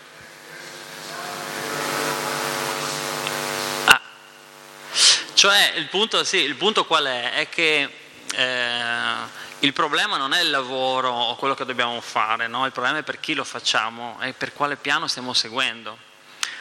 Cioè, 5.43 5.73
il 5.75 5.87
punto, 5.87 6.23
sì, 6.23 6.37
il 6.37 6.55
punto 6.55 6.85
qual 6.85 7.03
è? 7.03 7.33
È 7.33 7.49
che 7.49 7.89
eh, 8.33 9.13
il 9.59 9.73
problema 9.73 10.15
non 10.15 10.31
è 10.31 10.39
il 10.39 10.49
lavoro 10.49 11.09
o 11.11 11.35
quello 11.35 11.53
che 11.53 11.65
dobbiamo 11.65 11.99
fare, 11.99 12.47
no? 12.47 12.65
il 12.65 12.71
problema 12.71 12.99
è 12.99 13.03
per 13.03 13.19
chi 13.19 13.33
lo 13.33 13.43
facciamo 13.43 14.17
e 14.21 14.31
per 14.31 14.53
quale 14.53 14.77
piano 14.77 15.05
stiamo 15.07 15.33
seguendo. 15.33 15.97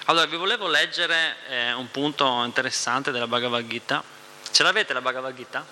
Allora, 0.06 0.26
vi 0.26 0.34
volevo 0.34 0.66
leggere 0.66 1.36
eh, 1.48 1.72
un 1.74 1.92
punto 1.92 2.42
interessante 2.42 3.12
della 3.12 3.28
Bhagavad 3.28 3.64
Gita. 3.68 4.02
Ce 4.50 4.64
l'avete 4.64 4.92
la 4.92 5.00
Bhagavad 5.00 5.32
Gita? 5.32 5.64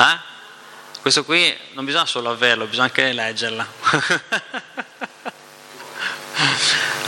Eh? 0.00 0.18
Questo 1.00 1.24
qui 1.24 1.58
non 1.72 1.86
bisogna 1.86 2.04
solo 2.04 2.28
averlo, 2.28 2.66
bisogna 2.66 2.84
anche 2.84 3.10
leggerla. 3.14 3.66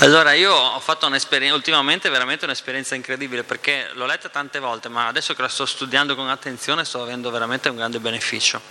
Allora, 0.03 0.33
io 0.33 0.55
ho 0.55 0.81
fatto 0.81 1.07
un'esperienza, 1.07 1.55
ultimamente 1.55 2.09
veramente 2.09 2.47
un'esperienza 2.47 2.95
incredibile 2.95 3.43
perché 3.43 3.91
l'ho 3.93 4.07
letta 4.07 4.31
tante 4.31 4.59
volte, 4.59 4.89
ma 4.89 5.07
adesso 5.07 5.35
che 5.35 5.43
la 5.43 5.49
sto 5.49 5.67
studiando 5.67 6.15
con 6.15 6.31
attenzione 6.31 6.87
sto 6.87 7.03
avendo 7.03 7.31
veramente 7.31 7.69
un 7.69 7.77
grande 7.77 8.01
beneficio. 8.01 8.63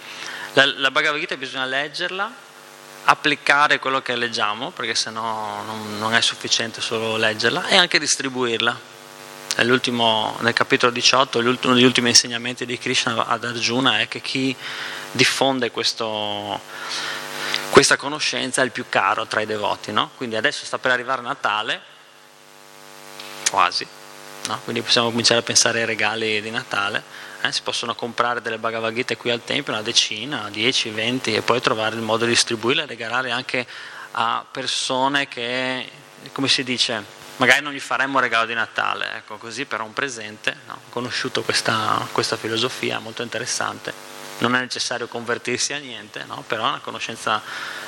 La, 0.54 0.66
la 0.66 0.90
Bhagavad 0.90 1.20
Gita 1.20 1.38
bisogna 1.38 1.66
leggerla, 1.66 2.34
applicare 3.04 3.78
quello 3.78 4.02
che 4.02 4.16
leggiamo, 4.16 4.72
perché 4.72 4.96
sennò 4.96 5.62
non, 5.66 6.00
non 6.00 6.16
è 6.16 6.22
sufficiente 6.22 6.82
solo 6.82 7.16
leggerla, 7.16 7.68
e 7.68 7.76
anche 7.76 8.00
distribuirla. 8.00 8.80
nel 9.58 10.54
capitolo 10.54 10.92
18, 10.92 11.38
uno 11.38 11.76
degli 11.76 11.84
ultimi 11.84 12.10
insegnamenti 12.10 12.66
di 12.66 12.80
Krishna 12.80 13.28
ad 13.28 13.44
Arjuna 13.44 14.00
è 14.00 14.08
che 14.08 14.20
chi 14.22 14.56
diffonde 15.12 15.70
questo 15.70 16.60
questa 17.70 17.98
conoscenza 17.98 18.62
è 18.62 18.66
il 18.66 18.72
più 18.72 18.86
caro 18.90 19.26
tra 19.26 19.42
i 19.42 19.46
devoti, 19.46 19.92
no? 19.92 20.12
Quindi 20.18 20.36
adesso 20.36 20.66
sta 20.66 20.78
per 20.78 20.92
arrivare 20.92 21.22
Natale, 21.22 21.82
quasi, 23.50 23.88
no? 24.48 24.60
Quindi 24.64 24.82
possiamo 24.82 25.10
cominciare 25.10 25.40
a 25.40 25.44
pensare 25.44 25.80
ai 25.80 25.86
regali 25.86 26.42
di 26.42 26.50
Natale. 26.50 27.04
Eh? 27.42 27.52
Si 27.52 27.62
possono 27.62 27.96
comprare 27.96 28.42
delle 28.42 28.58
Bhagavad 28.58 28.94
Gita 28.94 29.16
qui 29.16 29.30
al 29.30 29.44
Tempio, 29.44 29.72
una 29.72 29.82
decina, 29.82 30.50
10, 30.50 30.90
20 30.90 31.34
e 31.36 31.42
poi 31.42 31.62
trovare 31.62 31.96
il 31.96 32.02
modo 32.02 32.26
di 32.26 32.32
distribuirle 32.32 32.84
e 32.84 32.86
regalare 32.86 33.32
anche 33.32 33.66
a 34.12 34.46
persone 34.50 35.28
che, 35.28 35.90
come 36.34 36.48
si 36.48 36.64
dice, 36.64 37.04
magari 37.38 37.64
non 37.64 37.72
gli 37.72 37.80
faremmo 37.80 38.20
regalo 38.20 38.46
di 38.46 38.54
Natale, 38.54 39.18
ecco, 39.18 39.38
così 39.38 39.66
però 39.66 39.86
un 39.86 39.94
presente. 39.94 40.58
No? 40.68 40.74
Ho 40.74 40.90
conosciuto 40.90 41.44
questa, 41.44 42.08
questa 42.12 42.36
filosofia 42.36 43.00
molto 43.00 43.22
interessante 43.22 44.19
non 44.40 44.56
è 44.56 44.60
necessario 44.60 45.08
convertirsi 45.08 45.74
a 45.74 45.78
niente, 45.78 46.24
no? 46.26 46.44
però 46.48 46.64
è 46.64 46.68
una, 46.68 46.82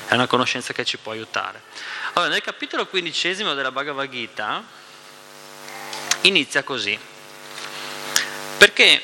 è 0.06 0.14
una, 0.14 0.26
conoscenza, 0.26 0.72
che 0.72 0.84
ci 0.84 0.98
può 0.98 1.12
aiutare. 1.12 1.62
Allora, 2.14 2.30
nel 2.30 2.42
capitolo 2.42 2.86
quindicesimo 2.86 3.54
della 3.54 3.70
Bhagavad 3.72 4.08
Gita 4.08 4.62
inizia 6.22 6.62
così. 6.62 6.98
Perché, 8.58 9.02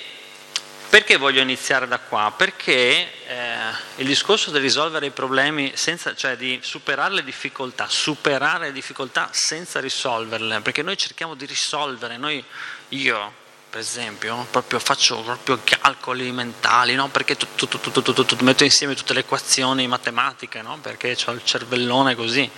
perché 0.88 1.16
voglio 1.16 1.40
iniziare 1.40 1.88
da 1.88 1.98
qua? 1.98 2.32
Perché 2.36 3.26
eh, 3.26 3.56
il 3.96 4.06
discorso 4.06 4.50
di 4.50 4.58
risolvere 4.58 5.06
i 5.06 5.10
problemi, 5.10 5.72
senza, 5.74 6.14
cioè 6.14 6.36
di 6.36 6.60
superare 6.62 7.14
le 7.14 7.24
difficoltà, 7.24 7.88
superare 7.88 8.66
le 8.66 8.72
difficoltà 8.72 9.30
senza 9.32 9.80
risolverle, 9.80 10.60
perché 10.60 10.82
noi 10.82 10.96
cerchiamo 10.96 11.34
di 11.34 11.46
risolvere, 11.46 12.18
noi, 12.18 12.44
io 12.90 13.37
per 13.70 13.80
esempio, 13.80 14.46
proprio 14.50 14.78
faccio 14.78 15.20
proprio 15.22 15.60
calcoli 15.62 16.32
mentali, 16.32 16.94
no? 16.94 17.08
perché 17.08 17.36
tu, 17.36 17.46
tu, 17.54 17.68
tu, 17.68 18.36
metto 18.40 18.64
insieme 18.64 18.94
tutte 18.94 19.12
le 19.12 19.20
equazioni 19.20 19.86
matematiche, 19.86 20.62
no? 20.62 20.78
perché 20.80 21.16
ho 21.26 21.32
il 21.32 21.44
cervellone 21.44 22.14
così, 22.14 22.50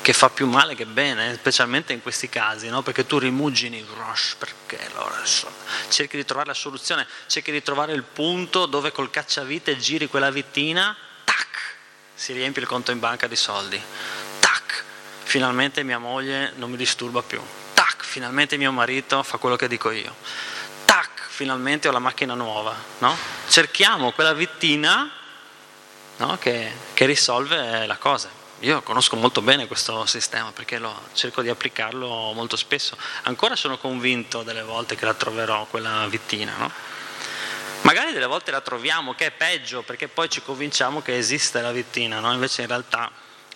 che 0.00 0.12
fa 0.12 0.30
più 0.30 0.46
male 0.46 0.76
che 0.76 0.86
bene, 0.86 1.34
specialmente 1.34 1.92
in 1.92 2.02
questi 2.02 2.28
casi, 2.28 2.68
no? 2.68 2.82
perché 2.82 3.04
tu 3.04 3.18
rimugini, 3.18 3.84
perché 4.38 4.78
allora, 4.92 5.20
cerchi 5.88 6.16
di 6.16 6.24
trovare 6.24 6.48
la 6.48 6.54
soluzione, 6.54 7.04
cerchi 7.26 7.50
di 7.50 7.62
trovare 7.62 7.92
il 7.92 8.04
punto 8.04 8.66
dove 8.66 8.92
col 8.92 9.10
cacciavite 9.10 9.76
giri 9.76 10.06
quella 10.06 10.30
vittina, 10.30 10.96
tac, 11.24 11.74
si 12.14 12.32
riempie 12.32 12.62
il 12.62 12.68
conto 12.68 12.92
in 12.92 13.00
banca 13.00 13.26
di 13.26 13.36
soldi, 13.36 13.82
tac, 14.38 14.84
finalmente 15.24 15.82
mia 15.82 15.98
moglie 15.98 16.52
non 16.56 16.70
mi 16.70 16.76
disturba 16.76 17.22
più 17.22 17.42
finalmente 18.14 18.56
mio 18.56 18.70
marito 18.70 19.24
fa 19.24 19.38
quello 19.38 19.56
che 19.56 19.66
dico 19.66 19.90
io. 19.90 20.14
Tac, 20.84 21.26
finalmente 21.26 21.88
ho 21.88 21.90
la 21.90 21.98
macchina 21.98 22.34
nuova. 22.34 22.72
No? 22.98 23.16
Cerchiamo 23.48 24.12
quella 24.12 24.32
vittina 24.32 25.10
no? 26.18 26.38
che, 26.38 26.72
che 26.94 27.06
risolve 27.06 27.86
la 27.86 27.96
cosa. 27.96 28.30
Io 28.60 28.82
conosco 28.82 29.16
molto 29.16 29.42
bene 29.42 29.66
questo 29.66 30.06
sistema 30.06 30.52
perché 30.52 30.78
lo, 30.78 31.08
cerco 31.14 31.42
di 31.42 31.48
applicarlo 31.48 32.30
molto 32.34 32.54
spesso. 32.54 32.96
Ancora 33.22 33.56
sono 33.56 33.78
convinto 33.78 34.44
delle 34.44 34.62
volte 34.62 34.94
che 34.94 35.04
la 35.06 35.14
troverò, 35.14 35.64
quella 35.64 36.06
vittina. 36.06 36.54
No? 36.56 36.70
Magari 37.80 38.12
delle 38.12 38.26
volte 38.26 38.52
la 38.52 38.60
troviamo 38.60 39.14
che 39.14 39.26
è 39.26 39.30
peggio 39.32 39.82
perché 39.82 40.06
poi 40.06 40.30
ci 40.30 40.40
convinciamo 40.40 41.02
che 41.02 41.18
esiste 41.18 41.60
la 41.60 41.72
vittina, 41.72 42.20
no? 42.20 42.32
invece 42.32 42.62
in 42.62 42.68
realtà, 42.68 43.10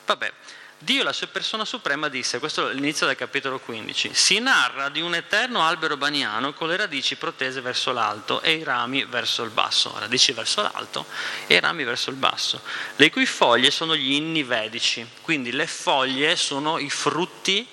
vabbè, 0.05 0.33
Dio, 0.81 1.03
la 1.03 1.13
sua 1.13 1.27
persona 1.27 1.65
suprema, 1.65 2.09
disse, 2.09 2.39
questo 2.39 2.69
è 2.69 2.73
l'inizio 2.73 3.05
del 3.05 3.17
capitolo 3.17 3.59
15, 3.59 4.11
si 4.13 4.39
narra 4.39 4.89
di 4.89 5.01
un 5.01 5.17
eterno 5.17 5.63
albero 5.63 5.97
baniano 5.97 6.53
con 6.53 6.69
le 6.69 6.77
radici 6.77 7.17
protese 7.17 7.61
verso 7.61 7.91
l'alto 7.91 8.41
e 8.43 8.53
i 8.53 8.63
rami 8.63 9.05
verso 9.05 9.43
il 9.43 9.51
basso, 9.51 9.93
radici 9.99 10.31
verso 10.31 10.63
l'alto 10.63 11.07
e 11.49 11.57
i 11.57 11.61
rami 11.61 11.83
verso 11.83 12.11
il 12.11 12.17
basso, 12.17 12.63
le 12.95 13.11
cui 13.11 13.27
foglie 13.27 13.73
sono 13.73 13.97
gli 13.97 14.13
inni 14.13 14.45
vedici, 14.45 15.05
quindi 15.23 15.51
le 15.51 15.67
foglie 15.67 16.37
sono 16.37 16.79
i 16.79 16.91
frutti 16.91 17.67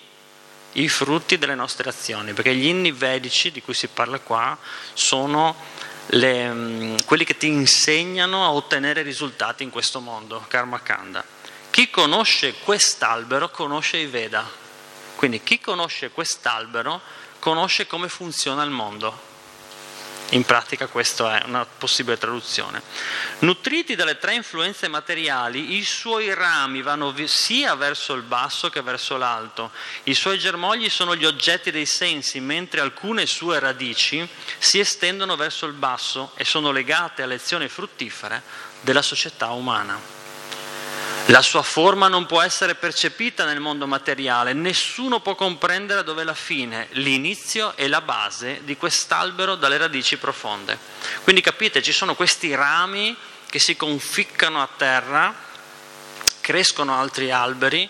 i 0.77 0.89
frutti 0.89 1.37
delle 1.37 1.55
nostre 1.55 1.87
azioni, 1.87 2.33
perché 2.33 2.53
gli 2.53 2.65
inni 2.65 2.91
vedici 2.91 3.51
di 3.51 3.61
cui 3.61 3.73
si 3.73 3.87
parla 3.87 4.19
qua 4.19 4.57
sono 4.93 5.55
le, 6.07 6.49
mm, 6.49 6.95
quelli 7.05 7.23
che 7.23 7.37
ti 7.37 7.47
insegnano 7.47 8.43
a 8.43 8.51
ottenere 8.51 9.01
risultati 9.01 9.63
in 9.63 9.69
questo 9.69 10.01
mondo, 10.01 10.43
Karma 10.49 10.81
Kanda. 10.81 11.34
Chi 11.75 11.89
conosce 11.89 12.53
quest'albero 12.63 13.49
conosce 13.49 13.97
i 13.97 14.05
Veda, 14.05 14.49
quindi 15.15 15.43
chi 15.43 15.59
conosce 15.59 16.09
quest'albero 16.09 17.01
conosce 17.39 17.85
come 17.85 18.07
funziona 18.07 18.63
il 18.63 18.69
mondo. 18.69 19.19
In 20.29 20.45
pratica 20.45 20.87
questa 20.87 21.41
è 21.41 21.45
una 21.45 21.65
possibile 21.65 22.17
traduzione. 22.17 22.81
Nutriti 23.39 23.95
dalle 23.95 24.17
tre 24.17 24.35
influenze 24.35 24.87
materiali, 24.87 25.75
i 25.75 25.83
suoi 25.83 26.33
rami 26.33 26.81
vanno 26.81 27.13
sia 27.25 27.75
verso 27.75 28.13
il 28.13 28.21
basso 28.21 28.69
che 28.69 28.81
verso 28.81 29.17
l'alto. 29.17 29.71
I 30.03 30.13
suoi 30.13 30.39
germogli 30.39 30.89
sono 30.89 31.13
gli 31.13 31.25
oggetti 31.25 31.71
dei 31.71 31.85
sensi, 31.85 32.39
mentre 32.39 32.79
alcune 32.79 33.25
sue 33.25 33.59
radici 33.59 34.25
si 34.59 34.79
estendono 34.79 35.35
verso 35.35 35.65
il 35.65 35.73
basso 35.73 36.31
e 36.37 36.45
sono 36.45 36.71
legate 36.71 37.21
alle 37.21 37.35
azioni 37.35 37.67
fruttifere 37.67 38.41
della 38.79 39.01
società 39.01 39.49
umana. 39.49 40.14
La 41.29 41.41
sua 41.41 41.63
forma 41.63 42.07
non 42.07 42.27
può 42.27 42.41
essere 42.41 42.75
percepita 42.75 43.45
nel 43.45 43.59
mondo 43.59 43.87
materiale, 43.87 44.53
nessuno 44.53 45.21
può 45.21 45.33
comprendere 45.33 46.03
dove 46.03 46.23
la 46.23 46.35
fine, 46.35 46.87
l'inizio 46.91 47.75
e 47.75 47.87
la 47.87 48.01
base 48.01 48.61
di 48.63 48.77
quest'albero 48.77 49.55
dalle 49.55 49.77
radici 49.77 50.17
profonde. 50.17 50.77
Quindi 51.23 51.41
capite, 51.41 51.81
ci 51.81 51.91
sono 51.91 52.13
questi 52.13 52.53
rami 52.53 53.15
che 53.49 53.57
si 53.57 53.75
conficcano 53.75 54.61
a 54.61 54.69
terra, 54.77 55.33
crescono 56.41 56.95
altri 56.95 57.31
alberi, 57.31 57.89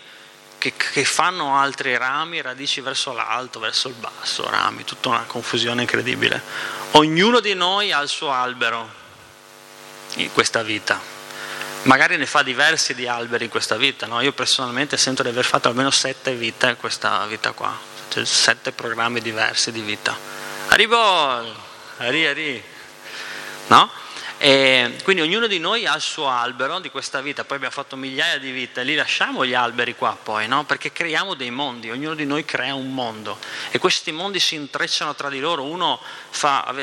che, 0.58 0.72
che 0.78 1.04
fanno 1.04 1.58
altri 1.58 1.98
rami, 1.98 2.42
radici 2.42 2.80
verso 2.80 3.12
l'alto, 3.12 3.60
verso 3.60 3.90
il 3.90 3.96
basso, 3.96 4.50
rami, 4.50 4.86
tutta 4.86 5.10
una 5.10 5.24
confusione 5.28 5.82
incredibile. 5.82 6.42
Ognuno 6.92 7.42
di 7.42 7.54
noi 7.54 7.92
ha 7.92 8.00
il 8.00 8.08
suo 8.08 8.32
albero 8.32 9.04
in 10.16 10.32
questa 10.32 10.64
vita 10.64 11.15
magari 11.86 12.18
ne 12.18 12.26
fa 12.26 12.44
diversi 12.44 12.94
di 12.94 13.08
alberi 13.08 13.46
in 13.46 13.50
questa 13.50 13.78
vita, 13.78 14.06
no? 14.06 14.22
io 14.22 14.34
personalmente 14.34 14.98
sento 14.98 15.24
di 15.24 15.30
aver 15.30 15.46
fatto 15.46 15.68
almeno 15.68 15.92
sette 15.92 16.34
vite 16.36 16.70
in 16.70 16.78
questa 16.78 17.26
vita 17.26 17.52
qua, 17.52 17.78
cioè 18.10 18.26
sette 18.26 18.72
programmi 18.72 19.22
diversi 19.22 19.72
di 19.72 19.82
vita. 19.82 20.18
Arrivo, 20.70 20.98
arri, 21.98 22.28
arri, 22.28 22.64
no? 23.68 23.90
E 24.38 24.98
quindi 25.04 25.22
ognuno 25.22 25.48
di 25.48 25.60
noi 25.60 25.86
ha 25.86 25.96
il 25.96 26.02
suo 26.02 26.28
albero 26.28 26.80
di 26.80 26.90
questa 26.90 27.22
vita, 27.22 27.46
poi 27.46 27.56
abbiamo 27.58 27.74
fatto 27.74 27.96
migliaia 27.96 28.38
di 28.38 28.52
vite, 28.52 28.84
li 28.84 28.96
lasciamo 28.96 29.46
gli 29.46 29.54
alberi 29.54 29.96
qua 29.96 30.18
poi, 30.22 30.48
no? 30.48 30.66
perché 30.66 30.92
creiamo 30.92 31.36
dei 31.36 31.52
mondi, 31.52 31.90
ognuno 31.90 32.16
di 32.16 32.26
noi 32.26 32.44
crea 32.44 32.76
un 32.76 32.94
mondo 32.94 33.40
e 33.72 33.80
questi 33.80 34.12
mondi 34.12 34.40
si 34.40 34.56
intrecciano 34.56 35.16
tra 35.16 35.30
di 35.30 35.40
loro, 35.40 35.64
uno 35.64 36.02
fa 36.30 36.74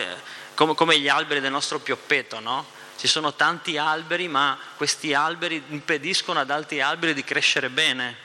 come, 0.54 0.98
gli 0.98 1.08
alberi 1.08 1.40
del 1.40 1.50
nostro 1.50 1.78
pioppeto, 1.78 2.40
no? 2.40 2.80
Ci 2.96 3.06
sono 3.08 3.34
tanti 3.34 3.76
alberi, 3.78 4.28
ma 4.28 4.56
questi 4.76 5.14
alberi 5.14 5.62
impediscono 5.68 6.40
ad 6.40 6.50
altri 6.50 6.80
alberi 6.80 7.14
di 7.14 7.24
crescere 7.24 7.68
bene, 7.68 8.16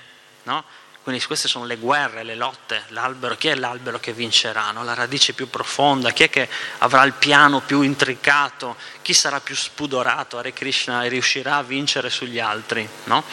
no? 0.43 0.63
Quindi 1.07 1.25
queste 1.25 1.47
sono 1.47 1.63
le 1.63 1.77
guerre, 1.77 2.23
le 2.23 2.35
lotte, 2.35 2.83
l'albero, 2.89 3.37
chi 3.37 3.47
è 3.47 3.55
l'albero 3.55 3.97
che 3.97 4.11
vincerà? 4.11 4.71
No? 4.71 4.83
La 4.83 4.93
radice 4.93 5.31
più 5.31 5.49
profonda, 5.49 6.11
chi 6.11 6.23
è 6.23 6.29
che 6.29 6.49
avrà 6.79 7.03
il 7.03 7.13
piano 7.13 7.61
più 7.61 7.81
intricato, 7.81 8.75
chi 9.01 9.13
sarà 9.13 9.39
più 9.39 9.55
spudorato, 9.55 10.37
Hare 10.37 10.51
Krishna, 10.51 11.05
e 11.05 11.07
riuscirà 11.07 11.55
a 11.55 11.63
vincere 11.63 12.09
sugli 12.09 12.39
altri? 12.39 12.85
No? 13.05 13.23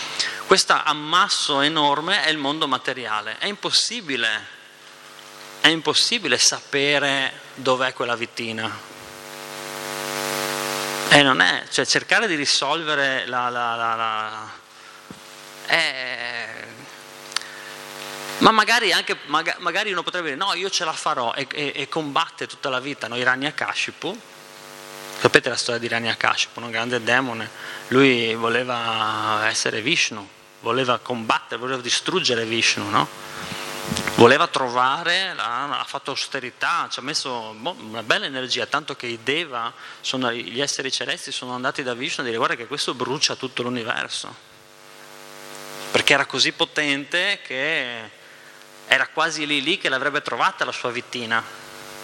Questo 0.47 0.81
ammasso 0.85 1.63
enorme 1.63 2.23
è 2.23 2.29
il 2.29 2.39
mondo 2.39 2.69
materiale, 2.69 3.39
è 3.39 3.47
impossibile, 3.47 4.47
è 5.59 5.67
impossibile 5.67 6.39
sapere 6.39 7.41
dov'è 7.57 7.93
quella 7.93 8.15
vittina, 8.15 8.71
e 11.09 11.19
eh, 11.19 11.23
non 11.23 11.41
è, 11.41 11.65
cioè 11.71 11.87
cercare 11.87 12.27
di 12.27 12.35
risolvere 12.35 13.27
la... 13.27 13.49
la, 13.49 13.75
la, 13.75 13.95
la 13.95 14.63
è, 15.67 16.65
ma 18.39 18.51
magari, 18.51 18.93
anche, 18.93 19.17
magari 19.27 19.93
uno 19.93 20.03
potrebbe 20.03 20.35
dire 20.35 20.39
no, 20.39 20.53
io 20.55 20.69
ce 20.69 20.85
la 20.85 20.93
farò 20.93 21.33
e, 21.35 21.47
e, 21.53 21.73
e 21.75 21.89
combatte 21.89 22.47
tutta 22.47 22.69
la 22.69 22.81
vita, 22.81 23.07
no? 23.07 23.17
Hiranyakashipu, 23.17 24.21
sapete 25.21 25.49
la 25.49 25.57
storia 25.57 25.81
di 25.81 25.87
Hiranyakashipu, 25.87 26.61
un 26.61 26.71
grande 26.71 27.03
demone, 27.03 27.49
lui 27.89 28.35
voleva 28.35 29.47
essere 29.49 29.81
Vishnu, 29.81 30.29
voleva 30.61 30.99
combattere, 30.99 31.61
voleva 31.61 31.81
distruggere 31.81 32.45
Vishnu, 32.45 32.91
no? 32.91 33.09
Voleva 34.17 34.47
trovare, 34.47 35.35
ha 35.37 35.85
fatto 35.87 36.11
austerità, 36.11 36.89
ci 36.91 37.01
ha 37.01 37.03
messo 37.03 37.55
boh, 37.59 37.77
una 37.79 38.03
bella 38.03 38.27
energia, 38.27 38.67
tanto 38.67 38.95
che 38.97 39.07
i 39.07 39.19
Deva, 39.23 39.73
sono, 40.01 40.33
gli 40.33 40.61
esseri 40.61 40.91
celesti, 40.91 41.33
sono 41.33 41.53
andati 41.53 41.83
da 41.83 41.95
Vishnu 41.95 42.23
a 42.23 42.27
dire 42.27 42.37
guarda 42.39 42.55
che 42.55 42.67
questo 42.67 42.95
brucia 42.95 43.35
tutto 43.35 43.63
l'universo, 43.63 44.35
perché 45.91 46.15
era 46.15 46.27
così 46.27 46.53
potente 46.53 47.41
che 47.45 48.23
era 48.87 49.09
quasi 49.09 49.47
lì 49.47 49.63
lì 49.63 49.79
che 49.79 49.89
l'avrebbe 49.89 50.23
trovata 50.23 50.65
la 50.65 50.73
sua 50.73 50.91
vittina, 50.91 51.43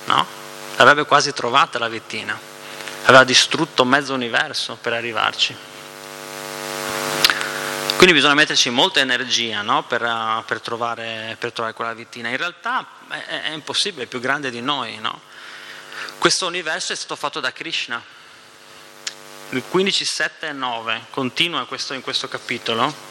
no? 0.06 0.26
L'avrebbe 0.76 1.04
quasi 1.04 1.32
trovata 1.32 1.78
la 1.78 1.88
vittina, 1.88 2.38
aveva 3.04 3.24
distrutto 3.24 3.84
mezzo 3.84 4.14
universo 4.14 4.76
per 4.80 4.94
arrivarci. 4.94 5.69
Quindi 8.00 8.16
bisogna 8.16 8.36
metterci 8.36 8.70
molta 8.70 9.00
energia 9.00 9.60
no? 9.60 9.84
per, 9.84 10.00
per, 10.46 10.62
trovare, 10.62 11.36
per, 11.38 11.52
trovare, 11.52 11.74
quella 11.74 11.92
vittina. 11.92 12.30
In 12.30 12.38
realtà 12.38 12.86
è, 13.10 13.42
è 13.42 13.50
impossibile, 13.50 14.04
è 14.04 14.06
più 14.06 14.20
grande 14.20 14.50
di 14.50 14.62
noi. 14.62 14.96
No? 14.96 15.20
Questo 16.16 16.46
universo 16.46 16.94
è 16.94 16.96
stato 16.96 17.14
fatto 17.14 17.40
da 17.40 17.52
Krishna. 17.52 18.02
Il 19.50 19.62
15, 19.68 20.04
7 20.06 20.46
e 20.46 20.52
9 20.52 21.08
continua 21.10 21.66
questo, 21.66 21.92
in 21.92 22.00
questo 22.00 22.26
capitolo. 22.26 23.09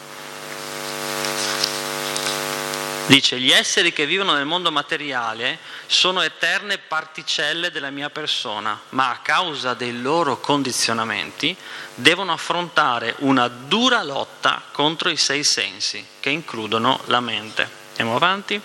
Dice, 3.06 3.40
gli 3.40 3.50
esseri 3.50 3.92
che 3.92 4.06
vivono 4.06 4.34
nel 4.34 4.46
mondo 4.46 4.70
materiale 4.70 5.58
sono 5.86 6.22
eterne 6.22 6.78
particelle 6.78 7.70
della 7.70 7.90
mia 7.90 8.08
persona, 8.08 8.80
ma 8.90 9.10
a 9.10 9.18
causa 9.18 9.74
dei 9.74 10.00
loro 10.00 10.38
condizionamenti 10.38 11.56
devono 11.94 12.32
affrontare 12.32 13.16
una 13.18 13.48
dura 13.48 14.02
lotta 14.02 14.62
contro 14.70 15.10
i 15.10 15.16
sei 15.16 15.42
sensi, 15.42 16.06
che 16.20 16.30
includono 16.30 17.00
la 17.06 17.20
mente. 17.20 17.79
Andiamo 18.00 18.16
avanti. 18.16 18.58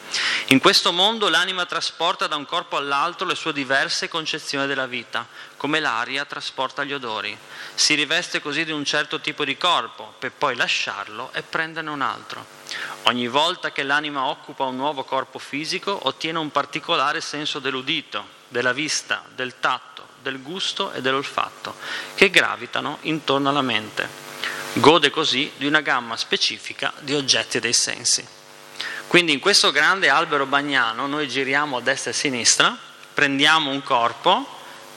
In 0.47 0.59
questo 0.59 0.93
mondo 0.93 1.27
l'anima 1.27 1.65
trasporta 1.65 2.25
da 2.25 2.37
un 2.37 2.45
corpo 2.45 2.77
all'altro 2.77 3.27
le 3.27 3.35
sue 3.35 3.51
diverse 3.51 4.07
concezioni 4.07 4.65
della 4.65 4.85
vita, 4.85 5.27
come 5.57 5.81
l'aria 5.81 6.23
trasporta 6.23 6.85
gli 6.85 6.93
odori. 6.93 7.37
Si 7.73 7.95
riveste 7.95 8.39
così 8.39 8.63
di 8.63 8.71
un 8.71 8.85
certo 8.85 9.19
tipo 9.19 9.43
di 9.43 9.57
corpo, 9.57 10.13
per 10.17 10.31
poi 10.31 10.55
lasciarlo 10.55 11.31
e 11.33 11.41
prenderne 11.41 11.89
un 11.89 11.99
altro. 11.99 12.45
Ogni 13.03 13.27
volta 13.27 13.73
che 13.73 13.83
l'anima 13.83 14.23
occupa 14.23 14.63
un 14.63 14.77
nuovo 14.77 15.03
corpo 15.03 15.37
fisico, 15.37 15.99
ottiene 16.03 16.39
un 16.39 16.49
particolare 16.49 17.19
senso 17.19 17.59
dell'udito, 17.59 18.25
della 18.47 18.71
vista, 18.71 19.21
del 19.35 19.59
tatto, 19.59 20.07
del 20.21 20.41
gusto 20.41 20.93
e 20.93 21.01
dell'olfatto, 21.01 21.75
che 22.15 22.29
gravitano 22.29 22.99
intorno 23.01 23.49
alla 23.49 23.61
mente. 23.61 24.07
Gode 24.75 25.09
così 25.09 25.51
di 25.57 25.65
una 25.65 25.81
gamma 25.81 26.15
specifica 26.15 26.93
di 26.99 27.13
oggetti 27.13 27.59
dei 27.59 27.73
sensi. 27.73 28.34
Quindi 29.15 29.31
in 29.31 29.39
questo 29.39 29.71
grande 29.71 30.09
albero 30.09 30.45
bagnano 30.45 31.07
noi 31.07 31.29
giriamo 31.29 31.77
a 31.77 31.81
destra 31.81 32.11
e 32.11 32.13
a 32.13 32.17
sinistra, 32.17 32.77
prendiamo 33.13 33.71
un 33.71 33.81
corpo 33.81 34.45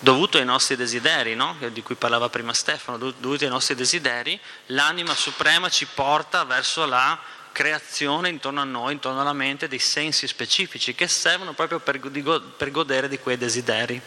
dovuto 0.00 0.38
ai 0.38 0.44
nostri 0.44 0.74
desideri, 0.74 1.36
no? 1.36 1.54
di 1.70 1.82
cui 1.82 1.94
parlava 1.94 2.28
prima 2.28 2.52
Stefano, 2.52 2.96
dovuto 2.98 3.44
ai 3.44 3.48
nostri 3.48 3.76
desideri, 3.76 4.36
l'anima 4.66 5.14
suprema 5.14 5.68
ci 5.68 5.86
porta 5.86 6.42
verso 6.42 6.84
la 6.84 7.16
creazione 7.52 8.28
intorno 8.28 8.60
a 8.60 8.64
noi, 8.64 8.94
intorno 8.94 9.20
alla 9.20 9.32
mente, 9.32 9.68
dei 9.68 9.78
sensi 9.78 10.26
specifici 10.26 10.96
che 10.96 11.06
servono 11.06 11.52
proprio 11.52 11.78
per, 11.78 12.00
per 12.00 12.72
godere 12.72 13.08
di 13.08 13.20
quei 13.20 13.38
desideri. 13.38 14.02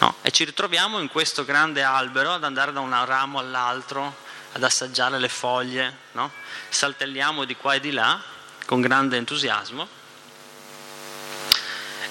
No? 0.00 0.16
E 0.20 0.30
ci 0.32 0.44
ritroviamo 0.44 0.98
in 0.98 1.08
questo 1.08 1.46
grande 1.46 1.82
albero 1.82 2.34
ad 2.34 2.44
andare 2.44 2.74
da 2.74 2.80
un 2.80 3.06
ramo 3.06 3.38
all'altro, 3.38 4.16
ad 4.52 4.62
assaggiare 4.62 5.18
le 5.18 5.30
foglie, 5.30 5.96
no? 6.12 6.30
saltelliamo 6.68 7.46
di 7.46 7.56
qua 7.56 7.72
e 7.72 7.80
di 7.80 7.92
là 7.92 8.36
con 8.70 8.80
grande 8.80 9.16
entusiasmo 9.16 9.88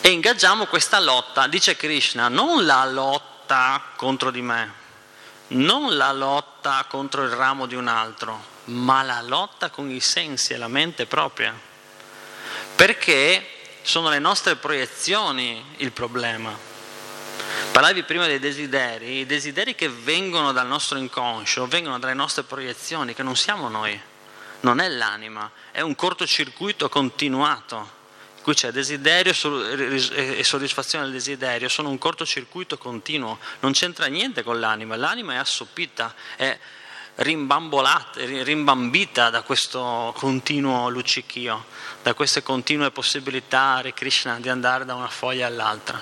e 0.02 0.10
ingaggiamo 0.10 0.66
questa 0.66 1.00
lotta, 1.00 1.48
dice 1.48 1.78
Krishna, 1.78 2.28
non 2.28 2.66
la 2.66 2.84
lotta 2.84 3.82
contro 3.96 4.30
di 4.30 4.42
me, 4.42 4.74
non 5.48 5.96
la 5.96 6.12
lotta 6.12 6.86
contro 6.90 7.24
il 7.24 7.30
ramo 7.30 7.66
di 7.66 7.76
un 7.76 7.88
altro, 7.88 8.44
ma 8.66 9.04
la 9.04 9.22
lotta 9.22 9.70
con 9.70 9.90
i 9.90 10.02
sensi 10.02 10.52
e 10.52 10.58
la 10.58 10.68
mente 10.68 11.06
propria, 11.06 11.58
perché 12.76 13.78
sono 13.82 14.10
le 14.10 14.20
nostre 14.20 14.58
proiezioni 14.58 15.64
il 15.78 15.94
problema. 15.94 16.54
Parlavi 17.72 18.04
prima 18.04 18.28
dei 18.28 18.40
desideri, 18.40 19.20
i 19.20 19.26
desideri 19.26 19.76
che 19.76 19.88
vengono 19.88 20.52
dal 20.52 20.68
nostro 20.68 20.98
inconscio, 20.98 21.68
vengono 21.68 22.00
dalle 22.00 22.14
nostre 22.14 22.44
proiezioni, 22.44 23.14
che 23.14 23.24
non 23.24 23.38
siamo 23.38 23.70
noi 23.70 24.09
non 24.62 24.80
è 24.80 24.88
l'anima, 24.88 25.50
è 25.72 25.82
un 25.82 25.96
cortocircuito 25.96 26.90
continuato 26.90 27.98
Qui 28.42 28.54
c'è 28.54 28.72
desiderio 28.72 29.32
e 29.32 30.44
soddisfazione 30.44 31.04
del 31.04 31.14
desiderio, 31.14 31.68
sono 31.68 31.90
un 31.90 31.98
cortocircuito 31.98 32.78
continuo, 32.78 33.38
non 33.60 33.74
c'entra 33.74 34.06
niente 34.08 34.44
con 34.44 34.60
l'anima, 34.60 34.96
l'anima 34.96 35.34
è 35.34 35.36
assopita, 35.36 36.16
è 36.38 36.58
rimbambolata, 37.16 38.24
rimbambita 38.24 39.30
da 39.30 39.42
questo 39.42 40.14
continuo 40.18 40.88
luccichio, 40.90 41.66
da 42.02 42.14
queste 42.14 42.42
continue 42.42 42.92
possibilità, 42.92 43.76
Hare 43.76 43.94
Krishna, 43.94 44.40
di 44.40 44.48
andare 44.48 44.86
da 44.86 44.96
una 44.96 45.10
foglia 45.10 45.46
all'altra. 45.46 46.02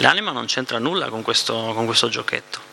L'anima 0.00 0.32
non 0.32 0.46
c'entra 0.46 0.78
nulla 0.78 1.08
con 1.08 1.22
questo, 1.22 1.72
con 1.74 1.86
questo 1.86 2.08
giochetto. 2.08 2.65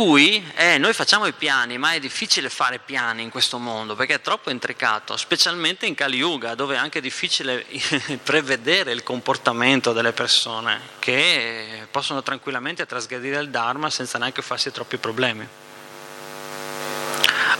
Cui 0.00 0.42
eh, 0.54 0.78
noi 0.78 0.94
facciamo 0.94 1.26
i 1.26 1.34
piani, 1.34 1.76
ma 1.76 1.92
è 1.92 2.00
difficile 2.00 2.48
fare 2.48 2.78
piani 2.78 3.22
in 3.22 3.28
questo 3.28 3.58
mondo 3.58 3.94
perché 3.94 4.14
è 4.14 4.20
troppo 4.22 4.48
intricato, 4.48 5.14
specialmente 5.18 5.84
in 5.84 5.94
Kali 5.94 6.16
Yuga, 6.16 6.54
dove 6.54 6.76
è 6.76 6.78
anche 6.78 7.02
difficile 7.02 7.66
prevedere 8.24 8.92
il 8.92 9.02
comportamento 9.02 9.92
delle 9.92 10.12
persone 10.12 10.80
che 11.00 11.86
possono 11.90 12.22
tranquillamente 12.22 12.86
trasgredire 12.86 13.42
il 13.42 13.50
Dharma 13.50 13.90
senza 13.90 14.16
neanche 14.16 14.40
farsi 14.40 14.70
troppi 14.70 14.96
problemi. 14.96 15.46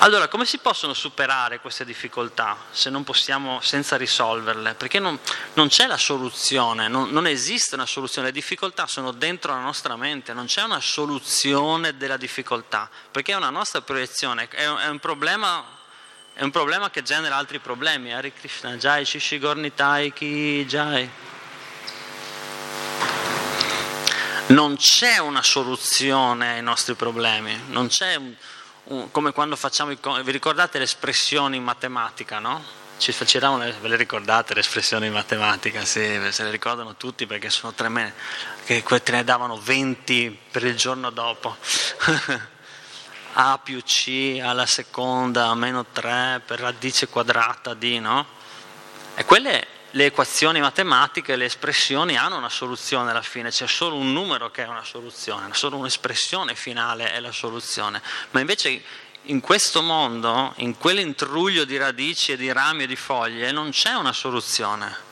Allora, 0.03 0.29
come 0.29 0.47
si 0.47 0.57
possono 0.57 0.95
superare 0.95 1.61
queste 1.61 1.85
difficoltà 1.85 2.57
se 2.71 2.89
non 2.89 3.05
possiamo, 3.05 3.61
senza 3.61 3.99
risolverle? 3.99 4.73
Perché 4.73 4.99
non, 4.99 5.19
non 5.53 5.69
c'è 5.69 5.87
la 5.87 5.99
soluzione, 5.99 6.89
non, 6.89 7.11
non, 7.11 7.27
esiste 7.27 7.75
una 7.75 7.85
soluzione, 7.85 8.29
le 8.29 8.33
difficoltà 8.33 8.87
sono 8.87 9.13
dentro 9.13 9.53
la 9.53 9.61
nostra 9.61 9.97
mente, 9.97 10.33
non 10.33 10.47
c'è 10.47 10.63
una 10.63 10.81
soluzione 10.81 11.99
della 11.99 12.17
difficoltà, 12.17 12.89
perché 13.11 13.33
è 13.33 13.37
una 13.37 13.51
nostra 13.51 13.83
proiezione, 13.83 14.49
è 14.49 14.67
un, 14.67 14.79
è 14.79 14.89
un, 14.89 14.99
problema, 15.01 15.63
è 16.33 16.43
un 16.45 16.51
problema, 16.51 16.89
che 16.89 17.03
genera 17.03 17.37
altri 17.37 17.59
problemi. 17.59 18.15
Hare 18.15 18.33
Krishna, 18.33 18.77
Jai 18.77 19.05
Shishigornitai 19.05 20.15
Ki 20.15 20.65
Jai. 20.67 21.11
Non 24.47 24.79
c'è 24.79 25.19
una 25.19 25.43
soluzione 25.43 26.55
ai 26.55 26.63
nostri 26.63 26.95
problemi, 26.95 27.65
non 27.67 27.89
c'è 27.89 28.15
un 28.15 28.35
come 29.11 29.33
quando 29.33 29.55
facciamo, 29.55 29.95
vi 30.23 30.33
ricordate 30.33 30.79
le 30.79 30.85
espressioni 30.85 31.57
in 31.57 31.63
matematica, 31.63 32.41
no? 32.41 32.79
Ci 32.99 33.13
facevamo, 33.13 33.59
ve 33.59 33.89
le 33.89 33.97
ricordate 33.97 34.53
le 34.53 34.61
espressioni 34.61 35.07
in 35.07 35.13
matematica? 35.13 35.85
Sì, 35.85 36.21
se 36.31 36.43
le 36.43 36.51
ricordano 36.51 36.97
tutti 36.97 37.27
perché 37.27 37.51
sono 37.51 37.73
tremende, 37.73 38.15
che 38.65 38.83
te 38.83 39.13
ne 39.13 39.25
davano 39.25 39.57
20 39.57 40.39
per 40.51 40.65
il 40.65 40.77
giorno 40.77 41.11
dopo. 41.11 41.57
A 43.35 43.61
più 43.63 43.81
C 43.85 44.41
alla 44.43 44.67
seconda, 44.67 45.55
meno 45.55 45.87
3 45.87 46.43
per 46.45 46.59
radice 46.59 47.07
quadrata 47.07 47.75
di, 47.75 48.01
no? 48.01 48.27
E 49.15 49.25
quelle 49.25 49.67
le 49.93 50.07
equazioni 50.07 50.61
matematiche, 50.61 51.37
le 51.37 51.47
espressioni 51.47 52.17
hanno 52.17 52.37
una 52.37 52.49
soluzione 52.49 53.11
alla 53.11 53.23
fine, 53.23 53.51
c'è 53.51 53.67
solo 53.67 53.97
un 53.97 54.13
numero 54.13 54.51
che 54.51 54.65
è 54.65 54.69
una 54.69 54.85
soluzione, 54.85 55.53
solo 55.53 55.77
un'espressione 55.77 56.55
finale 56.55 57.13
è 57.13 57.21
la 57.21 57.33
soluzione. 57.33 58.01
Ma 58.31 58.41
invece 58.41 58.83
in 59.25 59.41
questo 59.41 59.83
mondo, 59.83 60.53
in 60.57 60.79
quell'intruglio 60.79 61.65
di 61.65 61.77
radici 61.77 62.33
e 62.33 62.37
di 62.37 62.53
rami 62.53 62.85
e 62.85 62.87
di 62.87 62.97
foglie, 62.97 63.51
non 63.51 63.71
c'è 63.71 63.93
una 63.95 64.13
soluzione. 64.13 65.09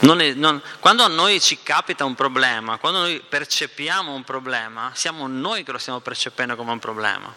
Non 0.00 0.20
è, 0.20 0.32
non, 0.32 0.60
quando 0.80 1.04
a 1.04 1.08
noi 1.08 1.40
ci 1.40 1.62
capita 1.62 2.04
un 2.04 2.14
problema, 2.14 2.78
quando 2.78 3.00
noi 3.00 3.20
percepiamo 3.20 4.12
un 4.12 4.24
problema, 4.24 4.90
siamo 4.94 5.28
noi 5.28 5.62
che 5.62 5.72
lo 5.72 5.78
stiamo 5.78 6.00
percependo 6.00 6.56
come 6.56 6.72
un 6.72 6.78
problema. 6.80 7.32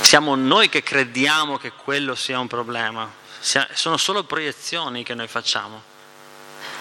Siamo 0.00 0.34
noi 0.36 0.70
che 0.70 0.82
crediamo 0.82 1.58
che 1.58 1.72
quello 1.72 2.14
sia 2.14 2.38
un 2.38 2.46
problema 2.46 3.26
sono 3.40 3.96
solo 3.96 4.24
proiezioni 4.24 5.02
che 5.02 5.14
noi 5.14 5.28
facciamo. 5.28 5.96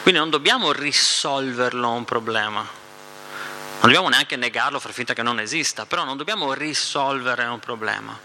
Quindi 0.02 0.20
non 0.20 0.30
dobbiamo 0.30 0.72
risolverlo 0.72 1.90
un 1.90 2.06
problema, 2.06 2.62
non 2.62 3.82
dobbiamo 3.82 4.10
neanche 4.10 4.36
negarlo, 4.36 4.80
far 4.80 4.92
finta 4.94 5.14
che 5.14 5.22
non 5.22 5.40
esista, 5.40 5.86
però 5.86 6.04
non 6.04 6.18
dobbiamo 6.18 6.54
risolvere 6.54 7.46
un 7.46 7.60
problema. 7.60 8.18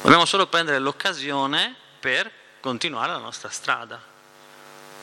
Dobbiamo 0.00 0.24
solo 0.24 0.46
prendere 0.46 0.78
l'occasione 0.78 1.74
per 2.00 2.30
continuare 2.60 3.12
la 3.12 3.18
nostra 3.18 3.50
strada. 3.50 4.00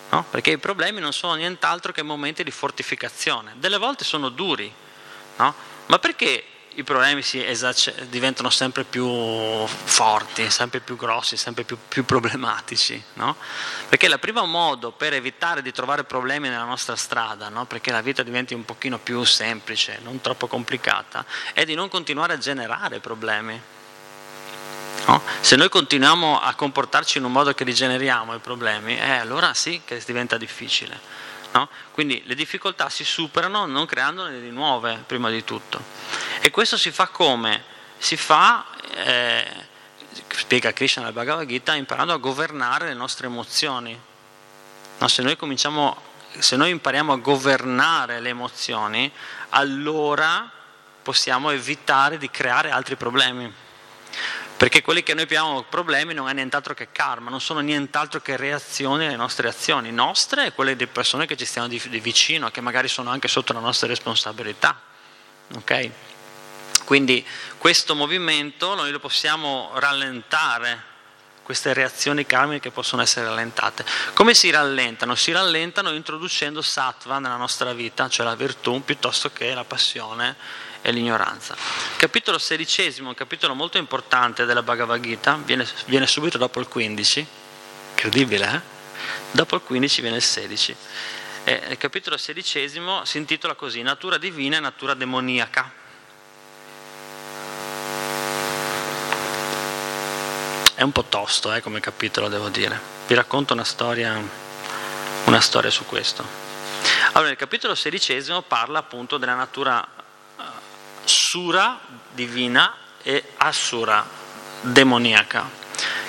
No? 0.10 0.26
Perché 0.30 0.52
i 0.52 0.58
problemi 0.58 1.00
non 1.00 1.14
sono 1.14 1.36
nient'altro 1.36 1.92
che 1.92 2.02
momenti 2.02 2.44
di 2.44 2.52
fortificazione. 2.52 3.54
Delle 3.58 3.78
volte 3.78 4.04
sono 4.04 4.30
duri, 4.30 4.74
no? 5.38 5.56
ma 5.88 6.00
perché 6.00 6.44
i 6.76 6.84
problemi 6.84 7.24
esacer- 7.34 8.06
diventano 8.06 8.50
sempre 8.50 8.84
più 8.84 9.66
forti, 9.66 10.50
sempre 10.50 10.80
più 10.80 10.96
grossi, 10.96 11.38
sempre 11.38 11.64
più, 11.64 11.78
più 11.88 12.06
problematici, 12.06 13.02
no? 13.14 13.36
Perché 13.88 14.08
il 14.08 14.20
primo 14.20 14.46
modo 14.46 14.92
per 14.92 15.14
evitare 15.14 15.62
di 15.62 15.72
trovare 15.72 16.04
problemi 16.04 16.50
nella 16.50 16.64
nostra 16.64 16.96
strada, 16.96 17.50
no? 17.50 17.66
perché 17.66 17.92
la 17.92 18.02
vita 18.02 18.24
diventi 18.24 18.54
un 18.54 18.66
pochino 18.66 18.98
più 18.98 19.24
semplice, 19.24 20.00
non 20.04 20.22
troppo 20.22 20.48
complicata, 20.48 21.26
è 21.54 21.66
di 21.66 21.76
non 21.76 21.90
continuare 21.90 22.34
a 22.34 22.38
generare 22.38 23.00
problemi. 23.00 23.62
No? 25.08 25.22
Se 25.40 25.56
noi 25.56 25.70
continuiamo 25.70 26.40
a 26.40 26.54
comportarci 26.56 27.20
in 27.20 27.26
un 27.26 27.32
modo 27.32 27.54
che 27.54 27.64
li 27.64 27.74
generiamo 27.74 28.34
i 28.34 28.40
problemi, 28.40 28.98
eh, 28.98 29.12
allora 29.12 29.54
sì 29.54 29.82
che 29.86 30.02
diventa 30.06 30.38
difficile. 30.38 31.00
No? 31.56 31.70
Quindi 31.92 32.22
le 32.26 32.36
difficoltà 32.36 32.90
si 32.90 33.06
superano 33.06 33.66
non 33.66 33.86
creandone 33.86 34.42
di 34.42 34.52
nuove, 34.52 35.02
prima 35.08 35.30
di 35.30 35.46
tutto. 35.46 35.82
E 36.42 36.52
questo 36.52 36.76
si 36.76 36.92
fa 36.92 37.08
come? 37.08 37.64
Si 37.98 38.18
fa, 38.18 38.66
eh, 38.94 39.48
spiega 40.28 40.74
Krishna 40.74 41.04
nel 41.04 41.14
Bhagavad 41.14 41.48
Gita, 41.48 41.74
imparando 41.74 42.12
a 42.12 42.18
governare 42.18 42.88
le 42.88 42.94
nostre 42.94 43.28
emozioni. 43.28 43.98
No, 44.98 45.08
se, 45.08 45.22
noi 45.22 45.38
se 46.40 46.56
noi 46.58 46.72
impariamo 46.72 47.14
a 47.14 47.18
governare 47.18 48.20
le 48.20 48.30
emozioni, 48.30 49.10
allora 49.50 50.52
possiamo 51.02 51.52
evitare 51.52 52.18
di 52.18 52.30
creare 52.30 52.70
altri 52.70 52.98
problemi. 52.98 53.54
Perché 54.58 54.82
quelli 54.82 55.04
che 55.04 55.14
noi 55.14 55.24
abbiamo 55.24 55.64
problemi 55.64 56.14
non 56.14 56.30
è 56.30 56.34
nient'altro 56.34 56.74
che 56.74 56.90
karma, 56.92 57.30
non 57.30 57.42
sono 57.42 57.60
nient'altro 57.60 58.22
che 58.22 58.38
reazioni 58.38 59.06
alle 59.06 59.18
nostre 59.18 59.50
azioni, 59.50 59.92
nostre 59.92 60.46
e 60.46 60.54
quelle 60.54 60.78
delle 60.78 60.90
persone 60.90 61.26
che 61.26 61.36
ci 61.36 61.46
stiamo 61.46 61.68
di, 61.68 61.82
di 61.90 62.00
vicino, 62.00 62.50
che 62.52 62.62
magari 62.62 62.88
sono 62.88 63.10
anche 63.10 63.28
sotto 63.28 63.52
la 63.52 63.60
nostra 63.60 63.88
responsabilità. 63.88 64.80
Okay? 65.56 65.92
Quindi 66.86 67.26
questo 67.58 67.96
movimento 67.96 68.76
noi 68.76 68.92
lo 68.92 69.00
possiamo 69.00 69.72
rallentare, 69.76 70.94
queste 71.44 71.74
reazioni 71.74 72.26
karmiche 72.26 72.72
possono 72.72 73.02
essere 73.02 73.26
rallentate. 73.26 73.84
Come 74.14 74.34
si 74.34 74.50
rallentano? 74.52 75.16
Si 75.16 75.32
rallentano 75.32 75.92
introducendo 75.92 76.62
sattva 76.62 77.20
nella 77.20 77.36
nostra 77.36 77.74
vita, 77.74 78.08
cioè 78.08 78.26
la 78.26 78.36
virtù, 78.36 78.84
piuttosto 78.84 79.32
che 79.32 79.54
la 79.54 79.66
passione 79.66 80.36
e 80.86 80.92
l'ignoranza. 80.92 81.56
capitolo 81.98 82.38
sedicesimo, 82.38 83.10
un 83.10 83.16
capitolo 83.16 83.56
molto 83.56 83.80
importante 83.80 84.46
della 84.46 84.62
Bhagavad 84.62 85.02
Gita, 85.02 85.40
viene, 85.44 85.68
viene 85.88 86.06
subito 86.06 86.38
dopo 86.38 86.60
il 86.60 86.68
15, 86.68 87.26
incredibile 87.90 88.54
eh? 88.54 88.74
Dopo 89.32 89.56
il 89.56 89.64
15 89.64 90.02
viene 90.02 90.18
il 90.18 90.22
16. 90.22 90.76
E 91.44 91.62
il 91.70 91.78
capitolo 91.78 92.18
sedicesimo 92.18 93.04
si 93.04 93.18
intitola 93.18 93.56
così, 93.56 93.82
natura 93.82 94.20
divina 94.20 94.58
e 94.58 94.60
natura 94.60 94.94
demoniaca. 94.94 95.72
È 100.76 100.84
un 100.84 100.92
po' 100.92 101.06
tosto 101.06 101.52
eh, 101.52 101.62
come 101.62 101.80
capitolo, 101.80 102.28
devo 102.28 102.50
dire. 102.50 102.80
Vi 103.08 103.16
racconto 103.16 103.54
una 103.54 103.64
storia, 103.64 104.22
una 105.26 105.42
storia 105.42 105.72
su 105.72 105.84
questo. 105.86 106.44
Allora, 107.14 107.32
il 107.32 107.38
capitolo 107.38 107.74
sedicesimo 107.74 108.44
parla 108.44 108.80
appunto 108.80 109.18
della 109.18 109.36
natura 109.36 109.95
sura 111.06 111.80
divina 112.14 112.74
e 113.02 113.24
asura 113.38 114.06
demoniaca, 114.62 115.50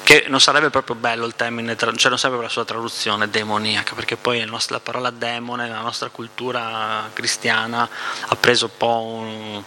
che 0.03 0.27
non 0.29 0.41
sarebbe 0.41 0.71
proprio 0.71 0.97
bello 0.97 1.27
il 1.27 1.35
termine, 1.35 1.77
cioè 1.77 2.09
non 2.09 2.19
sarebbe 2.19 2.43
la 2.43 2.49
sua 2.49 2.65
traduzione 2.65 3.29
demoniaca, 3.29 3.95
perché 3.95 4.17
poi 4.17 4.45
la 4.47 4.81
parola 4.81 5.11
demone 5.11 5.65
nella 5.65 5.81
nostra 5.81 6.09
cultura 6.09 7.11
cristiana 7.13 7.89
ha 8.27 8.37
preso 8.37 8.67
un 8.67 8.77
po' 8.77 9.03
un, 9.03 9.63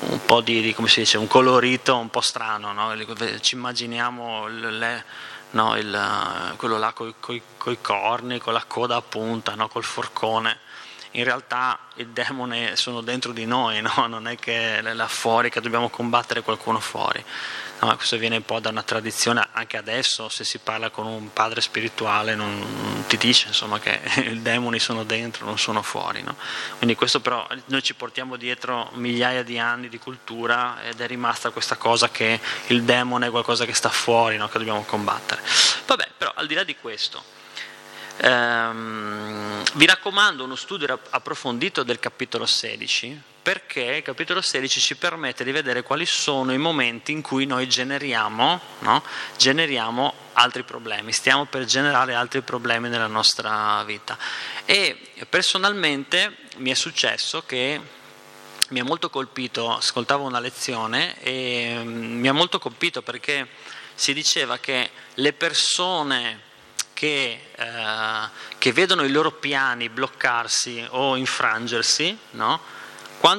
un 0.00 0.24
po' 0.24 0.40
di, 0.40 0.74
dice, 0.76 1.18
un 1.18 1.26
colorito 1.26 1.96
un 1.96 2.10
po' 2.10 2.20
strano, 2.20 2.72
no? 2.72 2.94
ci 3.40 3.54
immaginiamo 3.54 4.46
le, 4.46 5.04
no, 5.50 5.76
il, 5.76 6.54
quello 6.56 6.78
là 6.78 6.92
con 6.92 7.08
i 7.08 7.78
corni, 7.80 8.38
con 8.38 8.52
la 8.52 8.64
coda 8.66 8.96
a 8.96 9.02
punta, 9.02 9.54
no? 9.54 9.68
col 9.68 9.84
forcone 9.84 10.58
in 11.12 11.24
realtà 11.24 11.78
il 11.94 12.08
demone 12.08 12.76
sono 12.76 13.00
dentro 13.00 13.32
di 13.32 13.44
noi, 13.44 13.80
no? 13.80 14.06
non 14.06 14.28
è 14.28 14.36
che 14.36 14.78
è 14.78 14.82
là 14.94 15.08
fuori 15.08 15.50
che 15.50 15.60
dobbiamo 15.60 15.88
combattere 15.88 16.42
qualcuno 16.42 16.80
fuori. 16.80 17.24
No, 17.82 17.96
questo 17.96 18.18
viene 18.18 18.36
un 18.36 18.44
po' 18.44 18.60
da 18.60 18.68
una 18.68 18.82
tradizione, 18.82 19.48
anche 19.52 19.78
adesso 19.78 20.28
se 20.28 20.44
si 20.44 20.58
parla 20.58 20.90
con 20.90 21.06
un 21.06 21.32
padre 21.32 21.62
spirituale 21.62 22.34
non, 22.34 22.58
non 22.58 23.04
ti 23.06 23.16
dice 23.16 23.48
insomma, 23.48 23.80
che 23.80 23.98
i 24.20 24.42
demoni 24.42 24.78
sono 24.78 25.02
dentro, 25.02 25.46
non 25.46 25.58
sono 25.58 25.80
fuori. 25.80 26.22
No? 26.22 26.36
Quindi 26.76 26.94
questo 26.94 27.20
però 27.20 27.46
noi 27.66 27.82
ci 27.82 27.94
portiamo 27.94 28.36
dietro 28.36 28.90
migliaia 28.94 29.42
di 29.42 29.58
anni 29.58 29.88
di 29.88 29.98
cultura 29.98 30.82
ed 30.82 31.00
è 31.00 31.06
rimasta 31.06 31.50
questa 31.50 31.76
cosa 31.76 32.10
che 32.10 32.38
il 32.66 32.82
demone 32.82 33.28
è 33.28 33.30
qualcosa 33.30 33.64
che 33.64 33.72
sta 33.72 33.88
fuori, 33.88 34.36
che 34.36 34.58
dobbiamo 34.58 34.84
combattere. 34.84 35.40
Vabbè, 35.86 36.08
però 36.18 36.32
al 36.34 36.46
di 36.46 36.54
là 36.54 36.64
di 36.64 36.76
questo, 36.76 37.22
ehm, 38.20 39.62
vi 39.74 39.86
raccomando 39.86 40.44
uno 40.44 40.56
studio 40.56 40.98
approfondito 41.10 41.82
del 41.82 41.98
capitolo 41.98 42.46
16 42.46 43.22
perché 43.42 43.80
il 43.80 44.02
capitolo 44.02 44.42
16 44.42 44.80
ci 44.80 44.96
permette 44.96 45.44
di 45.44 45.50
vedere 45.50 45.82
quali 45.82 46.04
sono 46.04 46.52
i 46.52 46.58
momenti 46.58 47.12
in 47.12 47.22
cui 47.22 47.46
noi 47.46 47.66
generiamo, 47.68 48.60
no? 48.80 49.02
generiamo 49.36 50.12
altri 50.34 50.62
problemi, 50.62 51.12
stiamo 51.12 51.46
per 51.46 51.64
generare 51.64 52.14
altri 52.14 52.42
problemi 52.42 52.88
nella 52.88 53.06
nostra 53.06 53.82
vita. 53.84 54.18
E 54.66 54.96
personalmente 55.28 56.36
mi 56.58 56.70
è 56.70 56.74
successo 56.74 57.42
che 57.46 57.80
mi 58.68 58.78
ha 58.78 58.84
molto 58.84 59.08
colpito, 59.10 59.74
ascoltavo 59.74 60.24
una 60.24 60.38
lezione 60.38 61.18
e 61.20 61.80
mm, 61.82 62.20
mi 62.20 62.28
ha 62.28 62.32
molto 62.32 62.58
colpito 62.58 63.02
perché 63.02 63.48
si 63.94 64.12
diceva 64.12 64.58
che 64.58 64.90
le 65.14 65.32
persone 65.32 66.48
che, 67.00 67.40
eh, 67.56 68.28
che 68.58 68.72
vedono 68.74 69.04
i 69.04 69.10
loro 69.10 69.32
piani 69.32 69.88
bloccarsi 69.88 70.86
o 70.90 71.16
infrangersi, 71.16 72.14
no? 72.32 72.60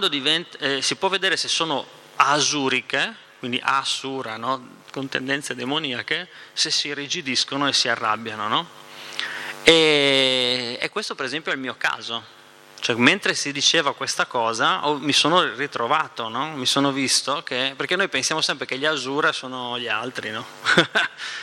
diventa, 0.10 0.58
eh, 0.58 0.82
si 0.82 0.96
può 0.96 1.10
vedere 1.10 1.38
se 1.38 1.48
sono 1.48 1.86
asuriche, 2.16 3.14
quindi 3.38 3.62
asura, 3.62 4.36
no? 4.38 4.80
con 4.92 5.10
tendenze 5.10 5.54
demoniache, 5.54 6.28
se 6.54 6.72
si 6.72 6.88
irrigidiscono 6.88 7.68
e 7.68 7.74
si 7.74 7.88
arrabbiano. 7.88 8.48
No? 8.48 8.68
E, 9.62 10.80
e, 10.82 10.90
questo 10.90 11.14
per 11.14 11.26
esempio 11.26 11.52
è 11.52 11.56
il 11.56 11.62
mio 11.62 11.76
caso. 11.78 12.40
Cioè, 12.82 12.96
mentre 12.96 13.36
si 13.36 13.52
diceva 13.52 13.94
questa 13.94 14.26
cosa, 14.26 14.88
oh, 14.88 14.98
mi 14.98 15.14
sono 15.14 15.44
ritrovato, 15.54 16.30
no? 16.30 16.56
mi 16.56 16.66
sono 16.66 16.92
visto 16.92 17.44
che, 17.44 17.76
perché 17.78 17.96
noi 17.96 18.10
pensiamo 18.10 18.42
sempre 18.42 18.66
che 18.66 18.80
gli 18.80 18.88
Asura 18.88 19.32
sono 19.32 19.78
gli 19.78 19.88
altri, 19.88 20.32
no? 20.32 20.44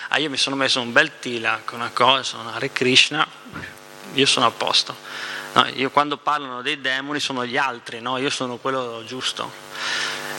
ah, 0.09 0.18
io 0.18 0.30
mi 0.30 0.36
sono 0.36 0.57
messo 0.57 0.80
un 0.80 0.91
bel 0.91 1.20
tilak, 1.20 1.70
una 1.74 1.91
cosa, 1.95 2.24
sono 2.24 2.51
Hare 2.51 2.72
Krishna, 2.72 3.24
io 4.14 4.26
sono 4.26 4.47
a 4.47 4.51
posto. 4.51 4.97
No, 5.53 5.64
io 5.74 5.91
quando 5.91 6.16
parlano 6.16 6.61
dei 6.61 6.80
demoni 6.80 7.20
sono 7.20 7.47
gli 7.47 7.57
altri, 7.57 7.99
io 8.03 8.30
sono 8.30 8.57
quello 8.57 9.05
giusto. 9.07 9.49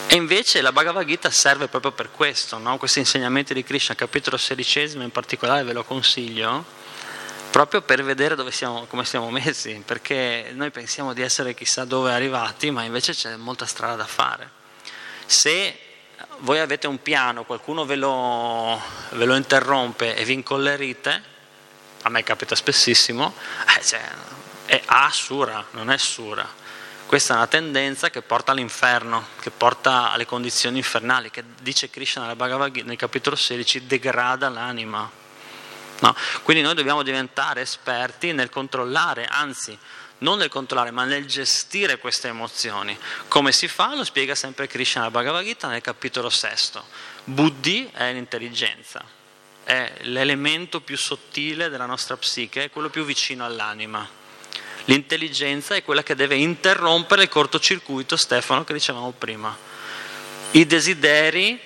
E 0.07 0.15
invece 0.15 0.59
la 0.59 0.73
Bhagavad 0.73 1.05
Gita 1.05 1.29
serve 1.29 1.69
proprio 1.69 1.93
per 1.93 2.11
questo, 2.11 2.59
questi 2.77 2.99
insegnamenti 2.99 3.53
di 3.53 3.63
Krishna, 3.63 3.95
capitolo 3.95 4.35
sedicesimo 4.35 5.03
in 5.03 5.11
particolare 5.11 5.63
ve 5.63 5.71
lo 5.71 5.85
consiglio, 5.85 6.65
proprio 7.59 7.81
per 7.81 8.05
vedere 8.05 8.37
siamo, 8.51 8.85
come 8.85 9.03
siamo 9.03 9.29
messi, 9.29 9.83
perché 9.85 10.51
noi 10.53 10.71
pensiamo 10.71 11.11
di 11.11 11.21
essere 11.21 11.53
chissà 11.53 11.83
dove 11.83 12.13
arrivati, 12.13 12.71
ma 12.71 12.83
invece 12.83 13.11
c'è 13.11 13.35
molta 13.35 13.65
strada 13.65 13.95
da 13.95 14.05
fare. 14.05 14.49
Se 15.25 15.77
voi 16.37 16.59
avete 16.59 16.87
un 16.87 17.01
piano, 17.01 17.43
qualcuno 17.43 17.83
ve 17.83 17.97
lo, 17.97 18.81
ve 19.09 19.25
lo 19.25 19.35
interrompe 19.35 20.15
e 20.15 20.23
vi 20.23 20.35
incollerite, 20.35 21.23
a 22.03 22.07
me 22.07 22.23
capita 22.23 22.55
spessissimo, 22.55 23.33
eh, 23.77 23.83
cioè, 23.83 24.07
è 24.65 24.81
asura, 24.85 25.65
non 25.71 25.91
è 25.91 25.97
sura. 25.97 26.47
Questa 27.07 27.33
è 27.33 27.35
una 27.35 27.47
tendenza 27.47 28.09
che 28.09 28.21
porta 28.21 28.53
all'inferno, 28.53 29.25
che 29.41 29.51
porta 29.51 30.11
alle 30.11 30.25
condizioni 30.25 30.77
infernali, 30.77 31.29
che 31.29 31.43
dice 31.61 31.89
Krishna 31.89 32.25
nel 32.25 32.37
Bhagavad 32.37 32.71
Gita, 32.71 32.87
nel 32.87 32.95
capitolo 32.95 33.35
16, 33.35 33.85
degrada 33.85 34.47
l'anima. 34.47 35.27
No. 36.01 36.15
Quindi 36.43 36.63
noi 36.63 36.75
dobbiamo 36.75 37.03
diventare 37.03 37.61
esperti 37.61 38.31
nel 38.31 38.49
controllare, 38.49 39.25
anzi 39.25 39.77
non 40.19 40.37
nel 40.37 40.49
controllare, 40.49 40.91
ma 40.91 41.03
nel 41.05 41.25
gestire 41.25 41.97
queste 41.97 42.29
emozioni. 42.29 42.97
Come 43.27 43.51
si 43.51 43.67
fa? 43.67 43.95
Lo 43.95 44.03
spiega 44.03 44.35
sempre 44.35 44.67
Krishna 44.67 45.09
Bhagavad 45.11 45.43
Gita 45.43 45.67
nel 45.67 45.81
capitolo 45.81 46.29
6. 46.29 46.51
Buddhi 47.25 47.89
è 47.93 48.11
l'intelligenza, 48.11 49.03
è 49.63 49.91
l'elemento 50.01 50.81
più 50.81 50.97
sottile 50.97 51.69
della 51.69 51.85
nostra 51.85 52.17
psiche, 52.17 52.65
è 52.65 52.69
quello 52.69 52.89
più 52.89 53.03
vicino 53.05 53.45
all'anima. 53.45 54.07
L'intelligenza 54.85 55.75
è 55.75 55.83
quella 55.83 56.01
che 56.01 56.15
deve 56.15 56.35
interrompere 56.35 57.23
il 57.23 57.29
cortocircuito, 57.29 58.17
Stefano, 58.17 58.63
che 58.63 58.73
dicevamo 58.73 59.11
prima. 59.11 59.55
I 60.51 60.65
desideri, 60.65 61.59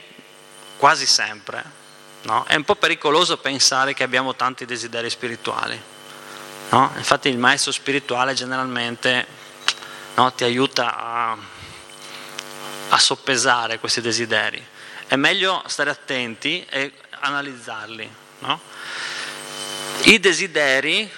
quasi 0.78 1.06
sempre, 1.06 1.82
no? 2.24 2.44
è 2.46 2.56
un 2.56 2.64
po' 2.64 2.76
pericoloso 2.76 3.38
pensare 3.38 3.94
che 3.94 4.04
abbiamo 4.04 4.36
tanti 4.36 4.66
desideri 4.66 5.10
spirituali. 5.10 5.82
No? 6.70 6.92
Infatti 6.96 7.30
il 7.30 7.38
maestro 7.38 7.72
spirituale 7.72 8.34
generalmente 8.34 9.26
no, 10.16 10.34
ti 10.34 10.44
aiuta 10.44 10.98
a, 10.98 11.38
a 12.90 12.98
soppesare 12.98 13.80
questi 13.80 14.02
desideri. 14.02 14.66
È 15.08 15.16
meglio 15.16 15.64
stare 15.68 15.90
attenti 15.90 16.66
e 16.70 16.94
analizzarli. 17.12 18.10
I 20.04 20.20
desideri 20.20 21.10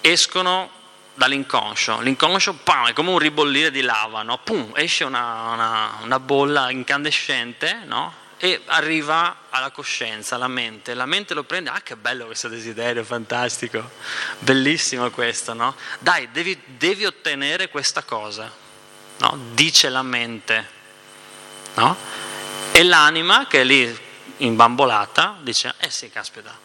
escono 0.00 0.70
dall'inconscio. 1.14 2.00
L'inconscio 2.00 2.54
pam, 2.54 2.88
è 2.88 2.92
come 2.92 3.10
un 3.10 3.18
ribollire 3.18 3.70
di 3.70 3.80
lava, 3.80 4.22
no? 4.22 4.38
Pum, 4.38 4.72
esce 4.74 5.04
una, 5.04 5.50
una, 5.52 5.98
una 6.02 6.20
bolla 6.20 6.70
incandescente 6.70 7.80
no? 7.84 8.19
E 8.42 8.62
arriva 8.66 9.42
alla 9.50 9.70
coscienza, 9.70 10.36
alla 10.36 10.48
mente. 10.48 10.94
La 10.94 11.04
mente 11.04 11.34
lo 11.34 11.44
prende, 11.44 11.68
ah 11.68 11.82
che 11.82 11.94
bello 11.94 12.24
questo 12.24 12.48
desiderio, 12.48 13.04
fantastico, 13.04 13.90
bellissimo 14.38 15.10
questo, 15.10 15.52
no? 15.52 15.76
Dai, 15.98 16.30
devi, 16.30 16.58
devi 16.64 17.04
ottenere 17.04 17.68
questa 17.68 18.02
cosa, 18.02 18.50
no? 19.18 19.38
dice 19.52 19.90
la 19.90 20.02
mente. 20.02 20.78
No? 21.74 21.94
E 22.72 22.82
l'anima 22.82 23.46
che 23.46 23.60
è 23.60 23.64
lì 23.64 23.98
imbambolata 24.38 25.36
dice, 25.42 25.74
eh 25.76 25.90
sì, 25.90 26.08
caspita, 26.08 26.56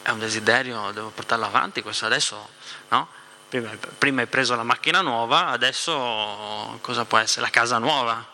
è 0.00 0.08
un 0.08 0.20
desiderio, 0.20 0.90
devo 0.92 1.10
portarlo 1.10 1.44
avanti, 1.44 1.82
questo 1.82 2.06
adesso, 2.06 2.48
no? 2.88 3.06
Prima, 3.50 3.70
prima, 3.98 4.22
hai 4.22 4.26
preso 4.26 4.54
la 4.56 4.62
macchina 4.62 5.02
nuova, 5.02 5.48
adesso 5.48 6.78
cosa 6.80 7.04
può 7.04 7.18
essere? 7.18 7.42
La 7.42 7.50
casa 7.50 7.76
nuova, 7.76 8.24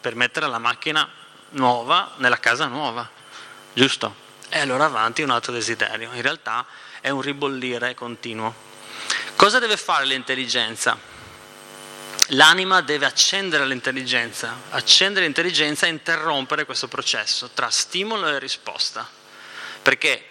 per 0.00 0.14
mettere 0.14 0.46
la 0.46 0.58
macchina 0.58 1.08
nuova 1.54 2.12
nella 2.16 2.38
casa 2.38 2.66
nuova, 2.66 3.08
giusto? 3.72 4.22
E 4.48 4.60
allora 4.60 4.84
avanti 4.84 5.22
un 5.22 5.30
altro 5.30 5.52
desiderio. 5.52 6.12
In 6.12 6.22
realtà 6.22 6.64
è 7.00 7.10
un 7.10 7.20
ribollire 7.20 7.94
continuo. 7.94 8.54
Cosa 9.36 9.58
deve 9.58 9.76
fare 9.76 10.04
l'intelligenza? 10.04 10.96
L'anima 12.28 12.80
deve 12.80 13.04
accendere 13.04 13.66
l'intelligenza, 13.66 14.56
accendere 14.70 15.26
l'intelligenza 15.26 15.86
e 15.86 15.90
interrompere 15.90 16.64
questo 16.64 16.88
processo 16.88 17.50
tra 17.52 17.68
stimolo 17.68 18.28
e 18.28 18.38
risposta. 18.38 19.06
Perché 19.82 20.28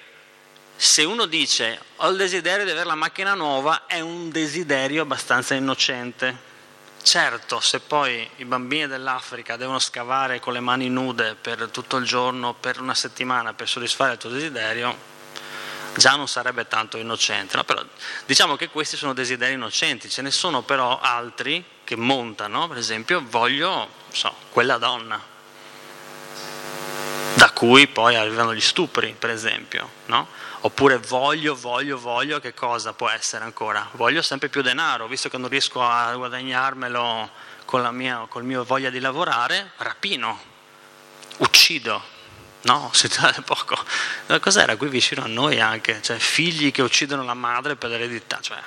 se 0.75 1.03
uno 1.03 1.25
dice 1.25 1.79
ho 1.97 2.09
il 2.09 2.17
desiderio 2.17 2.65
di 2.65 2.71
avere 2.71 2.87
la 2.87 2.95
macchina 2.95 3.35
nuova, 3.35 3.85
è 3.85 3.99
un 3.99 4.31
desiderio 4.31 5.03
abbastanza 5.03 5.53
innocente. 5.53 6.51
Certo, 7.03 7.59
se 7.59 7.81
poi 7.81 8.27
i 8.37 8.45
bambini 8.45 8.87
dell'Africa 8.87 9.57
devono 9.57 9.77
scavare 9.77 10.39
con 10.39 10.53
le 10.53 10.61
mani 10.61 10.89
nude 10.89 11.35
per 11.35 11.67
tutto 11.67 11.97
il 11.97 12.05
giorno, 12.05 12.53
per 12.53 12.79
una 12.79 12.95
settimana, 12.95 13.53
per 13.53 13.67
soddisfare 13.67 14.13
il 14.13 14.17
tuo 14.17 14.29
desiderio, 14.29 14.95
già 15.97 16.15
non 16.15 16.29
sarebbe 16.29 16.65
tanto 16.67 16.97
innocente. 16.97 17.57
No? 17.57 17.65
Però, 17.65 17.83
diciamo 18.25 18.55
che 18.55 18.69
questi 18.69 18.95
sono 18.95 19.13
desideri 19.13 19.53
innocenti, 19.53 20.09
ce 20.09 20.21
ne 20.21 20.31
sono 20.31 20.61
però 20.61 20.97
altri 20.97 21.63
che 21.83 21.97
montano, 21.97 22.69
per 22.69 22.77
esempio, 22.77 23.21
voglio 23.23 23.89
so, 24.11 24.33
quella 24.49 24.77
donna, 24.77 25.21
cui 27.63 27.87
poi 27.87 28.17
arrivano 28.17 28.53
gli 28.53 28.59
stupri, 28.59 29.15
per 29.17 29.29
esempio. 29.29 29.89
No? 30.07 30.27
Oppure 30.61 30.97
voglio, 30.97 31.55
voglio, 31.55 31.97
voglio, 31.97 32.41
che 32.41 32.53
cosa 32.53 32.91
può 32.91 33.07
essere 33.07 33.45
ancora? 33.45 33.87
Voglio 33.93 34.21
sempre 34.21 34.49
più 34.49 34.61
denaro, 34.61 35.07
visto 35.07 35.29
che 35.29 35.37
non 35.37 35.47
riesco 35.47 35.81
a 35.81 36.13
guadagnarmelo 36.13 37.29
con 37.63 37.81
la 37.81 37.91
mia 37.91 38.25
col 38.27 38.43
mio 38.43 38.65
voglia 38.65 38.89
di 38.89 38.99
lavorare, 38.99 39.71
rapino, 39.77 40.37
uccido. 41.37 42.03
No, 42.63 42.89
si 42.93 43.07
tratta 43.07 43.41
poco. 43.43 43.77
Cos'era 44.41 44.75
qui 44.75 44.89
vicino 44.89 45.23
a 45.23 45.27
noi 45.27 45.61
anche? 45.61 46.01
Cioè 46.01 46.17
figli 46.17 46.69
che 46.69 46.81
uccidono 46.81 47.23
la 47.23 47.33
madre 47.33 47.77
per 47.77 47.91
l'eredità, 47.91 48.39
cioè 48.41 48.59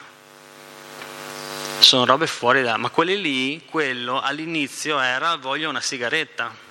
sono 1.81 2.07
robe 2.07 2.27
fuori 2.27 2.63
da... 2.63 2.79
Ma 2.79 2.89
quelli 2.89 3.21
lì, 3.21 3.65
quello 3.67 4.23
all'inizio 4.23 4.99
era 4.99 5.37
voglio 5.37 5.69
una 5.69 5.83
sigaretta 5.83 6.65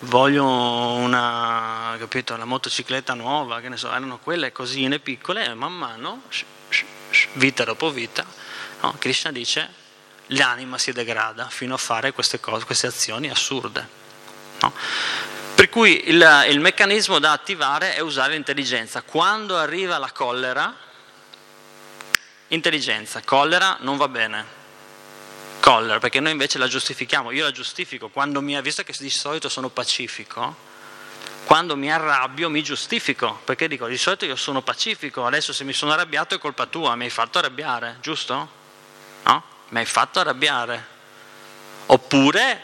voglio 0.00 0.44
una, 0.44 1.96
capito, 1.98 2.34
una 2.34 2.44
motocicletta 2.44 3.14
nuova, 3.14 3.60
che 3.60 3.68
ne 3.68 3.76
so, 3.76 3.88
erano 3.88 4.18
quelle 4.18 4.52
cosine 4.52 4.98
piccole 4.98 5.44
e 5.44 5.54
man 5.54 5.72
mano, 5.72 6.22
vita 7.34 7.64
dopo 7.64 7.90
vita, 7.90 8.24
no? 8.80 8.94
Krishna 8.98 9.32
dice 9.32 9.78
l'anima 10.28 10.78
si 10.78 10.92
degrada 10.92 11.48
fino 11.48 11.74
a 11.74 11.78
fare 11.78 12.12
queste, 12.12 12.40
cose, 12.40 12.64
queste 12.64 12.86
azioni 12.86 13.30
assurde. 13.30 13.88
No? 14.60 14.72
Per 15.54 15.68
cui 15.68 16.08
il, 16.08 16.46
il 16.48 16.60
meccanismo 16.60 17.18
da 17.18 17.32
attivare 17.32 17.94
è 17.94 18.00
usare 18.00 18.32
l'intelligenza. 18.32 19.02
Quando 19.02 19.58
arriva 19.58 19.98
la 19.98 20.10
collera, 20.10 20.74
intelligenza, 22.48 23.20
collera 23.24 23.76
non 23.80 23.96
va 23.96 24.08
bene. 24.08 24.58
Collera, 25.60 25.98
perché 25.98 26.20
noi 26.20 26.32
invece 26.32 26.58
la 26.58 26.66
giustifichiamo, 26.66 27.30
io 27.30 27.44
la 27.44 27.52
giustifico, 27.52 28.08
quando 28.08 28.40
mi, 28.40 28.60
visto 28.62 28.82
che 28.82 28.94
di 28.98 29.10
solito 29.10 29.48
sono 29.48 29.68
pacifico, 29.68 30.68
quando 31.44 31.76
mi 31.76 31.92
arrabbio 31.92 32.48
mi 32.48 32.62
giustifico, 32.62 33.40
perché 33.44 33.68
dico 33.68 33.86
di 33.86 33.98
solito 33.98 34.24
io 34.24 34.36
sono 34.36 34.62
pacifico, 34.62 35.26
adesso 35.26 35.52
se 35.52 35.64
mi 35.64 35.72
sono 35.72 35.92
arrabbiato 35.92 36.34
è 36.34 36.38
colpa 36.38 36.66
tua, 36.66 36.94
mi 36.94 37.04
hai 37.04 37.10
fatto 37.10 37.38
arrabbiare, 37.38 37.98
giusto? 38.00 38.48
No? 39.24 39.42
Mi 39.68 39.78
hai 39.80 39.84
fatto 39.84 40.20
arrabbiare. 40.20 40.98
Oppure 41.86 42.62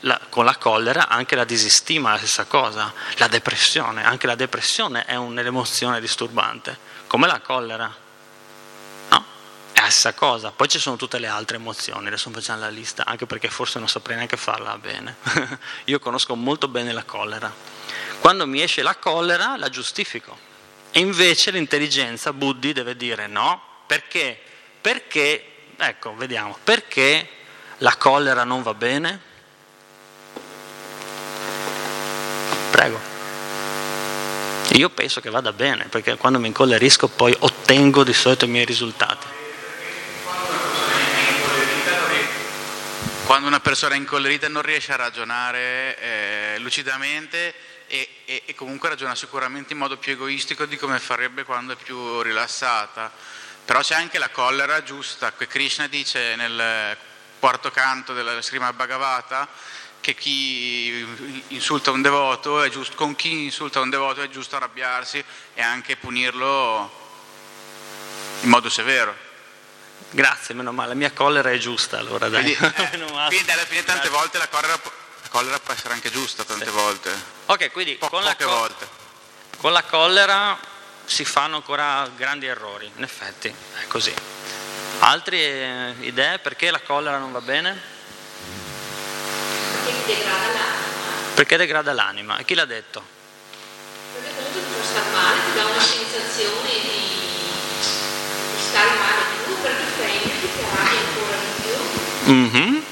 la, 0.00 0.20
con 0.28 0.44
la 0.44 0.56
collera 0.56 1.08
anche 1.08 1.34
la 1.34 1.44
disistima 1.44 2.10
è 2.10 2.12
la 2.12 2.18
stessa 2.18 2.44
cosa, 2.44 2.92
la 3.16 3.28
depressione, 3.28 4.04
anche 4.04 4.26
la 4.26 4.36
depressione 4.36 5.04
è 5.04 5.16
un'emozione 5.16 6.00
disturbante, 6.00 6.78
come 7.08 7.26
la 7.26 7.40
collera. 7.40 8.06
È 9.78 9.80
la 9.80 9.90
stessa 9.90 10.12
cosa. 10.12 10.50
Poi 10.50 10.66
ci 10.66 10.80
sono 10.80 10.96
tutte 10.96 11.20
le 11.20 11.28
altre 11.28 11.54
emozioni, 11.54 12.08
adesso 12.08 12.30
facciamo 12.30 12.58
la 12.58 12.68
lista, 12.68 13.04
anche 13.06 13.26
perché 13.26 13.48
forse 13.48 13.78
non 13.78 13.86
saprei 13.86 14.16
neanche 14.16 14.36
farla 14.36 14.76
bene. 14.76 15.14
Io 15.86 16.00
conosco 16.00 16.34
molto 16.34 16.66
bene 16.66 16.90
la 16.90 17.04
collera. 17.04 17.54
Quando 18.18 18.44
mi 18.44 18.60
esce 18.60 18.82
la 18.82 18.96
collera 18.96 19.56
la 19.56 19.68
giustifico. 19.68 20.36
E 20.90 20.98
invece 20.98 21.52
l'intelligenza, 21.52 22.32
Buddhi, 22.32 22.72
deve 22.72 22.96
dire 22.96 23.28
no, 23.28 23.62
perché? 23.86 24.36
Perché, 24.80 25.44
ecco, 25.76 26.12
vediamo, 26.16 26.58
perché 26.64 27.28
la 27.78 27.94
collera 27.94 28.42
non 28.42 28.64
va 28.64 28.74
bene? 28.74 29.20
Prego. 32.72 33.00
Io 34.72 34.90
penso 34.90 35.20
che 35.20 35.30
vada 35.30 35.52
bene, 35.52 35.84
perché 35.84 36.16
quando 36.16 36.40
mi 36.40 36.48
incollerisco 36.48 37.06
poi 37.06 37.32
ottengo 37.38 38.02
di 38.02 38.12
solito 38.12 38.44
i 38.44 38.48
miei 38.48 38.64
risultati. 38.64 39.36
Quando 43.28 43.46
una 43.46 43.60
persona 43.60 43.92
è 43.92 43.98
incollerita 43.98 44.48
non 44.48 44.62
riesce 44.62 44.94
a 44.94 44.96
ragionare 44.96 45.98
eh, 45.98 46.58
lucidamente 46.60 47.54
e, 47.86 48.08
e, 48.24 48.42
e, 48.46 48.54
comunque 48.54 48.88
ragiona 48.88 49.14
sicuramente 49.14 49.74
in 49.74 49.78
modo 49.78 49.98
più 49.98 50.12
egoistico 50.12 50.64
di 50.64 50.78
come 50.78 50.98
farebbe 50.98 51.44
quando 51.44 51.74
è 51.74 51.76
più 51.76 52.22
rilassata. 52.22 53.12
Però 53.66 53.80
c'è 53.80 53.96
anche 53.96 54.16
la 54.16 54.30
collera 54.30 54.82
giusta, 54.82 55.34
che 55.34 55.46
Krishna 55.46 55.88
dice 55.88 56.36
nel 56.36 56.96
quarto 57.38 57.70
canto 57.70 58.14
della 58.14 58.40
Srimad 58.40 58.74
Bhagavata, 58.74 59.46
che 60.00 60.14
chi 60.14 61.06
insulta 61.48 61.90
un 61.90 62.00
devoto 62.00 62.62
è 62.62 62.70
giusto, 62.70 62.96
con 62.96 63.14
chi 63.14 63.44
insulta 63.44 63.78
un 63.80 63.90
devoto 63.90 64.22
è 64.22 64.30
giusto 64.30 64.56
arrabbiarsi 64.56 65.22
e 65.52 65.60
anche 65.60 65.96
punirlo 65.96 66.90
in 68.40 68.48
modo 68.48 68.70
severo. 68.70 69.27
Grazie, 70.10 70.54
meno 70.54 70.72
male, 70.72 70.88
la 70.88 70.94
mia 70.94 71.12
collera 71.12 71.50
è 71.50 71.58
giusta 71.58 71.98
allora 71.98 72.28
dai. 72.28 72.54
Quindi, 72.54 72.74
eh, 72.76 73.26
quindi 73.28 73.50
alla 73.50 73.64
fine 73.64 73.84
tante 73.84 74.08
volte 74.08 74.38
la 74.38 74.48
collera, 74.48 74.72
la 74.72 75.28
collera, 75.28 75.58
può 75.60 75.74
essere 75.74 75.94
anche 75.94 76.10
giusta 76.10 76.44
tante 76.44 76.66
sì. 76.66 76.70
volte. 76.70 77.10
Ok, 77.46 77.70
quindi 77.72 77.94
po- 77.94 78.08
con, 78.08 78.22
la 78.22 78.34
co- 78.36 78.70
con 79.58 79.72
la 79.72 79.82
collera 79.82 80.58
si 81.04 81.24
fanno 81.24 81.56
ancora 81.56 82.10
grandi 82.16 82.46
errori, 82.46 82.90
in 82.96 83.02
effetti, 83.02 83.48
è 83.48 83.86
così. 83.86 84.14
Altre 85.00 85.94
idee 86.00 86.38
perché 86.38 86.70
la 86.70 86.80
collera 86.80 87.18
non 87.18 87.32
va 87.32 87.40
bene? 87.40 87.96
degrada 90.08 90.46
l'anima. 90.46 91.34
Perché 91.34 91.56
degrada 91.56 91.92
l'anima? 91.92 92.38
E 92.38 92.44
chi 92.44 92.54
l'ha 92.54 92.64
detto? 92.64 93.02
Perché 94.14 94.34
comunque 94.34 94.62
ti 94.62 94.72
fa 94.78 94.84
stare 94.84 95.10
male, 95.10 95.38
ti 95.44 95.52
dà 95.54 95.64
una 95.66 95.80
sensazione 95.80 96.70
di, 96.70 96.88
di 98.56 98.60
stare 98.60 98.98
male 98.98 99.37
Mm-hmm. 102.28 102.82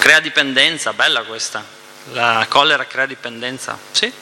Crea 0.00 0.20
dipendenza, 0.20 0.92
bella 0.92 1.22
questa. 1.22 1.64
La 2.12 2.46
collera 2.48 2.86
crea 2.86 3.06
dipendenza, 3.06 3.78
sì. 3.90 4.12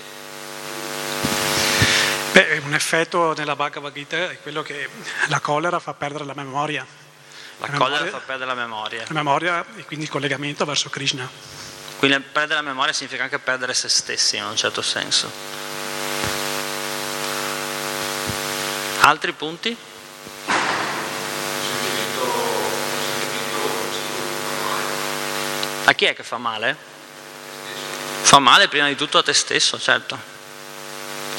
Beh, 2.33 2.63
un 2.65 2.75
effetto 2.75 3.35
nella 3.35 3.57
Bhagavad 3.57 3.93
Gita 3.93 4.31
è 4.31 4.39
quello 4.41 4.63
che 4.63 4.89
la 5.29 5.41
collera 5.41 5.79
fa 5.79 5.95
perdere 5.95 6.25
la 6.25 6.35
memoria. 6.35 6.87
La, 7.59 7.67
la 7.67 7.79
collera 7.79 8.05
memoria, 8.05 8.19
fa 8.19 8.25
perdere 8.27 8.47
la 8.51 8.55
memoria. 8.55 9.05
La 9.07 9.15
memoria 9.15 9.65
e 9.77 9.85
quindi 9.85 10.05
il 10.05 10.11
collegamento 10.11 10.65
verso 10.65 10.91
Krishna. 10.91 11.29
Quindi 11.99 12.21
perdere 12.21 12.61
la 12.61 12.67
memoria 12.67 12.93
significa 12.93 13.23
anche 13.23 13.39
perdere 13.39 13.73
se 13.75 13.89
stessi 13.89 14.37
in 14.37 14.45
un 14.45 14.57
certo 14.57 14.83
senso. 14.83 15.31
Altri 19.01 19.33
punti? 19.33 19.77
A 25.89 25.93
chi 25.93 26.05
è 26.05 26.15
che 26.15 26.25
fa 26.25 26.37
male? 26.37 26.77
Fa 28.23 28.41
male 28.41 28.67
prima 28.67 28.89
di 28.89 28.97
tutto 28.97 29.19
a 29.19 29.23
te 29.23 29.33
stesso, 29.33 29.79
certo. 29.79 30.19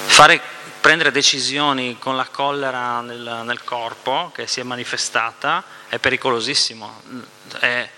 Fare, 0.05 0.41
prendere 0.79 1.11
decisioni 1.11 1.97
con 1.99 2.15
la 2.15 2.25
collera 2.27 3.01
nel, 3.01 3.41
nel 3.43 3.63
corpo 3.65 4.31
che 4.33 4.47
si 4.47 4.61
è 4.61 4.63
manifestata 4.63 5.61
è 5.89 5.99
pericolosissimo. 5.99 7.01
È, 7.59 7.89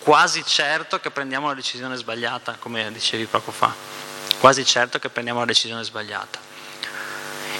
quasi 0.00 0.44
certo 0.44 1.00
che 1.00 1.10
prendiamo 1.10 1.46
la 1.46 1.54
decisione 1.54 1.96
sbagliata, 1.96 2.56
come 2.58 2.92
dicevi 2.92 3.24
poco 3.24 3.50
fa, 3.50 3.74
quasi 4.38 4.62
certo 4.66 4.98
che 4.98 5.08
prendiamo 5.08 5.38
la 5.40 5.46
decisione 5.46 5.84
sbagliata. 5.84 6.38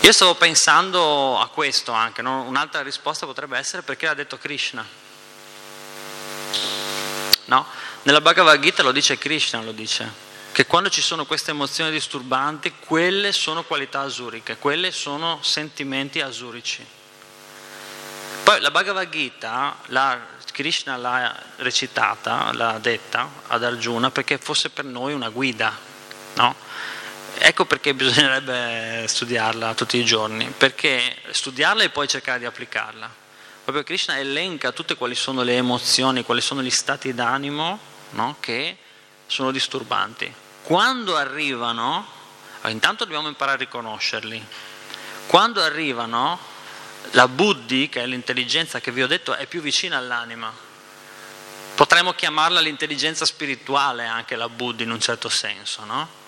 Io 0.00 0.12
stavo 0.12 0.34
pensando 0.34 1.40
a 1.40 1.48
questo 1.48 1.92
anche, 1.92 2.20
no? 2.20 2.42
un'altra 2.42 2.82
risposta 2.82 3.24
potrebbe 3.24 3.56
essere 3.56 3.80
perché 3.80 4.04
l'ha 4.04 4.12
detto 4.12 4.36
Krishna. 4.36 4.86
No? 7.46 7.66
Nella 8.04 8.20
Bhagavad 8.20 8.60
Gita 8.60 8.82
lo 8.82 8.92
dice 8.92 9.16
Krishna, 9.16 9.62
lo 9.62 9.72
dice, 9.72 10.06
che 10.52 10.66
quando 10.66 10.90
ci 10.90 11.00
sono 11.00 11.24
queste 11.24 11.52
emozioni 11.52 11.90
disturbanti, 11.90 12.74
quelle 12.78 13.32
sono 13.32 13.64
qualità 13.64 14.00
asuriche, 14.00 14.58
quelle 14.58 14.90
sono 14.90 15.38
sentimenti 15.40 16.20
asurici. 16.20 16.84
Poi 18.42 18.60
la 18.60 18.70
Bhagavad 18.70 19.08
Gita 19.08 19.78
la 19.86 20.20
Krishna 20.52 20.98
l'ha 20.98 21.34
recitata, 21.56 22.52
l'ha 22.52 22.78
detta 22.78 23.26
ad 23.46 23.64
Arjuna 23.64 24.10
perché 24.10 24.36
fosse 24.36 24.68
per 24.68 24.84
noi 24.84 25.14
una 25.14 25.30
guida, 25.30 25.74
no? 26.34 26.54
Ecco 27.38 27.64
perché 27.64 27.94
bisognerebbe 27.94 29.06
studiarla 29.08 29.72
tutti 29.72 29.96
i 29.96 30.04
giorni, 30.04 30.52
perché 30.54 31.16
studiarla 31.30 31.84
e 31.84 31.88
poi 31.88 32.06
cercare 32.06 32.38
di 32.38 32.44
applicarla. 32.44 33.10
Proprio 33.64 33.82
Krishna 33.82 34.18
elenca 34.18 34.72
tutte 34.72 34.94
quali 34.94 35.14
sono 35.14 35.42
le 35.42 35.56
emozioni, 35.56 36.22
quali 36.22 36.42
sono 36.42 36.60
gli 36.60 36.68
stati 36.68 37.14
d'animo 37.14 37.92
no? 38.14 38.36
che 38.40 38.76
sono 39.26 39.50
disturbanti. 39.50 40.32
Quando 40.62 41.16
arrivano, 41.16 42.06
intanto 42.66 43.04
dobbiamo 43.04 43.28
imparare 43.28 43.56
a 43.58 43.60
riconoscerli. 43.60 44.44
Quando 45.26 45.62
arrivano, 45.62 46.38
la 47.12 47.28
buddhi, 47.28 47.88
che 47.88 48.02
è 48.02 48.06
l'intelligenza 48.06 48.80
che 48.80 48.90
vi 48.90 49.02
ho 49.02 49.06
detto, 49.06 49.34
è 49.34 49.46
più 49.46 49.60
vicina 49.60 49.98
all'anima. 49.98 50.52
Potremmo 51.74 52.12
chiamarla 52.12 52.60
l'intelligenza 52.60 53.24
spirituale 53.24 54.06
anche 54.06 54.36
la 54.36 54.48
buddhi 54.48 54.84
in 54.84 54.90
un 54.90 55.00
certo 55.00 55.28
senso, 55.28 55.84
no? 55.84 56.22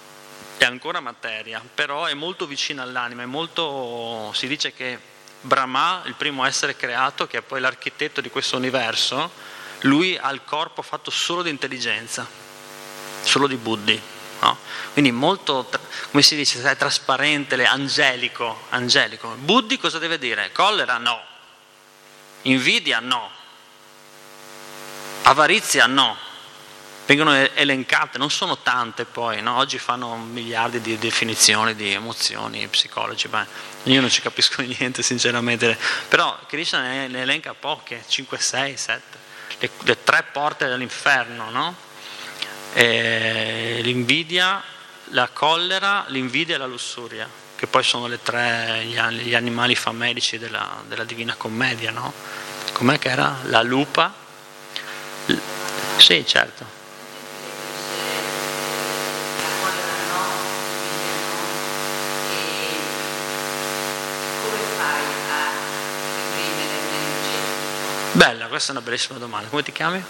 È 0.58 0.64
ancora 0.64 1.00
materia, 1.00 1.62
però 1.74 2.06
è 2.06 2.14
molto 2.14 2.46
vicina 2.46 2.82
all'anima, 2.82 3.22
è 3.22 3.26
molto, 3.26 4.32
si 4.34 4.48
dice 4.48 4.72
che 4.72 4.98
Brahma, 5.40 6.02
il 6.06 6.14
primo 6.14 6.44
essere 6.44 6.74
creato, 6.76 7.26
che 7.26 7.38
è 7.38 7.42
poi 7.42 7.60
l'architetto 7.60 8.20
di 8.20 8.30
questo 8.30 8.56
universo, 8.56 9.30
lui 9.80 10.16
ha 10.16 10.30
il 10.30 10.42
corpo 10.44 10.82
fatto 10.82 11.10
solo 11.10 11.42
di 11.42 11.50
intelligenza, 11.50 12.26
solo 13.22 13.46
di 13.46 13.56
buddhi. 13.56 14.00
No? 14.40 14.58
Quindi 14.92 15.12
molto, 15.12 15.68
come 16.10 16.22
si 16.22 16.36
dice, 16.36 16.62
è 16.62 16.76
trasparente, 16.76 17.62
angelico, 17.64 18.64
angelico. 18.70 19.28
Buddhi 19.38 19.78
cosa 19.78 19.98
deve 19.98 20.18
dire? 20.18 20.52
Collera 20.52 20.98
no, 20.98 21.20
invidia 22.42 23.00
no, 23.00 23.30
avarizia 25.22 25.86
no. 25.86 26.24
Vengono 27.06 27.32
elencate, 27.54 28.18
non 28.18 28.32
sono 28.32 28.58
tante 28.58 29.04
poi, 29.04 29.40
no? 29.40 29.58
oggi 29.58 29.78
fanno 29.78 30.16
miliardi 30.16 30.80
di 30.80 30.98
definizioni 30.98 31.76
di 31.76 31.92
emozioni, 31.92 32.66
psicologi, 32.66 33.28
ma 33.28 33.46
io 33.84 34.00
non 34.00 34.10
ci 34.10 34.20
capisco 34.20 34.60
niente 34.66 35.02
sinceramente, 35.02 35.78
però 36.08 36.36
Krishna 36.48 36.80
ne 36.80 37.20
elenca 37.20 37.54
poche, 37.54 38.02
5, 38.08 38.38
6, 38.38 38.76
7, 38.76 39.18
le, 39.58 39.70
le 39.84 40.02
tre 40.02 40.24
porte 40.30 40.66
dell'inferno, 40.66 41.50
no? 41.50 41.76
l'invidia, 42.74 44.62
la 45.10 45.28
collera, 45.32 46.04
l'invidia 46.08 46.56
e 46.56 46.58
la 46.58 46.66
lussuria, 46.66 47.28
che 47.56 47.66
poi 47.66 47.82
sono 47.82 48.06
le 48.06 48.22
tre, 48.22 48.84
gli, 48.84 49.34
animali 49.34 49.74
famelici 49.74 50.38
della, 50.38 50.82
della 50.86 51.04
Divina 51.04 51.34
Commedia, 51.36 51.90
no? 51.90 52.12
Com'è 52.72 52.98
che 52.98 53.08
era? 53.08 53.38
La 53.44 53.62
lupa, 53.62 54.12
Sì, 55.96 56.24
certo. 56.26 56.75
Bella, 68.16 68.46
questa 68.46 68.68
è 68.68 68.76
una 68.76 68.80
bellissima 68.80 69.18
domanda. 69.18 69.50
Come 69.50 69.62
ti 69.62 69.72
chiami? 69.72 70.02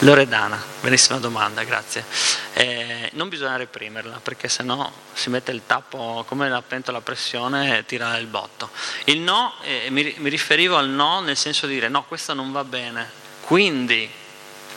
Loredana, 0.00 0.62
benissima 0.82 1.18
domanda, 1.18 1.64
grazie. 1.64 2.04
Eh, 2.52 3.08
non 3.14 3.30
bisogna 3.30 3.56
reprimerla 3.56 4.20
perché 4.22 4.46
sennò 4.46 4.92
si 5.14 5.30
mette 5.30 5.50
il 5.50 5.62
tappo 5.64 6.24
come 6.28 6.50
la 6.50 6.60
pentola 6.60 6.98
a 6.98 7.00
pressione 7.00 7.78
e 7.78 7.86
tira 7.86 8.18
il 8.18 8.26
botto. 8.26 8.68
Il 9.04 9.20
no, 9.20 9.54
eh, 9.62 9.86
mi, 9.88 10.14
mi 10.18 10.28
riferivo 10.28 10.76
al 10.76 10.90
no 10.90 11.20
nel 11.20 11.38
senso 11.38 11.66
di 11.66 11.72
dire 11.72 11.88
no, 11.88 12.04
questa 12.04 12.34
non 12.34 12.52
va 12.52 12.62
bene. 12.62 13.10
Quindi 13.40 14.06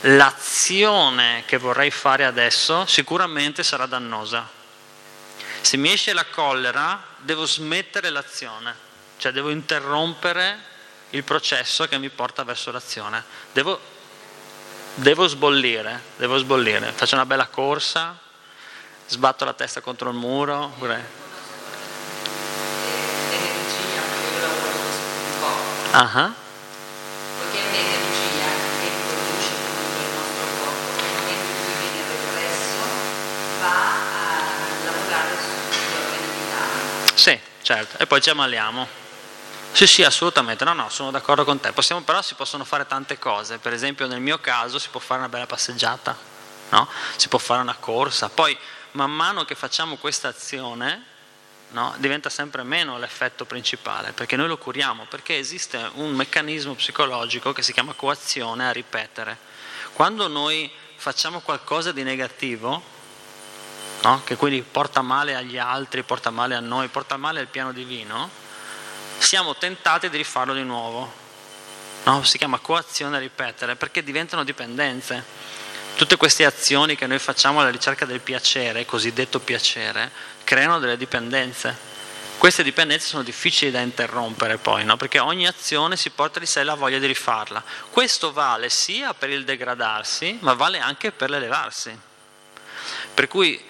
l'azione 0.00 1.42
che 1.44 1.58
vorrei 1.58 1.90
fare 1.90 2.24
adesso 2.24 2.86
sicuramente 2.86 3.62
sarà 3.62 3.84
dannosa. 3.84 4.48
Se 5.60 5.76
mi 5.76 5.92
esce 5.92 6.14
la 6.14 6.24
collera, 6.24 7.04
devo 7.18 7.44
smettere 7.44 8.08
l'azione, 8.08 8.74
cioè 9.18 9.32
devo 9.32 9.50
interrompere 9.50 10.76
il 11.10 11.24
processo 11.24 11.86
che 11.86 11.98
mi 11.98 12.10
porta 12.10 12.44
verso 12.44 12.70
l'azione. 12.70 13.24
Devo, 13.52 13.80
devo 14.94 15.26
sbollire, 15.26 16.02
devo 16.16 16.36
sbollire. 16.38 16.92
Faccio 16.92 17.14
una 17.14 17.26
bella 17.26 17.46
corsa, 17.46 18.16
sbatto 19.06 19.44
la 19.44 19.54
testa 19.54 19.80
contro 19.80 20.10
il 20.10 20.16
muro. 20.16 20.74
Uh-huh. 25.90 26.32
Poiché 27.38 27.58
è 27.58 27.64
un'energia 27.64 28.48
che 28.80 28.90
produce 29.08 29.52
comunque 29.64 30.04
il 30.04 30.10
nostro 30.12 30.44
corpo, 30.60 31.00
nel 31.00 31.12
momento 31.16 31.48
in 31.48 31.64
cui 31.64 31.74
viene 31.80 32.02
represso 32.08 32.80
va 33.60 33.72
a 33.72 34.44
lavorare 34.84 35.32
sugli 35.40 35.94
organi 35.96 36.28
vitali. 36.38 36.78
Sì, 37.14 37.40
certo, 37.62 37.96
e 37.98 38.06
poi 38.06 38.20
ci 38.20 38.28
ammaliamo. 38.28 38.97
Sì, 39.78 39.86
sì, 39.86 40.02
assolutamente, 40.02 40.64
no, 40.64 40.72
no, 40.72 40.88
sono 40.88 41.12
d'accordo 41.12 41.44
con 41.44 41.60
te. 41.60 41.70
Possiamo, 41.70 42.00
però 42.02 42.20
si 42.20 42.34
possono 42.34 42.64
fare 42.64 42.84
tante 42.88 43.16
cose, 43.16 43.58
per 43.58 43.72
esempio 43.72 44.08
nel 44.08 44.20
mio 44.20 44.40
caso 44.40 44.76
si 44.80 44.88
può 44.88 44.98
fare 44.98 45.20
una 45.20 45.28
bella 45.28 45.46
passeggiata, 45.46 46.16
no? 46.70 46.88
si 47.14 47.28
può 47.28 47.38
fare 47.38 47.60
una 47.60 47.76
corsa, 47.78 48.28
poi 48.28 48.58
man 48.92 49.12
mano 49.12 49.44
che 49.44 49.54
facciamo 49.54 49.94
questa 49.94 50.26
azione 50.26 51.04
no, 51.68 51.94
diventa 51.98 52.28
sempre 52.28 52.64
meno 52.64 52.98
l'effetto 52.98 53.44
principale, 53.44 54.10
perché 54.10 54.34
noi 54.34 54.48
lo 54.48 54.58
curiamo, 54.58 55.06
perché 55.08 55.38
esiste 55.38 55.90
un 55.94 56.12
meccanismo 56.12 56.74
psicologico 56.74 57.52
che 57.52 57.62
si 57.62 57.72
chiama 57.72 57.92
coazione 57.92 58.66
a 58.66 58.72
ripetere. 58.72 59.38
Quando 59.92 60.26
noi 60.26 60.68
facciamo 60.96 61.38
qualcosa 61.38 61.92
di 61.92 62.02
negativo, 62.02 62.82
no, 64.02 64.22
che 64.24 64.34
quindi 64.34 64.60
porta 64.60 65.02
male 65.02 65.36
agli 65.36 65.56
altri, 65.56 66.02
porta 66.02 66.30
male 66.30 66.56
a 66.56 66.60
noi, 66.60 66.88
porta 66.88 67.16
male 67.16 67.38
al 67.38 67.46
piano 67.46 67.70
divino, 67.70 68.46
siamo 69.18 69.56
tentati 69.56 70.08
di 70.08 70.16
rifarlo 70.16 70.54
di 70.54 70.62
nuovo. 70.62 71.12
No? 72.04 72.22
Si 72.24 72.38
chiama 72.38 72.58
coazione 72.58 73.16
a 73.16 73.20
ripetere 73.20 73.76
perché 73.76 74.02
diventano 74.02 74.44
dipendenze. 74.44 75.24
Tutte 75.96 76.16
queste 76.16 76.44
azioni 76.44 76.94
che 76.94 77.06
noi 77.06 77.18
facciamo 77.18 77.60
alla 77.60 77.70
ricerca 77.70 78.04
del 78.04 78.20
piacere, 78.20 78.86
cosiddetto 78.86 79.40
piacere, 79.40 80.10
creano 80.44 80.78
delle 80.78 80.96
dipendenze. 80.96 81.96
Queste 82.38 82.62
dipendenze 82.62 83.08
sono 83.08 83.24
difficili 83.24 83.72
da 83.72 83.80
interrompere 83.80 84.58
poi, 84.58 84.84
no? 84.84 84.96
perché 84.96 85.18
ogni 85.18 85.48
azione 85.48 85.96
si 85.96 86.10
porta 86.10 86.38
di 86.38 86.46
sé 86.46 86.62
la 86.62 86.74
voglia 86.74 87.00
di 87.00 87.06
rifarla. 87.06 87.62
Questo 87.90 88.32
vale 88.32 88.68
sia 88.68 89.12
per 89.12 89.28
il 89.30 89.44
degradarsi, 89.44 90.38
ma 90.40 90.54
vale 90.54 90.78
anche 90.78 91.10
per 91.10 91.30
l'elevarsi. 91.30 91.98
Per 93.12 93.26
cui 93.26 93.60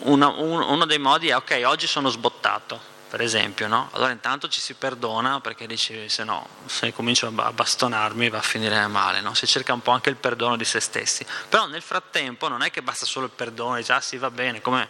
una, 0.00 0.28
un, 0.28 0.62
uno 0.62 0.86
dei 0.86 0.98
modi 0.98 1.28
è, 1.28 1.36
ok, 1.36 1.62
oggi 1.66 1.86
sono 1.86 2.08
sbottato, 2.08 2.80
per 3.14 3.22
esempio, 3.22 3.68
no? 3.68 3.90
allora 3.92 4.10
intanto 4.10 4.48
ci 4.48 4.60
si 4.60 4.74
perdona 4.74 5.38
perché 5.38 5.68
dici 5.68 6.08
se 6.08 6.24
no, 6.24 6.48
se 6.66 6.92
comincio 6.92 7.32
a 7.32 7.52
bastonarmi 7.52 8.28
va 8.28 8.38
a 8.38 8.42
finire 8.42 8.88
male, 8.88 9.20
no? 9.20 9.34
si 9.34 9.46
cerca 9.46 9.72
un 9.72 9.82
po' 9.82 9.92
anche 9.92 10.10
il 10.10 10.16
perdono 10.16 10.56
di 10.56 10.64
se 10.64 10.80
stessi, 10.80 11.24
però 11.48 11.68
nel 11.68 11.80
frattempo 11.80 12.48
non 12.48 12.62
è 12.62 12.72
che 12.72 12.82
basta 12.82 13.06
solo 13.06 13.26
il 13.26 13.30
perdono, 13.30 13.76
dici 13.76 13.92
ah 13.92 14.00
sì 14.00 14.16
va 14.16 14.32
bene, 14.32 14.60
come 14.60 14.88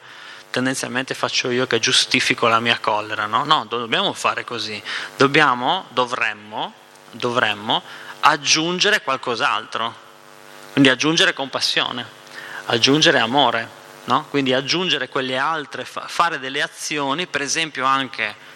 tendenzialmente 0.48 1.12
faccio 1.12 1.50
io 1.50 1.66
che 1.66 1.78
giustifico 1.80 2.46
la 2.46 2.60
mia 2.60 2.78
collera, 2.78 3.26
no? 3.26 3.44
No, 3.44 3.66
dobbiamo 3.68 4.14
fare 4.14 4.42
così, 4.42 4.82
dobbiamo, 5.18 5.84
dovremmo, 5.90 6.72
dovremmo 7.10 7.82
aggiungere 8.20 9.02
qualcos'altro, 9.02 9.94
quindi 10.72 10.88
aggiungere 10.88 11.34
compassione, 11.34 12.06
aggiungere 12.64 13.18
amore 13.18 13.82
no? 14.04 14.26
quindi 14.30 14.52
aggiungere 14.52 15.08
quelle 15.08 15.36
altre, 15.36 15.84
fare 15.84 16.38
delle 16.38 16.62
azioni, 16.62 17.26
per 17.26 17.42
esempio 17.42 17.84
anche 17.84 18.52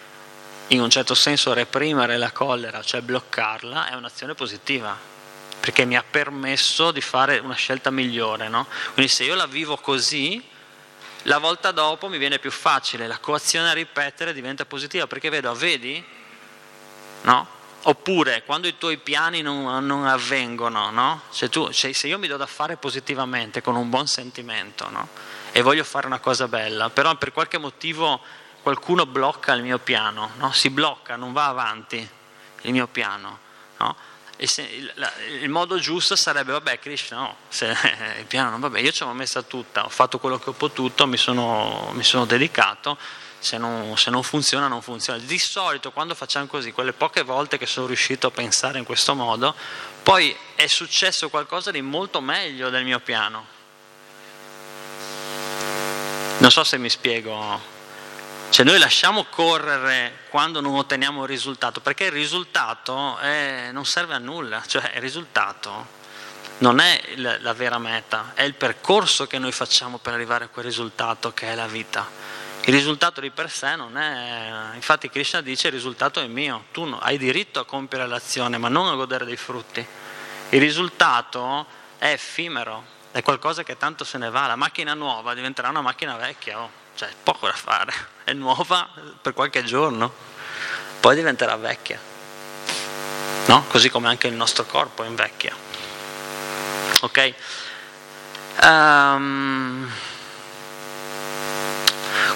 in 0.71 0.81
un 0.81 0.89
certo 0.89 1.15
senso 1.15 1.53
reprimere 1.53 2.17
la 2.17 2.31
collera, 2.31 2.81
cioè 2.83 3.01
bloccarla, 3.01 3.89
è 3.89 3.95
un'azione 3.95 4.35
positiva, 4.35 4.95
perché 5.59 5.85
mi 5.85 5.97
ha 5.97 6.03
permesso 6.07 6.91
di 6.91 7.01
fare 7.01 7.39
una 7.39 7.55
scelta 7.55 7.89
migliore. 7.89 8.49
No? 8.49 8.67
Quindi 8.93 9.11
se 9.11 9.23
io 9.23 9.33
la 9.33 9.47
vivo 9.47 9.77
così, 9.77 10.43
la 11.23 11.39
volta 11.39 11.71
dopo 11.71 12.07
mi 12.07 12.19
viene 12.19 12.37
più 12.37 12.51
facile, 12.51 13.07
la 13.07 13.17
coazione 13.17 13.69
a 13.69 13.73
ripetere 13.73 14.31
diventa 14.31 14.65
positiva, 14.65 15.07
perché 15.07 15.29
vedo, 15.29 15.53
vedi? 15.55 16.03
No? 17.23 17.57
Oppure 17.83 18.43
quando 18.43 18.67
i 18.67 18.77
tuoi 18.77 18.97
piani 18.97 19.41
non, 19.41 19.85
non 19.85 20.05
avvengono, 20.05 20.91
no? 20.91 21.21
se, 21.29 21.49
tu, 21.49 21.71
se, 21.71 21.91
io 22.03 22.19
mi 22.19 22.27
do 22.27 22.37
da 22.37 22.45
fare 22.45 22.77
positivamente, 22.77 23.61
con 23.61 23.75
un 23.75 23.89
buon 23.89 24.05
sentimento, 24.05 24.87
no? 24.89 25.07
E 25.51 25.61
voglio 25.61 25.83
fare 25.83 26.07
una 26.07 26.19
cosa 26.19 26.47
bella, 26.47 26.89
però 26.89 27.15
per 27.15 27.31
qualche 27.31 27.57
motivo 27.57 28.21
qualcuno 28.61 29.05
blocca 29.05 29.53
il 29.53 29.63
mio 29.63 29.79
piano, 29.79 30.31
no? 30.37 30.51
si 30.51 30.69
blocca, 30.69 31.15
non 31.15 31.33
va 31.33 31.47
avanti 31.47 32.07
il 32.61 32.71
mio 32.71 32.87
piano. 32.87 33.39
No? 33.77 33.95
Se, 34.37 34.61
il, 34.61 34.91
la, 34.95 35.11
il, 35.41 35.49
modo 35.49 35.79
giusto 35.79 36.15
sarebbe, 36.15 36.53
vabbè 36.53 36.79
Krishna, 36.79 37.17
no, 37.17 37.35
se 37.49 37.75
il 38.19 38.25
piano 38.25 38.49
non 38.49 38.59
va 38.59 38.69
bene, 38.69 38.85
io 38.85 38.91
ce 38.93 39.03
l'ho 39.03 39.13
messa 39.13 39.41
tutta, 39.41 39.83
ho 39.83 39.89
fatto 39.89 40.17
quello 40.17 40.39
che 40.39 40.51
ho 40.51 40.53
potuto, 40.53 41.05
mi 41.07 41.17
sono, 41.17 41.89
mi 41.93 42.03
sono 42.03 42.25
dedicato, 42.25 42.97
se 43.39 43.57
non, 43.57 43.97
se 43.97 44.09
non, 44.09 44.23
funziona 44.23 44.67
non 44.67 44.81
funziona. 44.81 45.19
Di 45.19 45.39
solito 45.39 45.91
quando 45.91 46.15
facciamo 46.15 46.45
così, 46.45 46.71
quelle 46.71 46.93
poche 46.93 47.23
volte 47.23 47.57
che 47.57 47.65
sono 47.65 47.87
riuscito 47.87 48.27
a 48.27 48.31
pensare 48.31 48.77
in 48.77 48.85
questo 48.85 49.13
modo, 49.13 49.53
poi 50.03 50.35
è 50.55 50.67
successo 50.67 51.29
qualcosa 51.29 51.71
di 51.71 51.81
molto 51.81 52.21
meglio 52.21 52.69
del 52.69 52.85
mio 52.85 52.99
piano 52.99 53.57
non 56.39 56.51
so 56.51 56.63
se 56.63 56.77
mi 56.77 56.89
spiego. 56.89 57.77
Cioè 58.49 58.65
noi 58.65 58.79
lasciamo 58.79 59.25
correre 59.25 60.25
quando 60.29 60.59
non 60.59 60.75
otteniamo 60.75 61.23
il 61.23 61.27
risultato, 61.27 61.81
perché 61.81 62.05
il 62.05 62.11
risultato 62.11 63.17
è, 63.19 63.69
non 63.71 63.85
serve 63.85 64.15
a 64.15 64.17
nulla, 64.17 64.63
cioè 64.65 64.91
il 64.95 65.01
risultato 65.01 65.97
non 66.59 66.79
è 66.79 67.01
la, 67.17 67.37
la 67.39 67.53
vera 67.53 67.77
meta, 67.77 68.31
è 68.33 68.43
il 68.43 68.55
percorso 68.55 69.27
che 69.27 69.37
noi 69.37 69.51
facciamo 69.51 69.97
per 69.97 70.13
arrivare 70.13 70.45
a 70.45 70.47
quel 70.47 70.65
risultato 70.65 71.33
che 71.33 71.51
è 71.51 71.55
la 71.55 71.67
vita. 71.67 72.07
Il 72.65 72.73
risultato 72.73 73.21
di 73.21 73.29
per 73.29 73.49
sé 73.49 73.75
non 73.75 73.97
è, 73.97 74.75
infatti 74.75 75.09
Krishna 75.09 75.41
dice 75.41 75.67
il 75.67 75.73
risultato 75.73 76.19
è 76.19 76.27
mio, 76.27 76.65
tu 76.71 76.83
hai 76.99 77.17
diritto 77.17 77.59
a 77.59 77.65
compiere 77.65 78.07
l'azione 78.07 78.57
ma 78.57 78.67
non 78.67 78.87
a 78.87 78.95
godere 78.95 79.25
dei 79.25 79.37
frutti. 79.37 79.85
Il 80.49 80.59
risultato 80.59 81.65
è 81.97 82.11
effimero, 82.11 82.97
è 83.11 83.21
qualcosa 83.23 83.63
che 83.63 83.77
tanto 83.77 84.03
se 84.03 84.17
ne 84.17 84.29
va, 84.29 84.47
la 84.47 84.55
macchina 84.55 84.93
nuova 84.93 85.33
diventerà 85.33 85.69
una 85.69 85.81
macchina 85.81 86.15
vecchia, 86.15 86.59
oh. 86.59 86.69
cioè 86.95 87.09
poco 87.23 87.47
da 87.47 87.53
fare, 87.53 87.93
è 88.23 88.33
nuova 88.33 88.87
per 89.21 89.33
qualche 89.33 89.63
giorno, 89.63 90.11
poi 90.99 91.15
diventerà 91.15 91.55
vecchia, 91.55 91.99
no? 93.47 93.65
Così 93.67 93.89
come 93.89 94.07
anche 94.07 94.27
il 94.27 94.33
nostro 94.33 94.65
corpo 94.65 95.03
invecchia, 95.03 95.55
ok? 97.01 97.33
Um, 98.61 99.89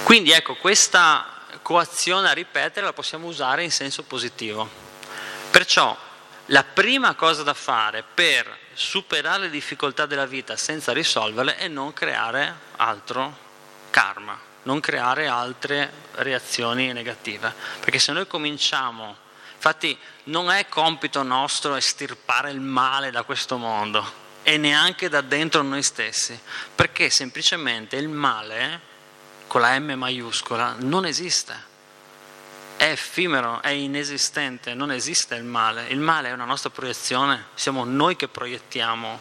quindi 0.04 0.32
ecco, 0.32 0.56
questa 0.56 1.28
coazione 1.62 2.30
a 2.30 2.34
ripetere 2.34 2.86
la 2.86 2.94
possiamo 2.94 3.28
usare 3.28 3.64
in 3.64 3.72
senso 3.72 4.04
positivo. 4.04 4.70
Perciò 5.50 5.96
la 6.48 6.64
prima 6.64 7.16
cosa 7.16 7.44
da 7.44 7.54
fare 7.54 8.04
per 8.14 8.58
superare 8.74 9.44
le 9.44 9.50
difficoltà 9.50 10.06
della 10.06 10.26
vita 10.26 10.58
senza 10.58 10.92
risolverle 10.92 11.56
è 11.56 11.68
non 11.68 11.94
creare 11.94 12.54
altro 12.76 13.38
karma, 13.90 14.38
non 14.64 14.80
creare 14.80 15.28
altre 15.28 15.92
reazioni 16.16 16.92
negative. 16.92 17.54
Perché 17.80 18.00
se 18.00 18.12
noi 18.12 18.28
cominciamo, 18.28 19.16
infatti 19.56 19.98
non 20.26 20.50
è 20.52 20.68
compito 20.68 21.24
nostro 21.24 21.76
estirpare 21.76 22.52
il 22.52 22.60
male 22.60 23.12
da 23.12 23.24
questo 23.24 23.58
mondo 23.58 24.22
e 24.44 24.58
neanche 24.58 25.08
da 25.08 25.22
dentro 25.22 25.62
noi 25.62 25.84
stessi, 25.84 26.38
perché 26.76 27.10
semplicemente 27.10 27.96
il 27.96 28.10
male, 28.10 28.82
con 29.48 29.62
la 29.62 29.80
M 29.80 29.94
maiuscola, 29.94 30.76
non 30.80 31.06
esiste 31.06 31.72
è 32.84 32.92
effimero, 32.92 33.62
è 33.62 33.70
inesistente, 33.70 34.74
non 34.74 34.92
esiste 34.92 35.36
il 35.36 35.46
male. 35.46 35.88
Il 35.88 36.00
male 36.00 36.28
è 36.28 36.34
una 36.34 36.44
nostra 36.44 36.70
proiezione, 36.70 37.46
siamo 37.54 37.86
noi 37.86 38.18
che 38.18 38.28
proiettiamo 38.28 39.20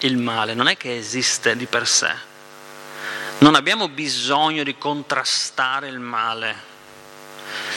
il 0.00 0.16
male, 0.18 0.54
non 0.54 0.68
è 0.68 0.76
che 0.76 0.96
esiste 0.96 1.56
di 1.56 1.66
per 1.66 1.88
sé. 1.88 2.14
Non 3.38 3.56
abbiamo 3.56 3.88
bisogno 3.88 4.62
di 4.62 4.78
contrastare 4.78 5.88
il 5.88 5.98
male, 5.98 6.54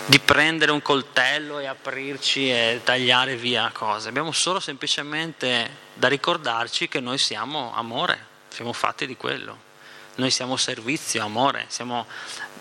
di 0.06 0.20
prendere 0.20 0.72
un 0.72 0.84
coltello 0.84 1.58
e 1.58 1.66
aprirci 1.66 2.52
e 2.52 2.82
tagliare 2.84 3.36
via 3.36 3.72
cose. 3.74 4.10
Abbiamo 4.10 4.32
solo 4.32 4.60
semplicemente 4.60 5.78
da 5.96 6.08
ricordarci 6.08 6.88
che 6.88 7.00
noi 7.00 7.18
siamo 7.18 7.74
amore, 7.74 8.28
siamo 8.50 8.74
fatti 8.74 9.08
di 9.08 9.18
quello. 9.18 9.64
Noi 10.18 10.30
siamo 10.30 10.56
servizio, 10.56 11.24
amore, 11.24 11.66
siamo 11.68 12.06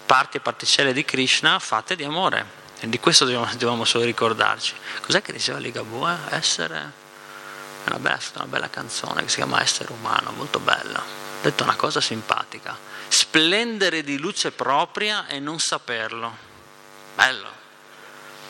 parti 0.07 0.37
e 0.37 0.41
particelle 0.41 0.93
di 0.93 1.05
Krishna 1.05 1.59
fatte 1.59 1.97
di 1.97 2.05
amore. 2.05 2.63
E 2.81 2.89
di 2.89 2.99
questo 3.01 3.25
dobbiamo, 3.25 3.47
dobbiamo 3.53 3.85
solo 3.85 4.05
ricordarci. 4.05 4.75
Cos'è 5.01 5.23
che 5.23 5.33
diceva 5.33 5.59
Ligabue? 5.59 6.17
Essere 6.31 7.03
è 7.85 7.91
una 7.91 7.99
bella, 7.99 8.19
una 8.37 8.47
bella 8.47 8.71
canzone 8.71 9.23
che 9.23 9.29
si 9.29 9.37
chiama 9.37 9.61
Essere 9.61 9.93
umano, 9.93 10.33
molto 10.33 10.59
bella. 10.59 10.99
Ha 11.01 11.43
detto 11.43 11.65
una 11.65 11.77
cosa 11.77 12.01
simpatica. 12.01 12.77
Splendere 13.09 14.03
di 14.03 14.19
luce 14.19 14.53
propria 14.53 15.27
e 15.27 15.39
non 15.39 15.59
saperlo. 15.59 16.35
Bello. 17.15 17.63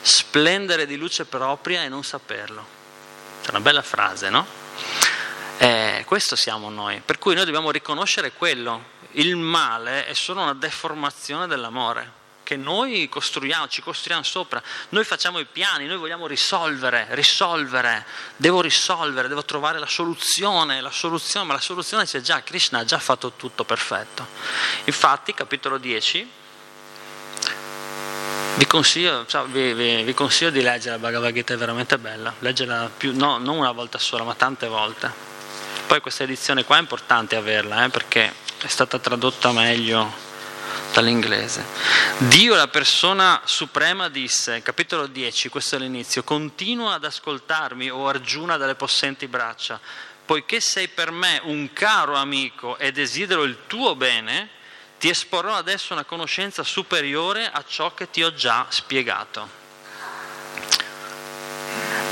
Splendere 0.00 0.86
di 0.86 0.96
luce 0.96 1.24
propria 1.24 1.82
e 1.82 1.88
non 1.88 2.04
saperlo. 2.04 2.64
È 3.44 3.50
una 3.50 3.60
bella 3.60 3.82
frase, 3.82 4.30
no? 4.30 4.46
Eh, 5.58 6.04
questo 6.06 6.36
siamo 6.36 6.70
noi. 6.70 7.02
Per 7.04 7.18
cui 7.18 7.34
noi 7.34 7.44
dobbiamo 7.44 7.72
riconoscere 7.72 8.32
quello. 8.32 8.92
Il 9.16 9.36
male 9.36 10.06
è 10.06 10.14
solo 10.14 10.42
una 10.42 10.54
deformazione 10.54 11.46
dell'amore 11.46 12.22
che 12.44 12.56
noi 12.56 13.08
costruiamo, 13.08 13.66
ci 13.68 13.82
costruiamo 13.82 14.22
sopra, 14.22 14.62
noi 14.90 15.02
facciamo 15.02 15.40
i 15.40 15.46
piani, 15.46 15.86
noi 15.86 15.96
vogliamo 15.96 16.26
risolvere, 16.26 17.06
risolvere, 17.10 18.04
devo 18.36 18.60
risolvere, 18.60 19.26
devo 19.26 19.44
trovare 19.44 19.78
la 19.78 19.86
soluzione, 19.86 20.80
la 20.80 20.90
soluzione, 20.90 21.46
ma 21.46 21.54
la 21.54 21.60
soluzione 21.60 22.04
c'è 22.04 22.20
già, 22.20 22.42
Krishna 22.42 22.80
ha 22.80 22.84
già 22.84 22.98
fatto 22.98 23.32
tutto 23.32 23.64
perfetto. 23.64 24.26
Infatti, 24.84 25.32
capitolo 25.32 25.78
10, 25.78 26.30
vi 28.56 28.66
consiglio, 28.66 29.26
cioè, 29.26 29.46
vi, 29.46 29.72
vi, 29.72 30.02
vi 30.02 30.14
consiglio 30.14 30.50
di 30.50 30.60
leggere 30.60 30.96
la 30.96 30.98
Bhagavad 30.98 31.32
Gita, 31.32 31.54
è 31.54 31.56
veramente 31.56 31.98
bella, 31.98 32.32
leggerla 32.38 32.90
più, 32.96 33.16
no, 33.16 33.38
non 33.38 33.56
una 33.56 33.72
volta 33.72 33.98
sola, 33.98 34.22
ma 34.22 34.34
tante 34.34 34.68
volte. 34.68 35.32
Poi 35.86 36.00
questa 36.00 36.22
edizione 36.22 36.64
qua 36.64 36.76
è 36.76 36.80
importante 36.80 37.36
averla, 37.36 37.84
eh, 37.84 37.88
perché 37.88 38.42
è 38.62 38.66
stata 38.66 38.98
tradotta 38.98 39.52
meglio 39.52 40.10
dall'inglese. 40.92 41.64
Dio, 42.18 42.54
la 42.54 42.68
persona 42.68 43.42
suprema, 43.44 44.08
disse, 44.08 44.62
capitolo 44.62 45.06
10, 45.06 45.48
questo 45.48 45.76
è 45.76 45.78
l'inizio, 45.78 46.22
continua 46.22 46.94
ad 46.94 47.04
ascoltarmi, 47.04 47.90
o 47.90 48.08
Arjuna 48.08 48.56
dalle 48.56 48.76
possenti 48.76 49.26
braccia, 49.26 49.80
poiché 50.24 50.60
sei 50.60 50.88
per 50.88 51.10
me 51.10 51.40
un 51.44 51.72
caro 51.72 52.14
amico 52.14 52.78
e 52.78 52.92
desidero 52.92 53.42
il 53.42 53.66
tuo 53.66 53.94
bene, 53.96 54.48
ti 54.98 55.08
esporrò 55.08 55.54
adesso 55.54 55.92
una 55.92 56.04
conoscenza 56.04 56.62
superiore 56.62 57.50
a 57.50 57.64
ciò 57.66 57.92
che 57.92 58.10
ti 58.10 58.22
ho 58.22 58.32
già 58.32 58.66
spiegato. 58.68 59.63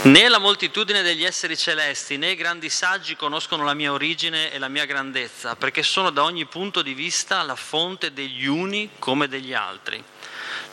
Né 0.04 0.28
la 0.28 0.38
moltitudine 0.38 1.00
degli 1.02 1.24
esseri 1.24 1.56
celesti 1.56 2.16
né 2.16 2.30
i 2.30 2.34
grandi 2.34 2.68
saggi 2.68 3.14
conoscono 3.14 3.62
la 3.62 3.72
mia 3.72 3.92
origine 3.92 4.50
e 4.50 4.58
la 4.58 4.66
mia 4.66 4.84
grandezza, 4.84 5.54
perché 5.54 5.84
sono 5.84 6.10
da 6.10 6.24
ogni 6.24 6.44
punto 6.44 6.82
di 6.82 6.92
vista 6.92 7.40
la 7.42 7.54
fonte 7.54 8.12
degli 8.12 8.46
uni 8.46 8.90
come 8.98 9.28
degli 9.28 9.54
altri. 9.54 10.02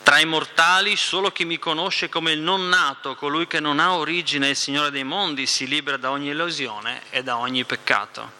Tra 0.01 0.17
i 0.17 0.25
mortali 0.25 0.95
solo 0.95 1.31
chi 1.31 1.45
mi 1.45 1.59
conosce 1.59 2.09
come 2.09 2.31
il 2.31 2.39
non 2.39 2.69
nato, 2.69 3.13
colui 3.13 3.45
che 3.45 3.59
non 3.59 3.79
ha 3.79 3.93
origine 3.93 4.49
il 4.49 4.55
Signore 4.55 4.89
dei 4.89 5.03
mondi, 5.03 5.45
si 5.45 5.67
libera 5.67 5.97
da 5.97 6.09
ogni 6.09 6.29
illusione 6.29 7.03
e 7.11 7.21
da 7.21 7.37
ogni 7.37 7.63
peccato. 7.65 8.38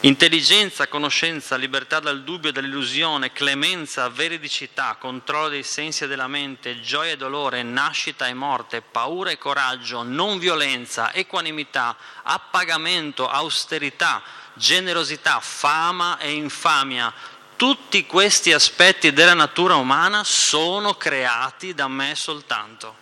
Intelligenza, 0.00 0.88
conoscenza, 0.88 1.56
libertà 1.56 2.00
dal 2.00 2.22
dubbio 2.22 2.50
e 2.50 2.52
dall'illusione, 2.52 3.32
clemenza, 3.32 4.08
veridicità, 4.10 4.96
controllo 5.00 5.48
dei 5.48 5.62
sensi 5.62 6.04
e 6.04 6.06
della 6.06 6.28
mente, 6.28 6.80
gioia 6.80 7.12
e 7.12 7.16
dolore, 7.16 7.62
nascita 7.62 8.26
e 8.26 8.34
morte, 8.34 8.82
paura 8.82 9.30
e 9.30 9.38
coraggio, 9.38 10.02
non 10.02 10.38
violenza, 10.38 11.14
equanimità, 11.14 11.96
appagamento, 12.22 13.26
austerità, 13.26 14.22
generosità, 14.52 15.40
fama 15.40 16.18
e 16.18 16.30
infamia. 16.32 17.12
Tutti 17.56 18.04
questi 18.04 18.52
aspetti 18.52 19.14
della 19.14 19.34
natura 19.34 19.76
umana 19.76 20.22
sono 20.24 20.94
creati 20.94 21.74
da 21.74 21.88
me 21.88 22.14
soltanto. 22.14 22.94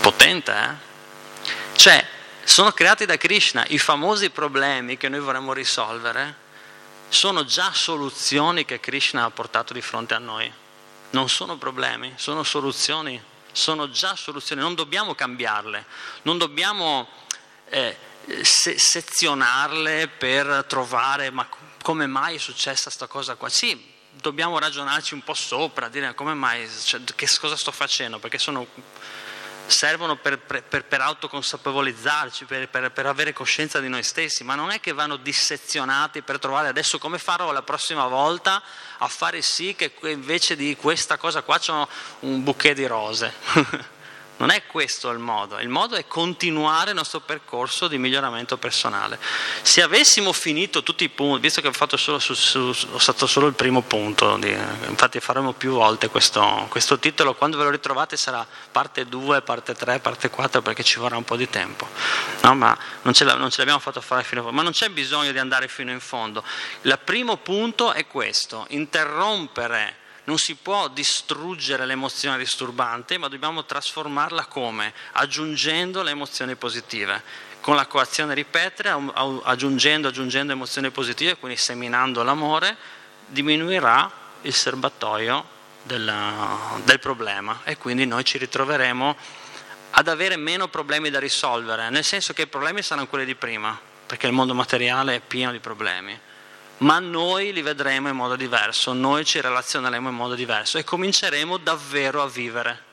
Potente, 0.00 0.52
eh? 0.52 0.88
Cioè, 1.76 2.18
sono 2.44 2.72
creati 2.72 3.06
da 3.06 3.16
Krishna. 3.16 3.64
I 3.68 3.78
famosi 3.78 4.30
problemi 4.30 4.96
che 4.96 5.08
noi 5.08 5.20
vorremmo 5.20 5.52
risolvere 5.52 6.48
sono 7.08 7.44
già 7.44 7.72
soluzioni 7.72 8.64
che 8.64 8.80
Krishna 8.80 9.24
ha 9.24 9.30
portato 9.30 9.72
di 9.72 9.80
fronte 9.80 10.14
a 10.14 10.18
noi. 10.18 10.52
Non 11.10 11.28
sono 11.28 11.56
problemi, 11.56 12.12
sono 12.16 12.42
soluzioni, 12.42 13.20
sono 13.52 13.90
già 13.90 14.14
soluzioni, 14.14 14.60
non 14.60 14.74
dobbiamo 14.74 15.14
cambiarle, 15.14 15.84
non 16.22 16.38
dobbiamo 16.38 17.08
eh, 17.68 17.96
se- 18.42 18.78
sezionarle 18.78 20.08
per 20.08 20.64
trovare 20.68 21.30
ma 21.30 21.48
come 21.82 22.06
mai 22.06 22.36
è 22.36 22.38
successa 22.38 22.84
questa 22.84 23.06
cosa 23.06 23.34
qua. 23.34 23.48
Sì, 23.48 23.92
dobbiamo 24.12 24.58
ragionarci 24.58 25.14
un 25.14 25.22
po' 25.22 25.34
sopra, 25.34 25.88
dire 25.88 26.14
come 26.14 26.34
mai, 26.34 26.68
cioè, 26.84 27.00
che 27.16 27.28
cosa 27.40 27.56
sto 27.56 27.72
facendo, 27.72 28.18
perché 28.18 28.38
sono 28.38 28.66
servono 29.70 30.16
per, 30.16 30.38
per, 30.38 30.84
per 30.84 31.00
autoconsapevolizzarci, 31.00 32.44
per, 32.44 32.68
per, 32.68 33.06
avere 33.06 33.32
coscienza 33.32 33.80
di 33.80 33.88
noi 33.88 34.02
stessi, 34.02 34.44
ma 34.44 34.54
non 34.54 34.70
è 34.70 34.80
che 34.80 34.92
vanno 34.92 35.16
dissezionati 35.16 36.22
per 36.22 36.38
trovare 36.38 36.68
adesso 36.68 36.98
come 36.98 37.18
farò 37.18 37.52
la 37.52 37.62
prossima 37.62 38.06
volta 38.06 38.62
a 38.98 39.08
fare 39.08 39.42
sì 39.42 39.74
che 39.74 39.92
invece 40.02 40.56
di 40.56 40.76
questa 40.76 41.16
cosa 41.16 41.42
qua 41.42 41.58
c'è 41.58 41.72
un 42.20 42.42
bouquet 42.42 42.74
di 42.74 42.86
rose. 42.86 43.32
Non 44.40 44.48
è 44.48 44.64
questo 44.64 45.10
il 45.10 45.18
modo, 45.18 45.58
il 45.58 45.68
modo 45.68 45.96
è 45.96 46.06
continuare 46.06 46.90
il 46.90 46.96
nostro 46.96 47.20
percorso 47.20 47.88
di 47.88 47.98
miglioramento 47.98 48.56
personale. 48.56 49.18
Se 49.60 49.82
avessimo 49.82 50.32
finito 50.32 50.82
tutti 50.82 51.04
i 51.04 51.10
punti, 51.10 51.42
visto 51.42 51.60
che 51.60 51.68
ho 51.68 51.72
fatto 51.72 51.98
solo, 51.98 52.18
su, 52.18 52.32
su, 52.32 52.74
ho 52.90 52.98
fatto 52.98 53.26
solo 53.26 53.48
il 53.48 53.52
primo 53.52 53.82
punto, 53.82 54.38
infatti 54.88 55.20
faremo 55.20 55.52
più 55.52 55.72
volte 55.72 56.08
questo, 56.08 56.66
questo 56.70 56.98
titolo, 56.98 57.34
quando 57.34 57.58
ve 57.58 57.64
lo 57.64 57.70
ritrovate 57.70 58.16
sarà 58.16 58.46
parte 58.72 59.04
2, 59.04 59.42
parte 59.42 59.74
3, 59.74 59.98
parte 59.98 60.30
4 60.30 60.62
perché 60.62 60.82
ci 60.82 60.98
vorrà 60.98 61.18
un 61.18 61.24
po' 61.24 61.36
di 61.36 61.50
tempo, 61.50 61.86
no, 62.40 62.54
ma 62.54 62.74
non 63.02 63.12
ce, 63.12 63.24
non 63.24 63.50
ce 63.50 63.58
l'abbiamo 63.58 63.78
fatto 63.80 64.00
fare 64.00 64.22
fino 64.22 64.40
in 64.40 64.46
fondo, 64.46 64.56
ma 64.56 64.64
non 64.64 64.72
c'è 64.72 64.88
bisogno 64.88 65.32
di 65.32 65.38
andare 65.38 65.68
fino 65.68 65.90
in 65.90 66.00
fondo. 66.00 66.42
Il 66.80 66.98
primo 67.04 67.36
punto 67.36 67.92
è 67.92 68.06
questo, 68.06 68.64
interrompere 68.70 69.99
non 70.30 70.38
si 70.38 70.54
può 70.54 70.86
distruggere 70.86 71.84
l'emozione 71.84 72.38
disturbante, 72.38 73.18
ma 73.18 73.26
dobbiamo 73.26 73.64
trasformarla 73.64 74.46
come? 74.46 74.94
Aggiungendo 75.12 76.02
le 76.02 76.12
emozioni 76.12 76.54
positive. 76.54 77.20
Con 77.60 77.74
la 77.74 77.86
coazione 77.86 78.32
ripetere, 78.32 78.96
aggiungendo, 79.42 80.06
aggiungendo 80.06 80.52
emozioni 80.52 80.90
positive, 80.90 81.36
quindi 81.36 81.58
seminando 81.58 82.22
l'amore, 82.22 82.76
diminuirà 83.26 84.08
il 84.42 84.54
serbatoio 84.54 85.44
della, 85.82 86.78
del 86.84 87.00
problema 87.00 87.62
e 87.64 87.76
quindi 87.76 88.06
noi 88.06 88.24
ci 88.24 88.38
ritroveremo 88.38 89.16
ad 89.90 90.06
avere 90.06 90.36
meno 90.36 90.68
problemi 90.68 91.10
da 91.10 91.18
risolvere, 91.18 91.90
nel 91.90 92.04
senso 92.04 92.32
che 92.32 92.42
i 92.42 92.46
problemi 92.46 92.82
saranno 92.82 93.08
quelli 93.08 93.24
di 93.24 93.34
prima, 93.34 93.76
perché 94.06 94.28
il 94.28 94.32
mondo 94.32 94.54
materiale 94.54 95.16
è 95.16 95.20
pieno 95.20 95.50
di 95.50 95.58
problemi 95.58 96.18
ma 96.80 96.98
noi 96.98 97.52
li 97.52 97.62
vedremo 97.62 98.08
in 98.08 98.16
modo 98.16 98.36
diverso, 98.36 98.92
noi 98.92 99.24
ci 99.24 99.40
relazioneremo 99.40 100.08
in 100.08 100.14
modo 100.14 100.34
diverso 100.34 100.78
e 100.78 100.84
cominceremo 100.84 101.56
davvero 101.58 102.22
a 102.22 102.28
vivere. 102.28 102.88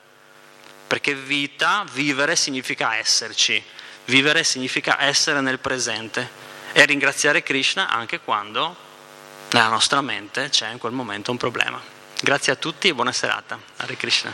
Perché 0.88 1.13
vita, 1.15 1.85
vivere 1.91 2.35
significa 2.35 2.95
esserci, 2.95 3.61
vivere 4.05 4.43
significa 4.43 5.01
essere 5.01 5.41
nel 5.41 5.59
presente 5.59 6.45
e 6.71 6.85
ringraziare 6.85 7.43
Krishna 7.43 7.89
anche 7.89 8.19
quando 8.19 8.75
nella 9.51 9.69
nostra 9.69 10.01
mente 10.01 10.49
c'è 10.49 10.69
in 10.69 10.77
quel 10.77 10.93
momento 10.93 11.31
un 11.31 11.38
problema. 11.38 11.79
Grazie 12.21 12.53
a 12.53 12.55
tutti 12.55 12.88
e 12.88 12.93
buona 12.93 13.11
serata. 13.11 13.59
Hare 13.77 13.95
Krishna. 13.95 14.33